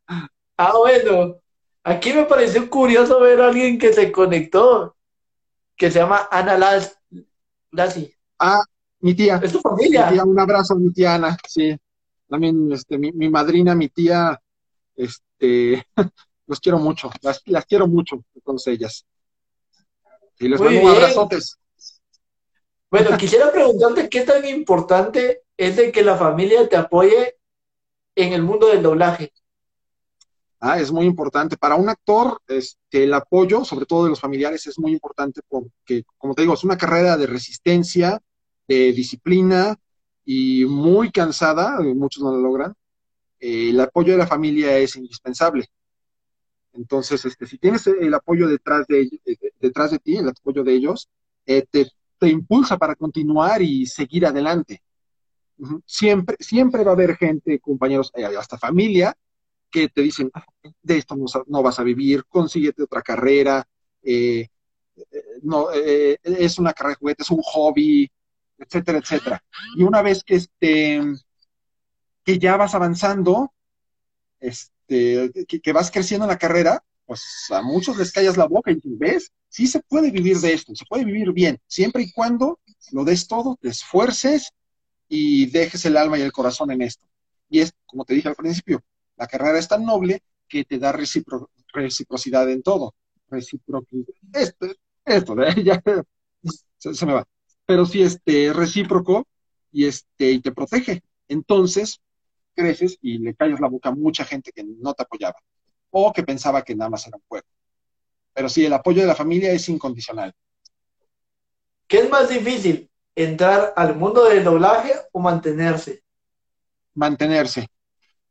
ah, 0.58 0.74
bueno. 0.76 1.36
Aquí 1.84 2.12
me 2.12 2.26
pareció 2.26 2.68
curioso 2.68 3.20
ver 3.20 3.40
a 3.40 3.50
alguien 3.50 3.78
que 3.78 3.94
se 3.94 4.12
conectó, 4.12 4.96
que 5.76 5.92
se 5.92 6.00
llama 6.00 6.28
Ana 6.32 6.58
Las, 6.58 7.00
Lassi. 7.70 8.12
Ah, 8.40 8.64
mi 9.00 9.14
tía. 9.14 9.40
Es 9.44 9.52
tu 9.52 9.60
familia. 9.60 10.12
un 10.26 10.40
abrazo 10.40 10.74
a 10.74 10.78
mi 10.78 10.92
tía 10.92 11.14
Ana, 11.14 11.38
sí. 11.48 11.78
También 12.28 12.72
este, 12.72 12.98
mi, 12.98 13.12
mi 13.12 13.30
madrina, 13.30 13.76
mi 13.76 13.90
tía, 13.90 14.42
este, 14.96 15.86
los 16.48 16.60
quiero 16.60 16.80
mucho, 16.80 17.12
las, 17.22 17.44
quiero 17.68 17.88
mucho, 17.88 18.24
todas 18.44 18.66
ellas. 18.66 19.06
Y 20.40 20.48
les 20.48 20.60
mando 20.60 20.88
abrazotes. 20.88 21.60
Bueno, 22.90 23.10
quisiera 23.18 23.52
preguntarte 23.52 24.10
qué 24.10 24.22
tan 24.22 24.46
importante 24.46 25.44
es 25.58 25.76
de 25.76 25.92
que 25.92 26.04
la 26.04 26.18
familia 26.18 26.68
te 26.68 26.78
apoye 26.78 27.36
en 28.16 28.34
el 28.34 28.44
mundo 28.44 28.68
del 28.68 28.84
doblaje. 28.84 29.32
Ah, 30.60 30.80
es 30.80 30.92
muy 30.92 31.06
importante. 31.06 31.58
Para 31.58 31.76
un 31.76 31.90
actor, 31.90 32.40
este, 32.48 33.04
el 33.04 33.14
apoyo, 33.14 33.64
sobre 33.66 33.86
todo 33.86 34.06
de 34.06 34.10
los 34.10 34.20
familiares, 34.20 34.66
es 34.68 34.80
muy 34.80 34.94
importante 34.94 35.42
porque, 35.48 36.04
como 36.18 36.34
te 36.34 36.42
digo, 36.42 36.54
es 36.54 36.64
una 36.64 36.78
carrera 36.78 37.18
de 37.18 37.28
resistencia, 37.28 38.20
de 38.68 38.92
disciplina 38.94 39.76
y 40.24 40.66
muy 40.66 41.12
cansada, 41.12 41.80
muchos 41.82 42.24
no 42.24 42.32
lo 42.32 42.42
logran. 42.42 42.74
Eh, 43.40 43.70
el 43.70 43.80
apoyo 43.80 44.14
de 44.14 44.18
la 44.18 44.28
familia 44.28 44.78
es 44.78 44.96
indispensable. 44.96 45.68
Entonces, 46.74 47.24
este, 47.26 47.46
si 47.46 47.58
tienes 47.58 47.86
el 47.88 48.14
apoyo 48.14 48.48
detrás 48.48 48.88
de, 48.88 49.10
detrás 49.60 49.92
de 49.92 50.00
ti, 50.00 50.18
el 50.18 50.30
apoyo 50.30 50.64
de 50.64 50.74
ellos, 50.74 51.10
eh, 51.46 51.66
te, 51.70 51.92
te, 52.20 52.30
impulsa 52.30 52.78
para 52.78 52.96
continuar 52.96 53.62
y 53.62 53.86
seguir 53.86 54.26
adelante. 54.26 54.82
Siempre, 55.86 56.36
siempre 56.40 56.84
va 56.84 56.92
a 56.92 56.94
haber 56.94 57.16
gente, 57.16 57.60
compañeros, 57.60 58.12
eh, 58.16 58.26
hasta 58.26 58.58
familia, 58.58 59.16
que 59.70 59.90
te 59.90 60.02
dicen, 60.02 60.32
de 60.82 60.98
esto 60.98 61.16
no, 61.48 61.64
vas 61.64 61.80
a 61.80 61.84
vivir, 61.84 62.26
consíguete 62.26 62.84
otra 62.84 63.02
carrera, 63.02 63.68
eh, 64.04 64.48
no, 65.44 65.72
es 65.72 66.60
una 66.60 66.74
carrera 66.74 66.96
de 66.96 67.00
juguete, 67.00 67.24
es 67.24 67.32
un 67.32 67.42
hobby, 67.42 68.10
etcétera, 68.58 69.00
etcétera. 69.00 69.44
Y 69.76 69.84
una 69.84 70.02
vez 70.02 70.24
que, 70.24 70.36
este, 70.36 71.02
que 72.24 72.40
ya 72.40 72.58
vas 72.58 72.76
avanzando, 72.76 73.54
este, 74.40 75.32
que, 75.48 75.74
vas 75.74 75.92
creciendo 75.92 76.26
en 76.26 76.30
la 76.32 76.38
carrera, 76.38 76.84
pues 77.06 77.48
a 77.52 77.62
muchos 77.62 77.98
les 77.98 78.12
callas 78.12 78.38
la 78.38 78.48
boca 78.48 78.72
y 78.72 78.80
ves, 78.84 79.32
sí 79.48 79.68
se 79.68 79.80
puede 79.82 80.12
vivir 80.12 80.38
de 80.38 80.54
esto, 80.54 80.76
se 80.76 80.86
puede 80.86 81.06
vivir 81.06 81.32
bien, 81.32 81.60
siempre 81.68 82.04
y 82.04 82.12
cuando 82.12 82.60
lo 82.92 83.04
des 83.04 83.28
todo, 83.28 83.58
te 83.62 83.70
esfuerces 83.70 84.52
y 85.08 85.46
dejes 85.48 85.86
el 85.86 85.98
alma 85.98 86.18
y 86.18 86.22
el 86.22 86.32
corazón 86.32 86.72
en 86.72 86.82
esto. 86.82 87.08
Y 87.50 87.60
es, 87.60 87.74
como 87.86 88.06
te 88.06 88.14
dije 88.14 88.28
al 88.28 88.36
principio, 88.36 88.84
la 89.18 89.28
carrera 89.28 89.60
es 89.60 89.68
tan 89.68 89.86
noble 89.86 90.22
que 90.48 90.66
te 90.66 90.80
da 90.80 90.92
reciprocidad 91.74 92.50
en 92.50 92.64
todo. 92.64 92.96
Reciprocidad. 93.30 94.08
Esto, 94.34 94.68
esto, 95.06 95.36
ya 95.64 95.82
se, 96.80 96.94
se, 96.94 97.06
me 97.06 97.14
va. 97.14 97.28
Pero 97.66 97.86
sí, 97.86 98.02
este, 98.02 98.52
recíproco 98.54 99.28
y 99.72 99.86
este, 99.86 100.32
y 100.32 100.42
te 100.42 100.52
protege. 100.52 101.02
Entonces, 101.28 102.00
creces 102.54 102.98
y 103.02 103.20
le 103.20 103.36
callas 103.36 103.60
la 103.60 103.68
boca 103.68 103.90
a 103.90 103.96
mucha 103.96 104.26
gente 104.26 104.52
que 104.52 104.64
no 104.64 104.94
te 104.94 105.04
apoyaba 105.04 105.36
o 105.98 106.12
que 106.12 106.24
pensaba 106.24 106.62
que 106.62 106.76
nada 106.76 106.90
más 106.90 107.08
era 107.08 107.16
un 107.16 107.24
juego. 107.26 107.48
Pero 108.34 108.50
sí, 108.50 108.66
el 108.66 108.74
apoyo 108.74 109.02
de 109.02 109.08
la 109.08 109.16
familia 109.16 109.54
es 109.54 109.70
incondicional. 109.70 110.34
¿Qué 111.88 112.00
es 112.00 112.10
más 112.10 112.28
difícil, 112.28 112.90
entrar 113.16 113.74
al 113.78 113.96
mundo 113.96 114.26
del 114.26 114.44
doblaje 114.44 114.92
o 115.14 115.22
mantenerse? 115.22 116.04
Mantenerse. 116.96 117.68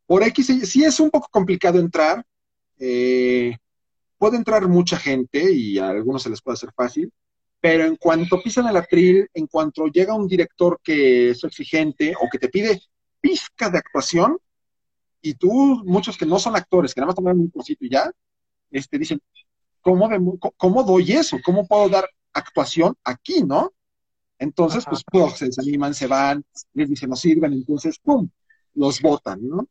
Por 0.05 0.21
X, 0.21 0.69
sí 0.69 0.83
es 0.83 0.99
un 0.99 1.09
poco 1.09 1.27
complicado 1.31 1.79
entrar. 1.79 2.23
Eh, 2.77 3.57
puede 4.19 4.37
entrar 4.37 4.67
mucha 4.67 4.97
gente 4.97 5.51
y 5.51 5.79
a 5.79 5.89
algunos 5.89 6.21
se 6.21 6.29
les 6.29 6.43
puede 6.43 6.53
hacer 6.53 6.69
fácil, 6.71 7.11
pero 7.59 7.85
en 7.85 7.95
cuanto 7.95 8.43
pisan 8.43 8.67
el 8.67 8.77
atril, 8.77 9.27
en 9.33 9.47
cuanto 9.47 9.87
llega 9.87 10.13
un 10.13 10.27
director 10.27 10.79
que 10.83 11.31
es 11.31 11.43
exigente 11.43 12.13
o 12.21 12.29
que 12.31 12.37
te 12.37 12.49
pide 12.49 12.79
pizca 13.19 13.71
de 13.71 13.79
actuación 13.79 14.37
y 15.25 15.33
tú, 15.33 15.81
muchos 15.85 16.17
que 16.17 16.25
no 16.25 16.39
son 16.39 16.55
actores, 16.55 16.93
que 16.93 17.01
nada 17.01 17.07
más 17.07 17.15
toman 17.15 17.39
un 17.39 17.49
cursito 17.49 17.83
y 17.85 17.89
ya, 17.89 18.11
este, 18.71 18.99
dicen, 18.99 19.21
¿cómo, 19.81 20.09
¿cómo 20.57 20.83
doy 20.83 21.13
eso? 21.13 21.37
¿Cómo 21.43 21.67
puedo 21.67 21.89
dar 21.89 22.07
actuación 22.33 22.95
aquí, 23.03 23.43
no? 23.43 23.73
Entonces, 24.37 24.85
pues, 24.87 25.03
pues, 25.09 25.33
se 25.37 25.45
desaniman, 25.45 25.93
se 25.93 26.07
van, 26.07 26.43
les 26.73 26.89
dicen, 26.89 27.09
no 27.09 27.15
sirven, 27.15 27.53
entonces, 27.53 27.97
¡pum!, 27.99 28.29
los 28.73 29.01
votan, 29.01 29.47
¿no? 29.47 29.67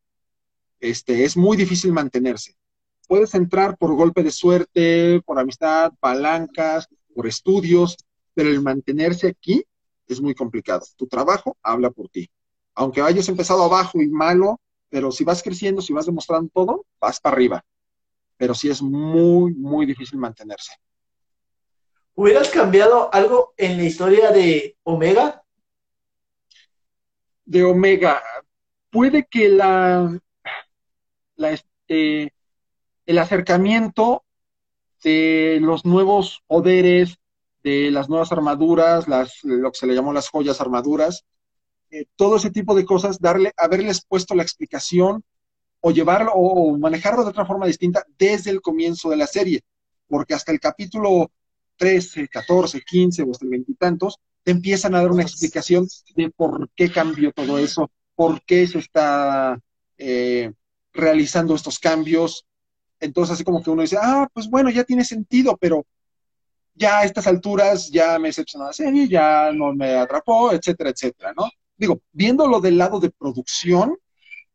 Este, 0.80 1.24
es 1.24 1.36
muy 1.36 1.56
difícil 1.56 1.92
mantenerse. 1.92 2.56
Puedes 3.06 3.34
entrar 3.34 3.76
por 3.76 3.94
golpe 3.94 4.22
de 4.22 4.30
suerte, 4.30 5.20
por 5.24 5.38
amistad, 5.38 5.92
palancas, 6.00 6.88
por 7.14 7.26
estudios, 7.26 7.96
pero 8.32 8.48
el 8.48 8.60
mantenerse 8.60 9.28
aquí 9.28 9.64
es 10.08 10.20
muy 10.20 10.34
complicado. 10.34 10.84
Tu 10.96 11.06
trabajo 11.06 11.56
habla 11.62 11.90
por 11.90 12.08
ti 12.08 12.28
aunque 12.74 13.00
hayas 13.00 13.28
empezado 13.28 13.62
abajo 13.64 14.00
y 14.00 14.08
malo, 14.08 14.60
pero 14.88 15.10
si 15.10 15.24
vas 15.24 15.42
creciendo, 15.42 15.82
si 15.82 15.92
vas 15.92 16.06
demostrando 16.06 16.50
todo, 16.52 16.86
vas 17.00 17.20
para 17.20 17.34
arriba. 17.34 17.64
Pero 18.36 18.54
sí 18.54 18.68
es 18.68 18.82
muy, 18.82 19.54
muy 19.54 19.86
difícil 19.86 20.18
mantenerse. 20.18 20.72
¿Hubieras 22.14 22.48
cambiado 22.48 23.12
algo 23.12 23.54
en 23.56 23.76
la 23.76 23.84
historia 23.84 24.30
de 24.30 24.76
Omega? 24.84 25.42
De 27.44 27.64
Omega. 27.64 28.22
Puede 28.90 29.26
que 29.26 29.48
la, 29.48 30.16
la 31.36 31.50
este, 31.50 32.32
el 33.06 33.18
acercamiento 33.18 34.24
de 35.02 35.58
los 35.60 35.84
nuevos 35.84 36.42
poderes, 36.46 37.18
de 37.62 37.90
las 37.90 38.08
nuevas 38.08 38.30
armaduras, 38.30 39.08
las, 39.08 39.42
lo 39.42 39.72
que 39.72 39.78
se 39.78 39.86
le 39.86 39.94
llamó 39.94 40.12
las 40.12 40.28
joyas 40.28 40.60
armaduras, 40.60 41.24
eh, 41.94 42.06
todo 42.16 42.38
ese 42.38 42.50
tipo 42.50 42.74
de 42.74 42.84
cosas, 42.84 43.20
darle, 43.20 43.52
haberles 43.56 44.04
puesto 44.04 44.34
la 44.34 44.42
explicación 44.42 45.22
o 45.78 45.92
llevarlo 45.92 46.32
o 46.34 46.76
manejarlo 46.76 47.22
de 47.22 47.30
otra 47.30 47.46
forma 47.46 47.68
distinta 47.68 48.04
desde 48.18 48.50
el 48.50 48.60
comienzo 48.60 49.10
de 49.10 49.16
la 49.16 49.28
serie, 49.28 49.60
porque 50.08 50.34
hasta 50.34 50.50
el 50.50 50.58
capítulo 50.58 51.30
13, 51.76 52.26
14, 52.26 52.80
15 52.80 53.22
o 53.22 53.30
hasta 53.30 53.44
el 53.44 53.50
veintitantos, 53.52 54.16
te 54.42 54.50
empiezan 54.50 54.96
a 54.96 55.02
dar 55.02 55.12
una 55.12 55.22
explicación 55.22 55.86
de 56.16 56.30
por 56.30 56.68
qué 56.74 56.90
cambió 56.90 57.30
todo 57.30 57.58
eso, 57.58 57.88
por 58.16 58.42
qué 58.44 58.66
se 58.66 58.80
está 58.80 59.56
eh, 59.96 60.52
realizando 60.92 61.54
estos 61.54 61.78
cambios. 61.78 62.44
Entonces, 62.98 63.34
así 63.34 63.44
como 63.44 63.62
que 63.62 63.70
uno 63.70 63.82
dice, 63.82 63.98
ah, 64.02 64.28
pues 64.34 64.48
bueno, 64.50 64.68
ya 64.68 64.82
tiene 64.82 65.04
sentido, 65.04 65.56
pero 65.60 65.86
ya 66.74 66.98
a 66.98 67.04
estas 67.04 67.28
alturas 67.28 67.88
ya 67.88 68.18
me 68.18 68.28
decepcionó 68.28 68.66
la 68.66 68.72
serie, 68.72 69.06
ya 69.06 69.52
no 69.52 69.72
me 69.74 69.94
atrapó, 69.94 70.50
etcétera, 70.50 70.90
etcétera, 70.90 71.32
¿no? 71.36 71.48
Digo, 71.76 72.02
viéndolo 72.12 72.60
del 72.60 72.78
lado 72.78 73.00
de 73.00 73.10
producción, 73.10 73.96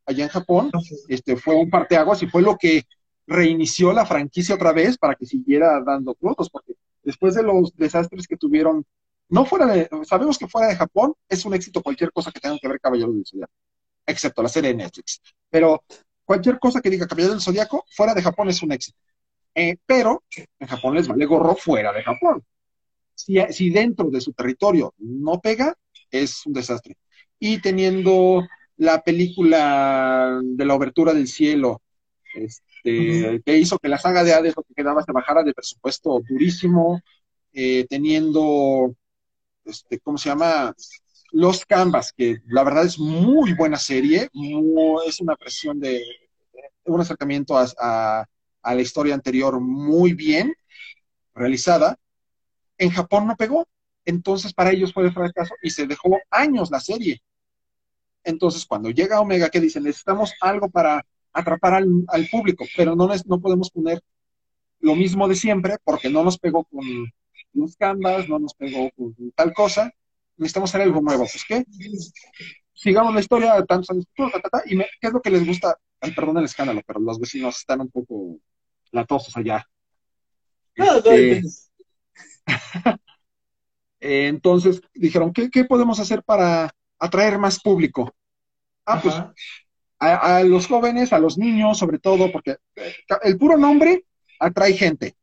allá 0.06 0.24
en 0.24 0.30
Japón, 0.30 0.72
este, 1.08 1.38
fue 1.38 1.56
un 1.56 1.70
parteaguas 1.70 2.22
y 2.24 2.28
fue 2.28 2.42
lo 2.42 2.58
que 2.58 2.84
reinició 3.28 3.94
la 3.94 4.06
franquicia 4.06 4.56
otra 4.56 4.74
vez 4.74 4.98
para 4.98 5.16
que 5.16 5.26
siguiera 5.26 5.82
dando 5.86 6.16
frutos, 6.16 6.50
porque 6.50 6.74
después 7.04 7.36
de 7.36 7.44
los 7.44 7.76
desastres 7.76 8.28
que 8.28 8.36
tuvieron, 8.36 8.84
no 9.30 9.46
fuera 9.46 9.68
de, 9.68 9.88
sabemos 10.04 10.38
que 10.38 10.48
fuera 10.48 10.68
de 10.68 10.76
Japón 10.76 11.14
es 11.28 11.46
un 11.46 11.54
éxito 11.54 11.84
cualquier 11.84 12.12
cosa 12.12 12.32
que 12.32 12.40
tenga 12.40 12.58
que 12.60 12.68
ver 12.68 12.80
Caballero 12.80 13.12
del 13.12 13.26
Zodiaco, 13.26 13.54
excepto 14.06 14.42
la 14.42 14.50
serie 14.50 14.72
de 14.72 14.78
Netflix, 14.78 15.22
pero 15.50 15.84
cualquier 16.26 16.58
cosa 16.58 16.82
que 16.82 16.90
diga 16.90 17.08
Caballero 17.08 17.34
del 17.34 17.42
Zodiaco 17.42 17.86
fuera 17.92 18.16
de 18.16 18.24
Japón 18.24 18.50
es 18.50 18.62
un 18.64 18.72
éxito. 18.72 18.98
Eh, 19.54 19.78
pero 19.86 20.24
en 20.60 20.68
Japón 20.68 20.96
les 20.96 21.08
vale 21.08 21.26
gorro 21.26 21.56
fuera 21.56 21.92
de 21.92 22.04
Japón. 22.04 22.44
Si, 23.14 23.36
si 23.52 23.70
dentro 23.70 24.10
de 24.10 24.22
su 24.22 24.32
territorio 24.34 24.94
no 24.98 25.40
pega, 25.40 25.76
es 26.10 26.46
un 26.46 26.54
desastre 26.54 26.98
y 27.40 27.60
teniendo 27.62 28.48
la 28.78 29.02
película 29.02 30.40
de 30.42 30.66
la 30.66 30.76
obertura 30.76 31.14
del 31.14 31.28
cielo, 31.28 31.82
este, 32.34 33.42
que 33.46 33.58
hizo 33.58 33.80
que 33.80 33.90
la 33.90 33.98
saga 33.98 34.24
de 34.24 34.34
Hades 34.34 34.56
lo 34.56 34.64
que 34.64 34.74
quedaba 34.74 35.04
se 35.04 35.12
bajara 35.12 35.44
de 35.44 35.54
presupuesto 35.54 36.22
durísimo, 36.28 37.02
eh, 37.54 37.86
teniendo, 37.90 38.96
este, 39.66 40.00
¿cómo 40.00 40.18
se 40.18 40.30
llama? 40.30 40.74
Los 41.32 41.66
Canvas, 41.66 42.12
que 42.12 42.38
la 42.48 42.64
verdad 42.64 42.86
es 42.86 42.98
muy 42.98 43.54
buena 43.54 43.78
serie, 43.78 44.30
es 45.06 45.22
una 45.22 45.36
presión 45.36 45.80
de, 45.80 46.02
un 46.86 47.02
acercamiento 47.02 47.56
a, 47.58 48.26
a 48.62 48.76
la 48.76 48.82
historia 48.82 49.14
anterior 49.14 49.60
muy 49.60 50.14
bien 50.14 50.54
realizada. 51.36 51.98
En 52.78 52.90
Japón 52.90 53.28
no 53.28 53.36
pegó, 53.36 53.68
entonces 54.06 54.54
para 54.54 54.72
ellos 54.72 54.94
fue 54.94 55.04
de 55.04 55.12
fracaso 55.12 55.54
y 55.62 55.70
se 55.70 55.86
dejó 55.86 56.18
años 56.32 56.72
la 56.72 56.80
serie. 56.80 57.22
Entonces, 58.24 58.66
cuando 58.66 58.90
llega 58.90 59.22
Omega, 59.22 59.50
que 59.50 59.60
dice, 59.60 59.80
necesitamos 59.80 60.34
algo 60.42 60.70
para 60.70 61.06
atrapar 61.34 61.74
al, 61.76 62.28
público, 62.32 62.66
pero 62.76 62.96
no, 62.96 63.10
no 63.26 63.40
podemos 63.40 63.70
poner 63.70 64.02
lo 64.80 64.96
mismo 64.96 65.28
de 65.28 65.36
siempre 65.36 65.78
porque 65.84 66.10
no 66.10 66.24
nos 66.24 66.38
pegó 66.38 66.64
con 66.66 67.12
los 67.54 67.76
canvas, 67.76 68.28
no 68.28 68.40
nos 68.40 68.54
pegó 68.54 68.90
con 68.96 69.16
tal 69.36 69.54
cosa, 69.54 69.92
necesitamos 70.38 70.70
hacer 70.70 70.82
algo 70.82 71.02
nuevo. 71.02 71.24
Pues, 71.24 71.44
¿qué? 71.48 71.66
sigamos 72.74 73.14
la 73.14 73.20
historia 73.20 73.66
tantos 73.66 73.90
años 73.90 74.06
y 74.66 74.76
me, 74.76 74.86
¿qué 75.02 75.08
es 75.08 75.14
lo 75.14 75.22
que 75.22 75.32
les 75.32 75.46
gusta? 75.46 75.78
Ay, 76.00 76.12
perdón 76.14 76.38
el 76.38 76.46
escándalo, 76.46 76.82
pero 76.88 77.00
los 77.02 77.20
vecinos 77.20 77.58
están 77.58 77.82
un 77.82 77.90
poco 77.90 78.40
latosos 78.92 79.36
allá. 79.36 79.68
Este, 80.76 81.42
entonces 84.00 84.82
dijeron, 84.94 85.34
¿qué, 85.34 85.50
¿qué, 85.50 85.66
podemos 85.66 86.00
hacer 86.00 86.24
para 86.24 86.72
atraer 87.00 87.38
más 87.38 87.60
público? 87.60 88.14
Ah, 88.86 89.00
pues 89.02 89.16
a, 90.00 90.44
los 90.44 90.68
jóvenes, 90.68 91.14
a 91.14 91.20
los 91.20 91.38
niños, 91.38 91.78
sobre 91.78 92.00
todo, 92.00 92.32
porque 92.32 92.58
eh, 92.76 92.94
el 93.24 93.38
puro 93.38 93.58
nombre 93.58 94.06
atrae 94.40 94.74
gente, 94.74 95.16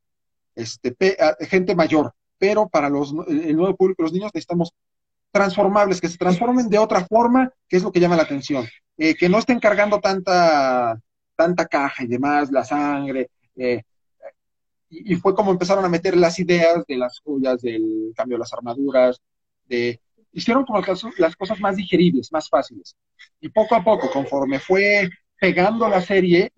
este, 0.55 0.95
gente 1.49 1.75
mayor, 1.75 2.13
pero 2.39 2.69
para 2.69 2.89
los, 2.89 3.15
el 3.29 3.57
nuevo 3.57 3.75
público, 3.77 4.03
los 4.03 4.13
niños, 4.13 4.31
necesitamos 4.35 4.73
transformables, 5.31 6.01
que 6.01 6.09
se 6.09 6.19
transformen 6.19 6.69
de 6.69 6.79
otra 6.79 7.05
forma, 7.05 7.53
que 7.69 7.77
es 7.77 7.83
lo 7.83 7.93
que 7.93 8.01
llama 8.01 8.17
la 8.17 8.23
atención. 8.23 8.67
Eh, 8.97 9.15
que 9.15 9.29
no 9.29 9.39
estén 9.39 9.61
cargando 9.61 10.01
tanta, 10.01 10.99
tanta 11.35 11.67
caja 11.67 12.05
y 12.05 12.07
demás, 12.07 12.51
la 12.51 12.65
sangre. 12.65 13.31
Eh, 13.57 13.83
y, 14.89 15.17
fue 15.17 15.35
como 15.35 15.51
empezaron 15.51 15.85
a 15.85 15.89
meter 15.89 16.17
las 16.17 16.39
ideas 16.39 16.85
de 16.87 16.97
las 16.97 17.21
joyas, 17.21 17.61
del 17.61 18.13
cambio 18.17 18.37
de 18.37 18.41
las 18.41 18.53
armaduras, 18.53 19.21
de 19.67 20.01
hicieron 20.33 20.65
como 20.65 20.83
las 21.19 21.37
cosas 21.37 21.61
más 21.61 21.77
digeribles, 21.77 22.33
más 22.33 22.49
fáciles. 22.49 22.97
Y 23.41 23.49
poco 23.49 23.75
a 23.75 23.85
poco, 23.85 24.11
conforme 24.11 24.59
fue 24.59 25.09
pegando 25.41 25.89
la 25.89 26.01
serie, 26.01 26.53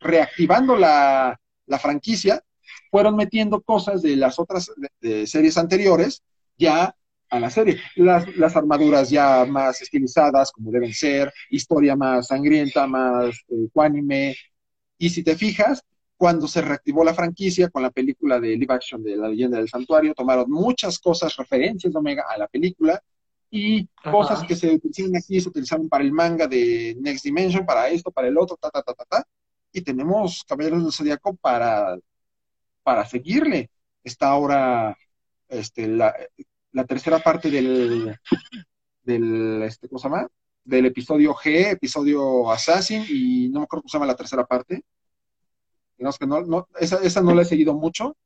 reactivando 0.00 0.76
la, 0.76 1.38
la 1.66 1.78
franquicia, 1.78 2.42
fueron 2.90 3.16
metiendo 3.16 3.60
cosas 3.60 4.02
de 4.02 4.16
las 4.16 4.38
otras 4.38 4.70
series 5.00 5.58
anteriores 5.58 6.22
ya 6.56 6.94
a 7.30 7.40
la 7.40 7.50
serie. 7.50 7.80
Las, 7.96 8.36
las, 8.36 8.56
armaduras 8.56 9.10
ya 9.10 9.44
más 9.44 9.82
estilizadas, 9.82 10.52
como 10.52 10.70
deben 10.70 10.94
ser, 10.94 11.32
historia 11.50 11.96
más 11.96 12.28
sangrienta, 12.28 12.86
más 12.86 13.34
eh, 13.48 13.68
cuánime. 13.72 14.36
Y 14.98 15.10
si 15.10 15.24
te 15.24 15.36
fijas, 15.36 15.82
cuando 16.16 16.46
se 16.46 16.62
reactivó 16.62 17.04
la 17.04 17.14
franquicia 17.14 17.68
con 17.68 17.82
la 17.82 17.90
película 17.90 18.38
de 18.38 18.56
live 18.56 18.72
action 18.72 19.02
de 19.02 19.16
La 19.16 19.28
leyenda 19.28 19.58
del 19.58 19.68
santuario, 19.68 20.14
tomaron 20.14 20.50
muchas 20.50 20.98
cosas, 20.98 21.36
referencias 21.36 21.92
de 21.92 21.98
Omega 21.98 22.24
a 22.28 22.38
la 22.38 22.46
película 22.46 23.02
y 23.56 23.86
cosas 24.02 24.42
que 24.42 24.56
se 24.56 24.68
utilizaron 24.74 25.16
aquí 25.16 25.40
se 25.40 25.48
utilizaron 25.48 25.88
para 25.88 26.02
el 26.02 26.10
manga 26.10 26.48
de 26.48 26.96
Next 27.00 27.24
Dimension, 27.24 27.64
para 27.64 27.88
esto, 27.88 28.10
para 28.10 28.26
el 28.26 28.36
otro, 28.36 28.56
ta, 28.56 28.68
ta, 28.68 28.82
ta, 28.82 28.92
ta, 28.94 29.04
ta. 29.04 29.28
Y 29.72 29.80
tenemos 29.80 30.42
Caballeros 30.42 30.82
del 30.82 30.92
Zodíaco 30.92 31.36
para, 31.36 31.96
para 32.82 33.06
seguirle. 33.06 33.70
Está 34.02 34.30
ahora 34.30 34.98
este, 35.48 35.86
la, 35.86 36.12
la 36.72 36.84
tercera 36.84 37.20
parte 37.20 37.48
del, 37.48 38.18
del 39.04 39.62
este, 39.62 39.88
¿cómo 39.88 40.00
se 40.00 40.08
llama? 40.08 40.26
Del 40.64 40.86
episodio 40.86 41.32
G, 41.32 41.70
episodio 41.70 42.50
Assassin, 42.50 43.04
y 43.08 43.50
no 43.50 43.60
me 43.60 43.64
acuerdo 43.66 43.82
cómo 43.82 43.88
se 43.88 43.98
llama 43.98 44.06
la 44.06 44.16
tercera 44.16 44.44
parte. 44.44 44.82
que 45.96 46.26
no, 46.26 46.40
no, 46.40 46.66
esa, 46.80 46.96
esa 47.04 47.20
no 47.20 47.32
la 47.36 47.42
he 47.42 47.44
seguido 47.44 47.72
mucho. 47.72 48.16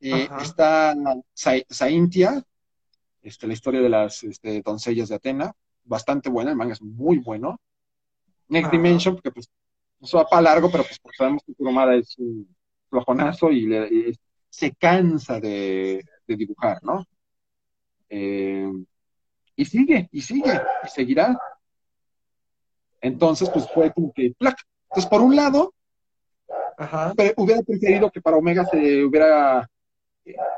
Eh, 0.00 0.26
está 0.40 0.96
Saintia, 1.68 2.42
este, 3.24 3.46
la 3.46 3.54
historia 3.54 3.80
de 3.80 3.88
las 3.88 4.22
este, 4.22 4.62
doncellas 4.62 5.08
de 5.08 5.16
Atena, 5.16 5.52
bastante 5.82 6.30
buena, 6.30 6.50
el 6.50 6.56
manga 6.56 6.74
es 6.74 6.82
muy 6.82 7.18
bueno. 7.18 7.60
Next 8.48 8.70
Dimension, 8.70 9.14
porque 9.14 9.32
pues 9.32 9.50
eso 10.00 10.18
va 10.18 10.26
para 10.26 10.42
largo, 10.42 10.70
pero 10.70 10.84
pues 10.84 11.00
sabemos 11.16 11.42
que 11.44 11.54
Kuromada 11.54 11.94
es 11.94 12.16
un 12.18 12.46
flojonazo 12.90 13.50
y, 13.50 14.16
se 14.50 14.72
cansa 14.72 15.40
de, 15.40 16.04
de 16.28 16.36
dibujar, 16.36 16.78
¿no? 16.84 17.04
Eh, 18.08 18.70
y 19.56 19.64
sigue, 19.64 20.08
y 20.12 20.20
sigue, 20.20 20.60
y 20.84 20.88
seguirá. 20.88 21.36
Entonces, 23.00 23.50
pues 23.50 23.68
fue 23.72 23.92
como 23.92 24.12
que, 24.12 24.32
¡plac! 24.38 24.56
Entonces, 24.84 25.10
por 25.10 25.22
un 25.22 25.34
lado, 25.34 25.74
hubiera 27.36 27.62
preferido 27.62 28.10
que 28.10 28.20
para 28.20 28.36
Omega 28.36 28.64
se 28.66 29.04
hubiera 29.04 29.68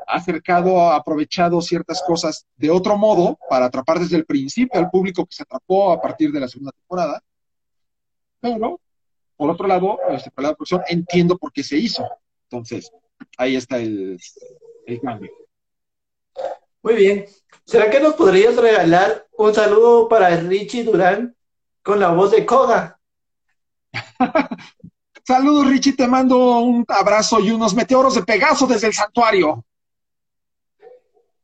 acercado, 0.07 0.91
aprovechado 0.91 1.61
ciertas 1.61 2.01
cosas 2.01 2.45
de 2.55 2.69
otro 2.69 2.97
modo 2.97 3.37
para 3.49 3.65
atrapar 3.65 3.99
desde 3.99 4.17
el 4.17 4.25
principio 4.25 4.79
al 4.79 4.89
público 4.89 5.25
que 5.25 5.35
se 5.35 5.43
atrapó 5.43 5.91
a 5.91 6.01
partir 6.01 6.31
de 6.31 6.39
la 6.39 6.47
segunda 6.47 6.71
temporada. 6.71 7.21
Pero, 8.39 8.79
por 9.35 9.49
otro 9.49 9.67
lado, 9.67 9.99
este, 10.09 10.31
por 10.31 10.43
la 10.43 10.53
producción, 10.53 10.81
entiendo 10.87 11.37
por 11.37 11.51
qué 11.51 11.63
se 11.63 11.77
hizo. 11.77 12.07
Entonces, 12.43 12.91
ahí 13.37 13.55
está 13.55 13.77
el, 13.77 14.19
el 14.85 15.01
cambio. 15.01 15.31
Muy 16.81 16.95
bien. 16.95 17.25
¿Será 17.65 17.89
que 17.89 17.99
nos 17.99 18.13
podrías 18.13 18.55
regalar 18.55 19.27
un 19.37 19.53
saludo 19.53 20.07
para 20.07 20.35
Richie 20.37 20.83
Durán 20.83 21.35
con 21.83 21.99
la 21.99 22.09
voz 22.09 22.31
de 22.31 22.45
Koga? 22.45 22.99
Saludos, 25.27 25.67
Richie. 25.67 25.91
Te 25.91 26.07
mando 26.07 26.37
un 26.59 26.85
abrazo 26.87 27.41
y 27.41 27.51
unos 27.51 27.73
meteoros 27.75 28.15
de 28.15 28.23
Pegaso 28.23 28.65
desde 28.65 28.87
el 28.87 28.93
santuario. 28.93 29.65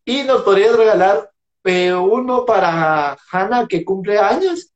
Y 0.05 0.23
nos 0.23 0.43
podrías 0.43 0.73
regalar 0.77 1.29
eh, 1.65 1.93
uno 1.93 2.45
para 2.45 3.17
Hanna 3.29 3.67
que 3.67 3.83
cumple 3.83 4.17
años. 4.17 4.71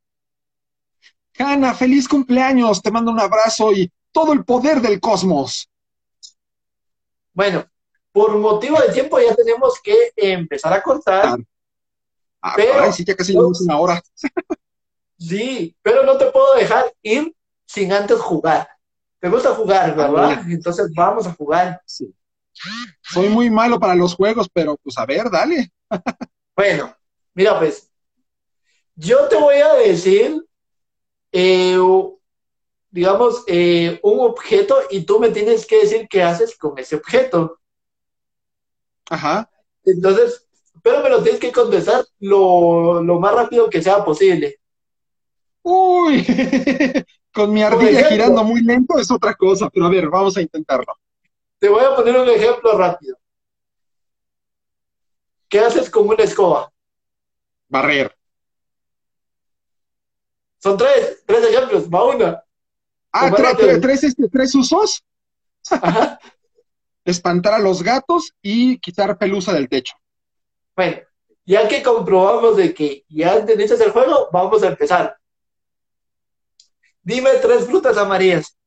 Hanna, 1.39 1.73
feliz 1.73 2.05
cumpleaños. 2.05 2.81
Te 2.81 2.91
mando 2.91 3.09
un 3.09 3.19
abrazo 3.21 3.71
y 3.71 3.89
todo 4.11 4.33
el 4.33 4.43
poder 4.43 4.81
del 4.81 4.99
cosmos. 4.99 5.69
Bueno, 7.31 7.65
por 8.11 8.37
motivo 8.37 8.77
de 8.81 8.91
tiempo 8.91 9.21
ya 9.21 9.33
tenemos 9.33 9.79
que 9.81 10.11
empezar 10.17 10.73
a 10.73 10.83
cortar. 10.83 11.39
Ah, 12.41 12.53
pero, 12.57 12.91
sí, 12.91 13.05
ya 13.05 13.15
casi 13.15 13.31
llevamos 13.31 13.61
una 13.61 13.79
hora. 13.79 14.01
sí, 15.17 15.73
pero 15.81 16.03
no 16.03 16.17
te 16.17 16.25
puedo 16.29 16.55
dejar 16.55 16.93
ir 17.01 17.33
sin 17.65 17.93
antes 17.93 18.19
jugar. 18.19 18.67
Te 19.27 19.33
gusta 19.33 19.53
jugar, 19.55 19.89
ah, 19.89 19.93
¿verdad? 19.93 20.41
Entonces 20.49 20.89
vamos 20.95 21.27
a 21.27 21.33
jugar. 21.33 21.81
Sí. 21.85 22.15
Soy 23.01 23.27
muy 23.27 23.49
malo 23.49 23.77
para 23.77 23.93
los 23.93 24.15
juegos, 24.15 24.47
pero 24.53 24.77
pues 24.77 24.97
a 24.97 25.05
ver, 25.05 25.29
dale. 25.29 25.69
bueno, 26.55 26.95
mira 27.33 27.59
pues, 27.59 27.91
yo 28.95 29.27
te 29.27 29.35
voy 29.35 29.55
a 29.55 29.73
decir, 29.73 30.41
eh, 31.33 31.77
digamos, 32.89 33.43
eh, 33.47 33.99
un 34.01 34.21
objeto 34.21 34.77
y 34.91 35.01
tú 35.03 35.19
me 35.19 35.29
tienes 35.31 35.65
que 35.65 35.79
decir 35.79 36.07
qué 36.09 36.23
haces 36.23 36.57
con 36.57 36.79
ese 36.79 36.95
objeto. 36.95 37.59
Ajá. 39.09 39.49
Entonces, 39.83 40.47
pero 40.81 41.03
me 41.03 41.09
lo 41.09 41.21
tienes 41.21 41.41
que 41.41 41.51
contestar 41.51 42.05
lo, 42.21 43.03
más 43.19 43.35
rápido 43.35 43.69
que 43.69 43.81
sea 43.81 44.05
posible. 44.05 44.57
Uy, 45.63 46.25
con 47.37 47.53
mi 47.53 47.61
ardilla 47.61 48.09
girando 48.09 48.43
muy 48.43 48.61
lento 48.61 48.97
es 48.97 49.11
otra 49.11 49.35
cosa, 49.35 49.69
pero 49.69 49.85
a 49.85 49.89
ver, 49.89 50.09
vamos 50.09 50.35
a 50.37 50.41
intentarlo. 50.41 50.97
Te 51.59 51.69
voy 51.69 51.83
a 51.83 51.95
poner 51.95 52.19
un 52.19 52.29
ejemplo 52.29 52.75
rápido. 52.75 53.15
¿Qué 55.47 55.59
haces 55.59 55.89
con 55.89 56.07
una 56.09 56.23
escoba? 56.23 56.71
Barrer. 57.69 58.17
Son 60.57 60.75
tres, 60.75 61.23
tres 61.25 61.45
ejemplos, 61.45 61.87
va 61.87 62.05
una. 62.05 62.43
Ah, 63.11 63.31
tres, 63.31 63.81
tres, 63.81 64.03
este, 64.03 64.27
tres 64.27 64.55
usos. 64.55 65.03
Ajá 65.69 66.19
espantar 67.07 67.53
a 67.53 67.59
los 67.59 67.81
gatos 67.81 68.33
y 68.41 68.77
quitar 68.79 69.17
pelusa 69.17 69.53
del 69.53 69.69
techo. 69.69 69.95
Bueno, 70.75 70.97
ya 71.45 71.67
que 71.67 71.81
comprobamos 71.81 72.57
de 72.57 72.73
que 72.73 73.05
ya 73.07 73.37
entendiste 73.37 73.81
el 73.81 73.91
juego, 73.91 74.27
vamos 74.31 74.61
a 74.61 74.67
empezar. 74.67 75.16
Dime 77.07 77.29
tres 77.41 77.65
frutas 77.65 77.95
amarillas. 77.95 78.57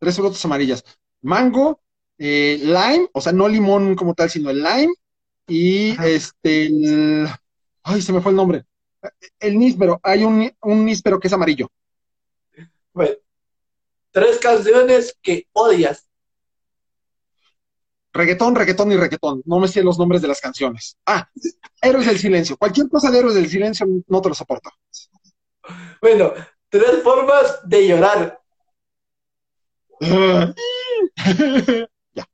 Tres 0.00 0.16
frutas 0.16 0.44
amarillas. 0.44 0.82
Mango, 1.20 1.80
eh, 2.18 2.58
lime, 2.60 3.08
o 3.12 3.20
sea, 3.20 3.32
no 3.32 3.46
limón 3.46 3.94
como 3.94 4.12
tal, 4.12 4.28
sino 4.28 4.50
el 4.50 4.60
lime, 4.60 4.92
y 5.46 5.90
este, 6.04 6.68
ay, 7.84 8.02
se 8.02 8.12
me 8.12 8.20
fue 8.20 8.32
el 8.32 8.36
nombre. 8.36 8.64
El 9.38 9.56
níspero, 9.56 10.00
hay 10.02 10.24
un, 10.24 10.52
un 10.62 10.84
níspero 10.84 11.20
que 11.20 11.28
es 11.28 11.32
amarillo. 11.32 11.70
Bueno, 12.92 13.14
tres 14.10 14.38
canciones 14.38 15.16
que 15.22 15.46
odias. 15.52 16.08
Reggaetón, 18.14 18.56
reggaetón 18.56 18.90
y 18.90 18.96
reggaetón. 18.96 19.42
No 19.44 19.60
me 19.60 19.68
sé 19.68 19.84
los 19.84 19.96
nombres 19.96 20.22
de 20.22 20.26
las 20.26 20.40
canciones. 20.40 20.96
Ah, 21.06 21.30
Héroes 21.80 22.06
del 22.06 22.18
Silencio. 22.18 22.56
Cualquier 22.56 22.88
cosa 22.88 23.12
de 23.12 23.20
Héroes 23.20 23.36
del 23.36 23.48
Silencio 23.48 23.86
no 24.08 24.20
te 24.20 24.28
lo 24.28 24.34
soporto. 24.34 24.72
Bueno, 26.02 26.34
tres 26.68 27.02
formas 27.02 27.60
de 27.64 27.88
llorar. 27.88 28.40
ya. 32.14 32.28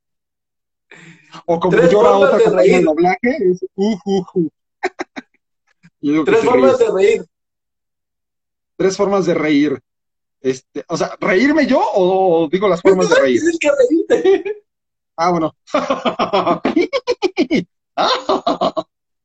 O 1.45 1.59
como 1.59 1.77
llora 1.77 2.17
otra 2.17 2.39
con 2.43 2.59
el 2.59 2.85
doblaje, 2.85 3.37
es 3.51 3.65
uh, 3.75 3.97
uh, 4.05 4.25
uh. 6.01 6.23
Tres 6.25 6.45
formas 6.45 6.77
de 6.77 6.91
reír. 6.91 7.25
Tres 8.77 8.97
formas 8.97 9.25
de 9.25 9.33
reír. 9.33 9.81
Este, 10.41 10.85
o 10.87 10.97
sea, 10.97 11.17
¿reírme 11.19 11.65
yo 11.65 11.81
o 11.95 12.47
digo 12.51 12.67
las 12.67 12.81
formas 12.81 13.09
de 13.09 13.15
reír? 13.15 13.39
Tienes 13.39 13.57
que 13.59 13.71
reírte. 13.71 14.63
Ah, 15.15 15.31
bueno. 15.31 15.55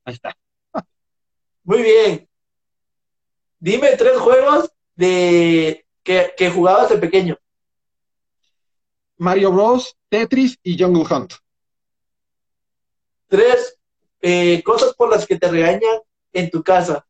Ahí 0.04 0.14
está. 0.14 0.36
Muy 1.64 1.82
bien. 1.82 2.28
dime 3.58 3.96
tres 3.96 4.18
juegos 4.18 4.70
de 5.00 5.86
que, 6.02 6.34
que 6.36 6.50
jugabas 6.50 6.90
de 6.90 6.98
pequeño. 6.98 7.38
Mario 9.16 9.50
Bros, 9.50 9.96
Tetris 10.10 10.58
y 10.62 10.78
Jungle 10.78 11.06
Hunt. 11.10 11.32
Tres 13.26 13.78
eh, 14.20 14.62
cosas 14.62 14.92
por 14.94 15.10
las 15.10 15.26
que 15.26 15.38
te 15.38 15.48
regañan 15.48 16.00
en 16.34 16.50
tu 16.50 16.62
casa. 16.62 17.06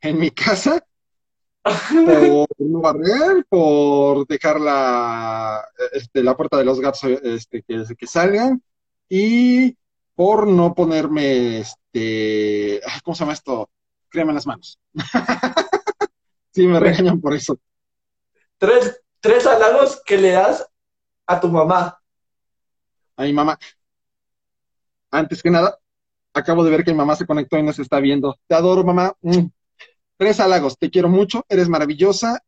En 0.00 0.18
mi 0.18 0.32
casa, 0.32 0.84
por 1.62 2.48
no 2.58 2.80
barrer, 2.80 3.46
por 3.48 4.26
dejar 4.26 4.60
la, 4.60 5.64
este, 5.92 6.24
la 6.24 6.36
puerta 6.36 6.56
de 6.56 6.64
los 6.64 6.80
gatos 6.80 7.04
este, 7.22 7.62
que, 7.62 7.84
que 7.96 8.06
salgan 8.08 8.60
y 9.08 9.76
por 10.16 10.48
no 10.48 10.74
ponerme, 10.74 11.60
este, 11.60 12.80
¿cómo 13.04 13.14
se 13.14 13.20
llama 13.20 13.34
esto? 13.34 13.70
Crema 14.08 14.32
en 14.32 14.34
las 14.34 14.46
manos. 14.46 14.80
sí, 16.56 16.66
me 16.66 16.80
regañan 16.80 17.20
por 17.20 17.34
eso. 17.34 17.58
Tres, 18.56 19.02
tres 19.20 19.46
halagos 19.46 20.02
que 20.06 20.16
le 20.16 20.30
das 20.30 20.66
a 21.26 21.38
tu 21.38 21.48
mamá. 21.48 22.00
A 23.16 23.22
mi 23.24 23.32
mamá. 23.34 23.58
Antes 25.10 25.42
que 25.42 25.50
nada, 25.50 25.78
acabo 26.32 26.64
de 26.64 26.70
ver 26.70 26.82
que 26.82 26.92
mi 26.92 26.96
mamá 26.96 27.14
se 27.14 27.26
conectó 27.26 27.58
y 27.58 27.62
nos 27.62 27.78
está 27.78 28.00
viendo. 28.00 28.38
Te 28.46 28.54
adoro, 28.54 28.82
mamá. 28.84 29.14
Mm. 29.20 29.48
Tres 30.16 30.40
halagos. 30.40 30.78
Te 30.78 30.90
quiero 30.90 31.10
mucho. 31.10 31.44
Eres 31.48 31.68
maravillosa. 31.68 32.42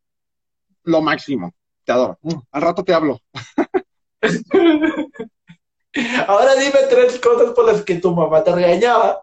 Lo 0.84 1.02
máximo. 1.02 1.54
Te 1.84 1.92
adoro. 1.92 2.18
Mm. 2.22 2.38
Al 2.50 2.62
rato 2.62 2.82
te 2.84 2.94
hablo. 2.94 3.20
Ahora 6.26 6.54
dime 6.54 6.80
tres 6.88 7.20
cosas 7.20 7.52
por 7.54 7.66
las 7.66 7.82
que 7.82 7.96
tu 7.96 8.14
mamá 8.14 8.42
te 8.42 8.54
regañaba. 8.54 9.20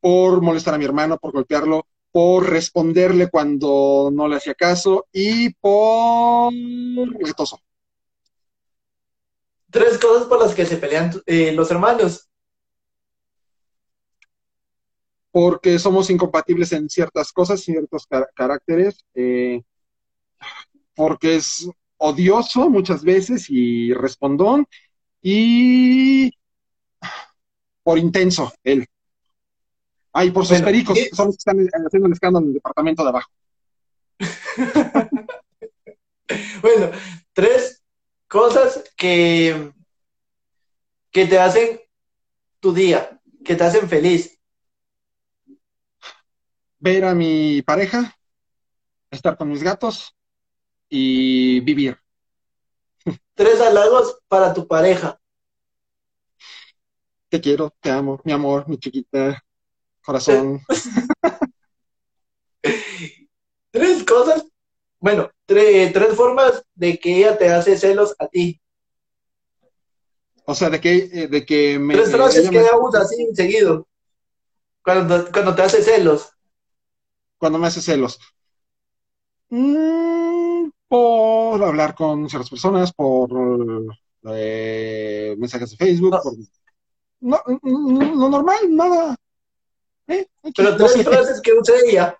Por 0.00 0.40
molestar 0.40 0.74
a 0.74 0.78
mi 0.78 0.84
hermano, 0.84 1.18
por 1.18 1.32
golpearlo, 1.32 1.85
por 2.16 2.48
responderle 2.48 3.28
cuando 3.28 4.10
no 4.10 4.26
le 4.26 4.36
hacía 4.36 4.54
caso 4.54 5.06
y 5.12 5.52
por 5.52 6.50
retoso. 7.20 7.60
Tres 9.70 9.98
cosas 9.98 10.26
por 10.26 10.40
las 10.40 10.54
que 10.54 10.64
se 10.64 10.78
pelean 10.78 11.12
eh, 11.26 11.52
los 11.52 11.70
hermanos. 11.70 12.30
Porque 15.30 15.78
somos 15.78 16.08
incompatibles 16.08 16.72
en 16.72 16.88
ciertas 16.88 17.30
cosas, 17.32 17.60
ciertos 17.60 18.06
caracteres. 18.34 19.04
Eh, 19.12 19.60
porque 20.94 21.36
es 21.36 21.68
odioso 21.98 22.70
muchas 22.70 23.04
veces 23.04 23.50
y 23.50 23.92
respondón. 23.92 24.66
Y 25.20 26.30
por 27.82 27.98
intenso, 27.98 28.54
él. 28.64 28.86
Ay, 30.18 30.30
por 30.30 30.46
sus 30.46 30.62
pericos, 30.62 30.98
son 31.12 31.26
los 31.26 31.36
que 31.36 31.40
están 31.40 31.86
haciendo 31.86 32.06
el 32.06 32.12
escándalo 32.14 32.46
en 32.46 32.48
el 32.48 32.54
departamento 32.54 33.02
de 33.02 33.08
abajo. 33.10 33.30
bueno, 36.62 36.90
tres 37.34 37.84
cosas 38.26 38.82
que, 38.96 39.74
que 41.10 41.26
te 41.26 41.38
hacen 41.38 41.82
tu 42.60 42.72
día, 42.72 43.20
que 43.44 43.56
te 43.56 43.64
hacen 43.64 43.90
feliz. 43.90 44.40
Ver 46.78 47.04
a 47.04 47.14
mi 47.14 47.60
pareja, 47.60 48.16
estar 49.10 49.36
con 49.36 49.50
mis 49.50 49.62
gatos 49.62 50.16
y 50.88 51.60
vivir. 51.60 51.98
Tres 53.34 53.60
halagos 53.60 54.18
para 54.28 54.54
tu 54.54 54.66
pareja. 54.66 55.20
Te 57.28 57.38
quiero, 57.38 57.76
te 57.80 57.90
amo, 57.90 58.18
mi 58.24 58.32
amor, 58.32 58.66
mi 58.66 58.78
chiquita, 58.78 59.44
corazón. 60.06 60.62
tres 63.70 64.04
cosas, 64.04 64.46
bueno, 64.98 65.30
tres 65.44 66.14
formas 66.14 66.64
de 66.74 66.98
que 66.98 67.18
ella 67.18 67.36
te 67.36 67.50
hace 67.50 67.76
celos 67.76 68.14
a 68.18 68.28
ti. 68.28 68.60
O 70.46 70.54
sea, 70.54 70.70
de 70.70 70.80
que, 70.80 71.10
eh, 71.12 71.26
de 71.28 71.44
que 71.44 71.78
me. 71.78 71.94
Tres 71.94 72.12
frases 72.12 72.48
que 72.48 72.60
ella 72.60 72.78
usa 72.80 73.02
así 73.02 73.28
seguido. 73.34 73.86
Cuando, 74.82 75.30
cuando 75.32 75.54
te 75.54 75.62
hace 75.62 75.82
celos. 75.82 76.30
Cuando 77.36 77.58
me 77.58 77.66
hace 77.66 77.82
celos. 77.82 78.20
Mm, 79.48 80.70
por 80.88 81.62
hablar 81.62 81.94
con 81.96 82.28
ciertas 82.28 82.48
personas, 82.48 82.92
por 82.92 83.28
eh, 84.32 85.34
mensajes 85.36 85.70
de 85.70 85.76
Facebook, 85.76 86.12
no. 86.12 86.22
por 86.22 86.34
no, 87.20 87.42
lo 88.14 88.28
normal, 88.28 88.58
nada. 88.70 89.16
Pero 90.06 90.76
tres 90.76 91.04
frases 91.04 91.40
que 91.40 91.52
usa 91.52 91.74
ella. 91.84 92.18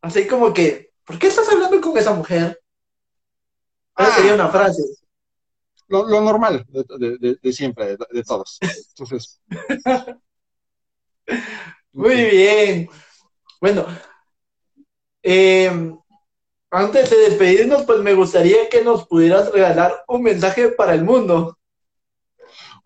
Así 0.00 0.26
como 0.26 0.52
que, 0.52 0.92
¿por 1.04 1.18
qué 1.18 1.26
estás 1.26 1.48
hablando 1.48 1.80
con 1.80 1.96
esa 1.96 2.14
mujer? 2.14 2.60
Esa 3.96 4.14
sería 4.14 4.34
una 4.34 4.48
frase. 4.48 4.82
Lo, 5.88 6.20
normal 6.20 6.66
de, 6.68 7.38
de, 7.40 7.52
siempre, 7.52 7.96
de, 7.96 8.24
todos. 8.24 8.58
Entonces. 8.60 9.40
Muy 11.92 12.14
bien. 12.14 12.90
Bueno, 13.60 13.86
eh, 15.22 15.94
antes 16.70 17.10
de 17.10 17.16
despedirnos, 17.16 17.84
pues 17.84 18.00
me 18.00 18.14
gustaría 18.14 18.68
que 18.68 18.82
nos 18.82 19.06
pudieras 19.06 19.52
regalar 19.52 20.04
un 20.08 20.22
mensaje 20.22 20.68
para 20.68 20.94
el 20.94 21.04
mundo 21.04 21.56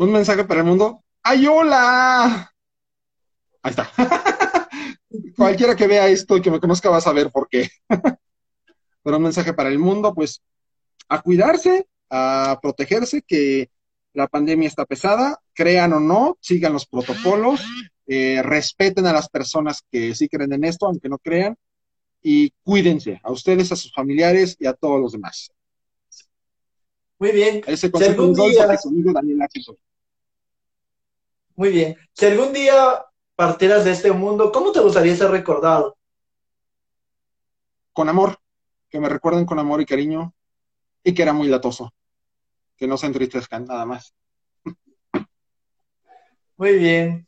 un 0.00 0.12
mensaje 0.12 0.44
para 0.44 0.60
el 0.60 0.66
mundo. 0.66 1.04
¡Ay, 1.22 1.46
hola! 1.46 2.49
Ahí 3.62 3.70
está. 3.70 3.90
Cualquiera 5.36 5.76
que 5.76 5.86
vea 5.86 6.08
esto 6.08 6.36
y 6.36 6.42
que 6.42 6.50
me 6.50 6.60
conozca 6.60 6.90
va 6.90 6.98
a 6.98 7.02
saber 7.02 7.30
por 7.30 7.48
qué. 7.48 7.68
Pero 9.02 9.16
un 9.16 9.22
mensaje 9.22 9.54
para 9.54 9.70
el 9.70 9.78
mundo, 9.78 10.14
pues, 10.14 10.42
a 11.08 11.20
cuidarse, 11.22 11.88
a 12.10 12.58
protegerse, 12.60 13.22
que 13.22 13.70
la 14.12 14.28
pandemia 14.28 14.68
está 14.68 14.84
pesada, 14.84 15.40
crean 15.54 15.92
o 15.92 16.00
no, 16.00 16.36
sigan 16.40 16.72
los 16.72 16.86
protocolos, 16.86 17.62
eh, 18.06 18.42
respeten 18.42 19.06
a 19.06 19.12
las 19.12 19.28
personas 19.28 19.82
que 19.90 20.14
sí 20.14 20.28
creen 20.28 20.52
en 20.52 20.64
esto, 20.64 20.86
aunque 20.86 21.08
no 21.08 21.18
crean, 21.18 21.56
y 22.22 22.52
cuídense 22.62 23.20
a 23.22 23.32
ustedes, 23.32 23.72
a 23.72 23.76
sus 23.76 23.92
familiares 23.92 24.56
y 24.58 24.66
a 24.66 24.74
todos 24.74 25.00
los 25.00 25.12
demás. 25.12 25.50
Muy 27.18 27.32
bien. 27.32 27.62
Ese 27.66 27.90
consejo 27.90 28.34
si 28.34 28.50
día... 28.50 28.66
Daniel 29.12 29.38
muy 31.60 31.68
bien. 31.68 31.94
Si 32.14 32.24
algún 32.24 32.54
día 32.54 33.04
partieras 33.40 33.86
de 33.86 33.92
este 33.92 34.12
mundo, 34.12 34.52
¿cómo 34.52 34.70
te 34.70 34.80
gustaría 34.80 35.16
ser 35.16 35.30
recordado? 35.30 35.96
Con 37.94 38.06
amor, 38.10 38.38
que 38.90 39.00
me 39.00 39.08
recuerden 39.08 39.46
con 39.46 39.58
amor 39.58 39.80
y 39.80 39.86
cariño, 39.86 40.34
y 41.02 41.14
que 41.14 41.22
era 41.22 41.32
muy 41.32 41.48
latoso, 41.48 41.90
que 42.76 42.86
no 42.86 42.98
se 42.98 43.06
entristezcan 43.06 43.64
nada 43.64 43.86
más. 43.86 44.14
Muy 46.58 46.76
bien. 46.76 47.26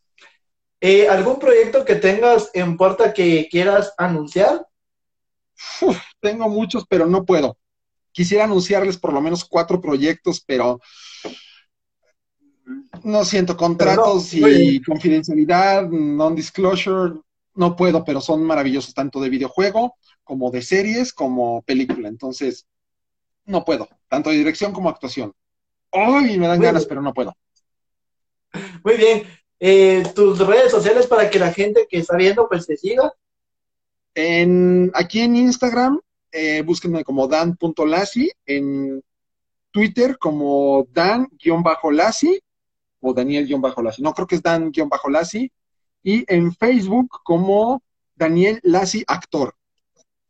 Eh, 0.82 1.08
¿Algún 1.08 1.38
proyecto 1.38 1.82
que 1.82 1.94
tengas 1.94 2.50
en 2.52 2.76
puerta 2.76 3.14
que 3.14 3.48
quieras 3.50 3.94
anunciar? 3.96 4.68
tengo 6.20 6.46
muchos, 6.50 6.84
pero 6.86 7.06
no 7.06 7.24
puedo. 7.24 7.56
Quisiera 8.12 8.44
anunciarles 8.44 8.98
por 8.98 9.14
lo 9.14 9.22
menos 9.22 9.46
cuatro 9.46 9.80
proyectos, 9.80 10.44
pero 10.46 10.78
no 13.04 13.24
siento 13.24 13.56
contratos 13.56 14.32
y 14.34 14.80
confidencialidad, 14.82 15.88
non-disclosure, 15.88 17.14
no 17.54 17.76
puedo, 17.76 18.04
pero 18.04 18.20
son 18.20 18.44
maravillosos 18.44 18.94
tanto 18.94 19.20
de 19.20 19.28
videojuego 19.28 19.96
como 20.24 20.50
de 20.50 20.62
series 20.62 21.12
como 21.12 21.62
película. 21.62 22.08
Entonces, 22.08 22.66
no 23.44 23.64
puedo, 23.64 23.88
tanto 24.08 24.30
de 24.30 24.36
dirección 24.36 24.72
como 24.72 24.88
actuación. 24.88 25.32
Ay, 25.90 26.38
me 26.38 26.46
dan 26.46 26.60
ganas, 26.60 26.86
pero 26.86 27.02
no 27.02 27.12
puedo. 27.12 27.34
Muy 28.84 28.96
bien. 28.96 29.24
Eh, 29.60 30.02
tus 30.14 30.38
redes 30.38 30.70
sociales 30.70 31.06
para 31.06 31.30
que 31.30 31.38
la 31.38 31.52
gente 31.52 31.86
que 31.88 31.98
está 31.98 32.16
viendo 32.16 32.48
pues 32.48 32.66
te 32.66 32.76
siga. 32.76 33.12
En, 34.14 34.90
aquí 34.94 35.20
en 35.20 35.36
Instagram, 35.36 36.00
eh, 36.32 36.62
búsquenme 36.62 37.04
como 37.04 37.28
dan.lasi, 37.28 38.30
en 38.46 39.02
Twitter 39.70 40.18
como 40.18 40.86
dan-lasi 40.92 42.42
o 43.02 43.12
Daniel-Lassi. 43.12 44.00
No, 44.00 44.14
creo 44.14 44.26
que 44.26 44.36
es 44.36 44.42
Dan-Lassi. 44.42 45.52
Y 46.04 46.24
en 46.32 46.54
Facebook 46.54 47.20
como 47.22 47.82
Daniel 48.14 48.60
Lassi 48.62 49.04
Actor. 49.06 49.54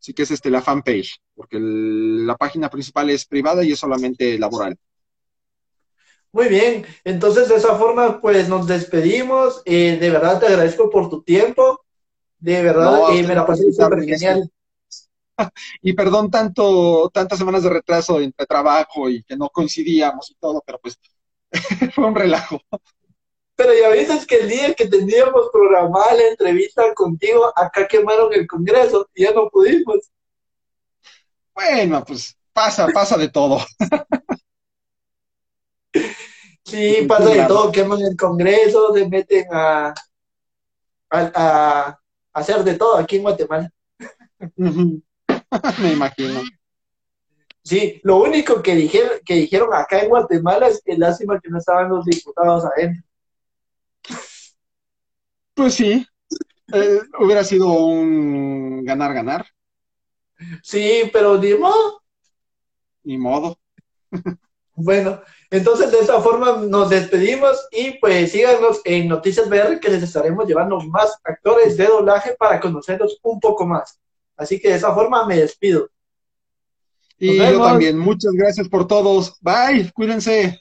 Así 0.00 0.12
que 0.12 0.24
es 0.24 0.32
este, 0.32 0.50
la 0.50 0.62
fanpage, 0.62 1.20
porque 1.34 1.58
la 1.60 2.36
página 2.36 2.68
principal 2.68 3.08
es 3.10 3.24
privada 3.24 3.62
y 3.62 3.72
es 3.72 3.78
solamente 3.78 4.36
laboral. 4.38 4.76
Muy 6.32 6.48
bien, 6.48 6.86
entonces 7.04 7.48
de 7.48 7.56
esa 7.56 7.76
forma 7.76 8.20
pues 8.20 8.48
nos 8.48 8.66
despedimos. 8.66 9.62
Eh, 9.64 9.98
de 10.00 10.10
verdad 10.10 10.40
te 10.40 10.46
agradezco 10.46 10.90
por 10.90 11.08
tu 11.08 11.22
tiempo. 11.22 11.84
De 12.38 12.62
verdad, 12.62 13.14
eh, 13.14 13.22
me 13.22 13.34
la 13.34 13.46
pasé 13.46 13.70
súper 13.70 14.02
genial. 14.02 14.50
y 15.82 15.92
perdón 15.92 16.30
tanto, 16.30 17.08
tantas 17.12 17.38
semanas 17.38 17.62
de 17.62 17.70
retraso 17.70 18.20
entre 18.20 18.46
trabajo 18.46 19.08
y 19.08 19.22
que 19.22 19.36
no 19.36 19.48
coincidíamos 19.50 20.30
y 20.30 20.34
todo, 20.34 20.62
pero 20.66 20.80
pues 20.80 20.98
fue 21.94 22.06
un 22.06 22.14
relajo. 22.14 22.60
Pero 23.54 23.72
ya 23.74 23.90
viste 23.90 24.26
que 24.26 24.40
el 24.40 24.48
día 24.48 24.74
que 24.74 24.88
teníamos 24.88 25.50
programada 25.52 26.14
la 26.14 26.28
entrevista 26.28 26.82
contigo, 26.94 27.52
acá 27.56 27.86
quemaron 27.86 28.32
el 28.32 28.46
Congreso 28.46 29.08
y 29.14 29.24
ya 29.24 29.32
no 29.32 29.48
pudimos. 29.50 30.10
Bueno, 31.54 32.02
pues 32.04 32.36
pasa, 32.52 32.86
pasa 32.88 33.16
de 33.16 33.28
todo. 33.28 33.60
Sí, 36.64 37.04
pasa 37.06 37.28
de 37.28 37.44
todo, 37.44 37.70
queman 37.70 38.00
el 38.00 38.16
Congreso, 38.16 38.94
se 38.94 39.06
meten 39.06 39.44
a, 39.52 39.92
a, 41.10 41.98
hacer 42.32 42.64
de 42.64 42.74
todo 42.74 42.96
aquí 42.96 43.16
en 43.16 43.22
Guatemala. 43.22 43.70
Me 44.56 45.92
imagino. 45.92 46.40
Sí, 47.64 48.00
lo 48.02 48.16
único 48.16 48.60
que 48.60 48.74
dijeron, 48.74 49.20
que 49.24 49.34
dijeron 49.34 49.72
acá 49.72 50.00
en 50.00 50.08
Guatemala 50.08 50.68
es 50.68 50.82
que 50.84 50.96
lástima 50.96 51.38
que 51.40 51.48
no 51.48 51.58
estaban 51.58 51.88
los 51.88 52.04
diputados 52.04 52.64
adentro. 52.64 53.04
Pues 55.54 55.74
sí, 55.74 56.04
eh, 56.72 57.00
hubiera 57.20 57.44
sido 57.44 57.68
un 57.68 58.84
ganar-ganar. 58.84 59.46
Sí, 60.62 61.10
pero 61.12 61.38
ni 61.38 61.54
modo. 61.54 62.02
Ni 63.04 63.16
modo. 63.18 63.58
Bueno, 64.74 65.20
entonces 65.50 65.92
de 65.92 66.00
esta 66.00 66.20
forma 66.20 66.56
nos 66.56 66.88
despedimos 66.88 67.68
y 67.70 67.98
pues 67.98 68.32
síganos 68.32 68.80
en 68.84 69.06
Noticias 69.06 69.46
VR 69.46 69.78
que 69.78 69.90
les 69.90 70.02
estaremos 70.02 70.46
llevando 70.46 70.80
más 70.80 71.18
actores 71.22 71.76
de 71.76 71.86
doblaje 71.86 72.34
para 72.38 72.58
conocerlos 72.58 73.18
un 73.22 73.38
poco 73.38 73.66
más. 73.66 74.00
Así 74.36 74.58
que 74.58 74.68
de 74.70 74.76
esa 74.76 74.94
forma 74.94 75.26
me 75.26 75.36
despido. 75.36 75.91
Y 77.22 77.38
yo 77.38 77.62
también. 77.62 77.98
Muchas 77.98 78.32
gracias 78.32 78.68
por 78.68 78.86
todos. 78.86 79.36
Bye, 79.40 79.90
cuídense. 79.94 80.60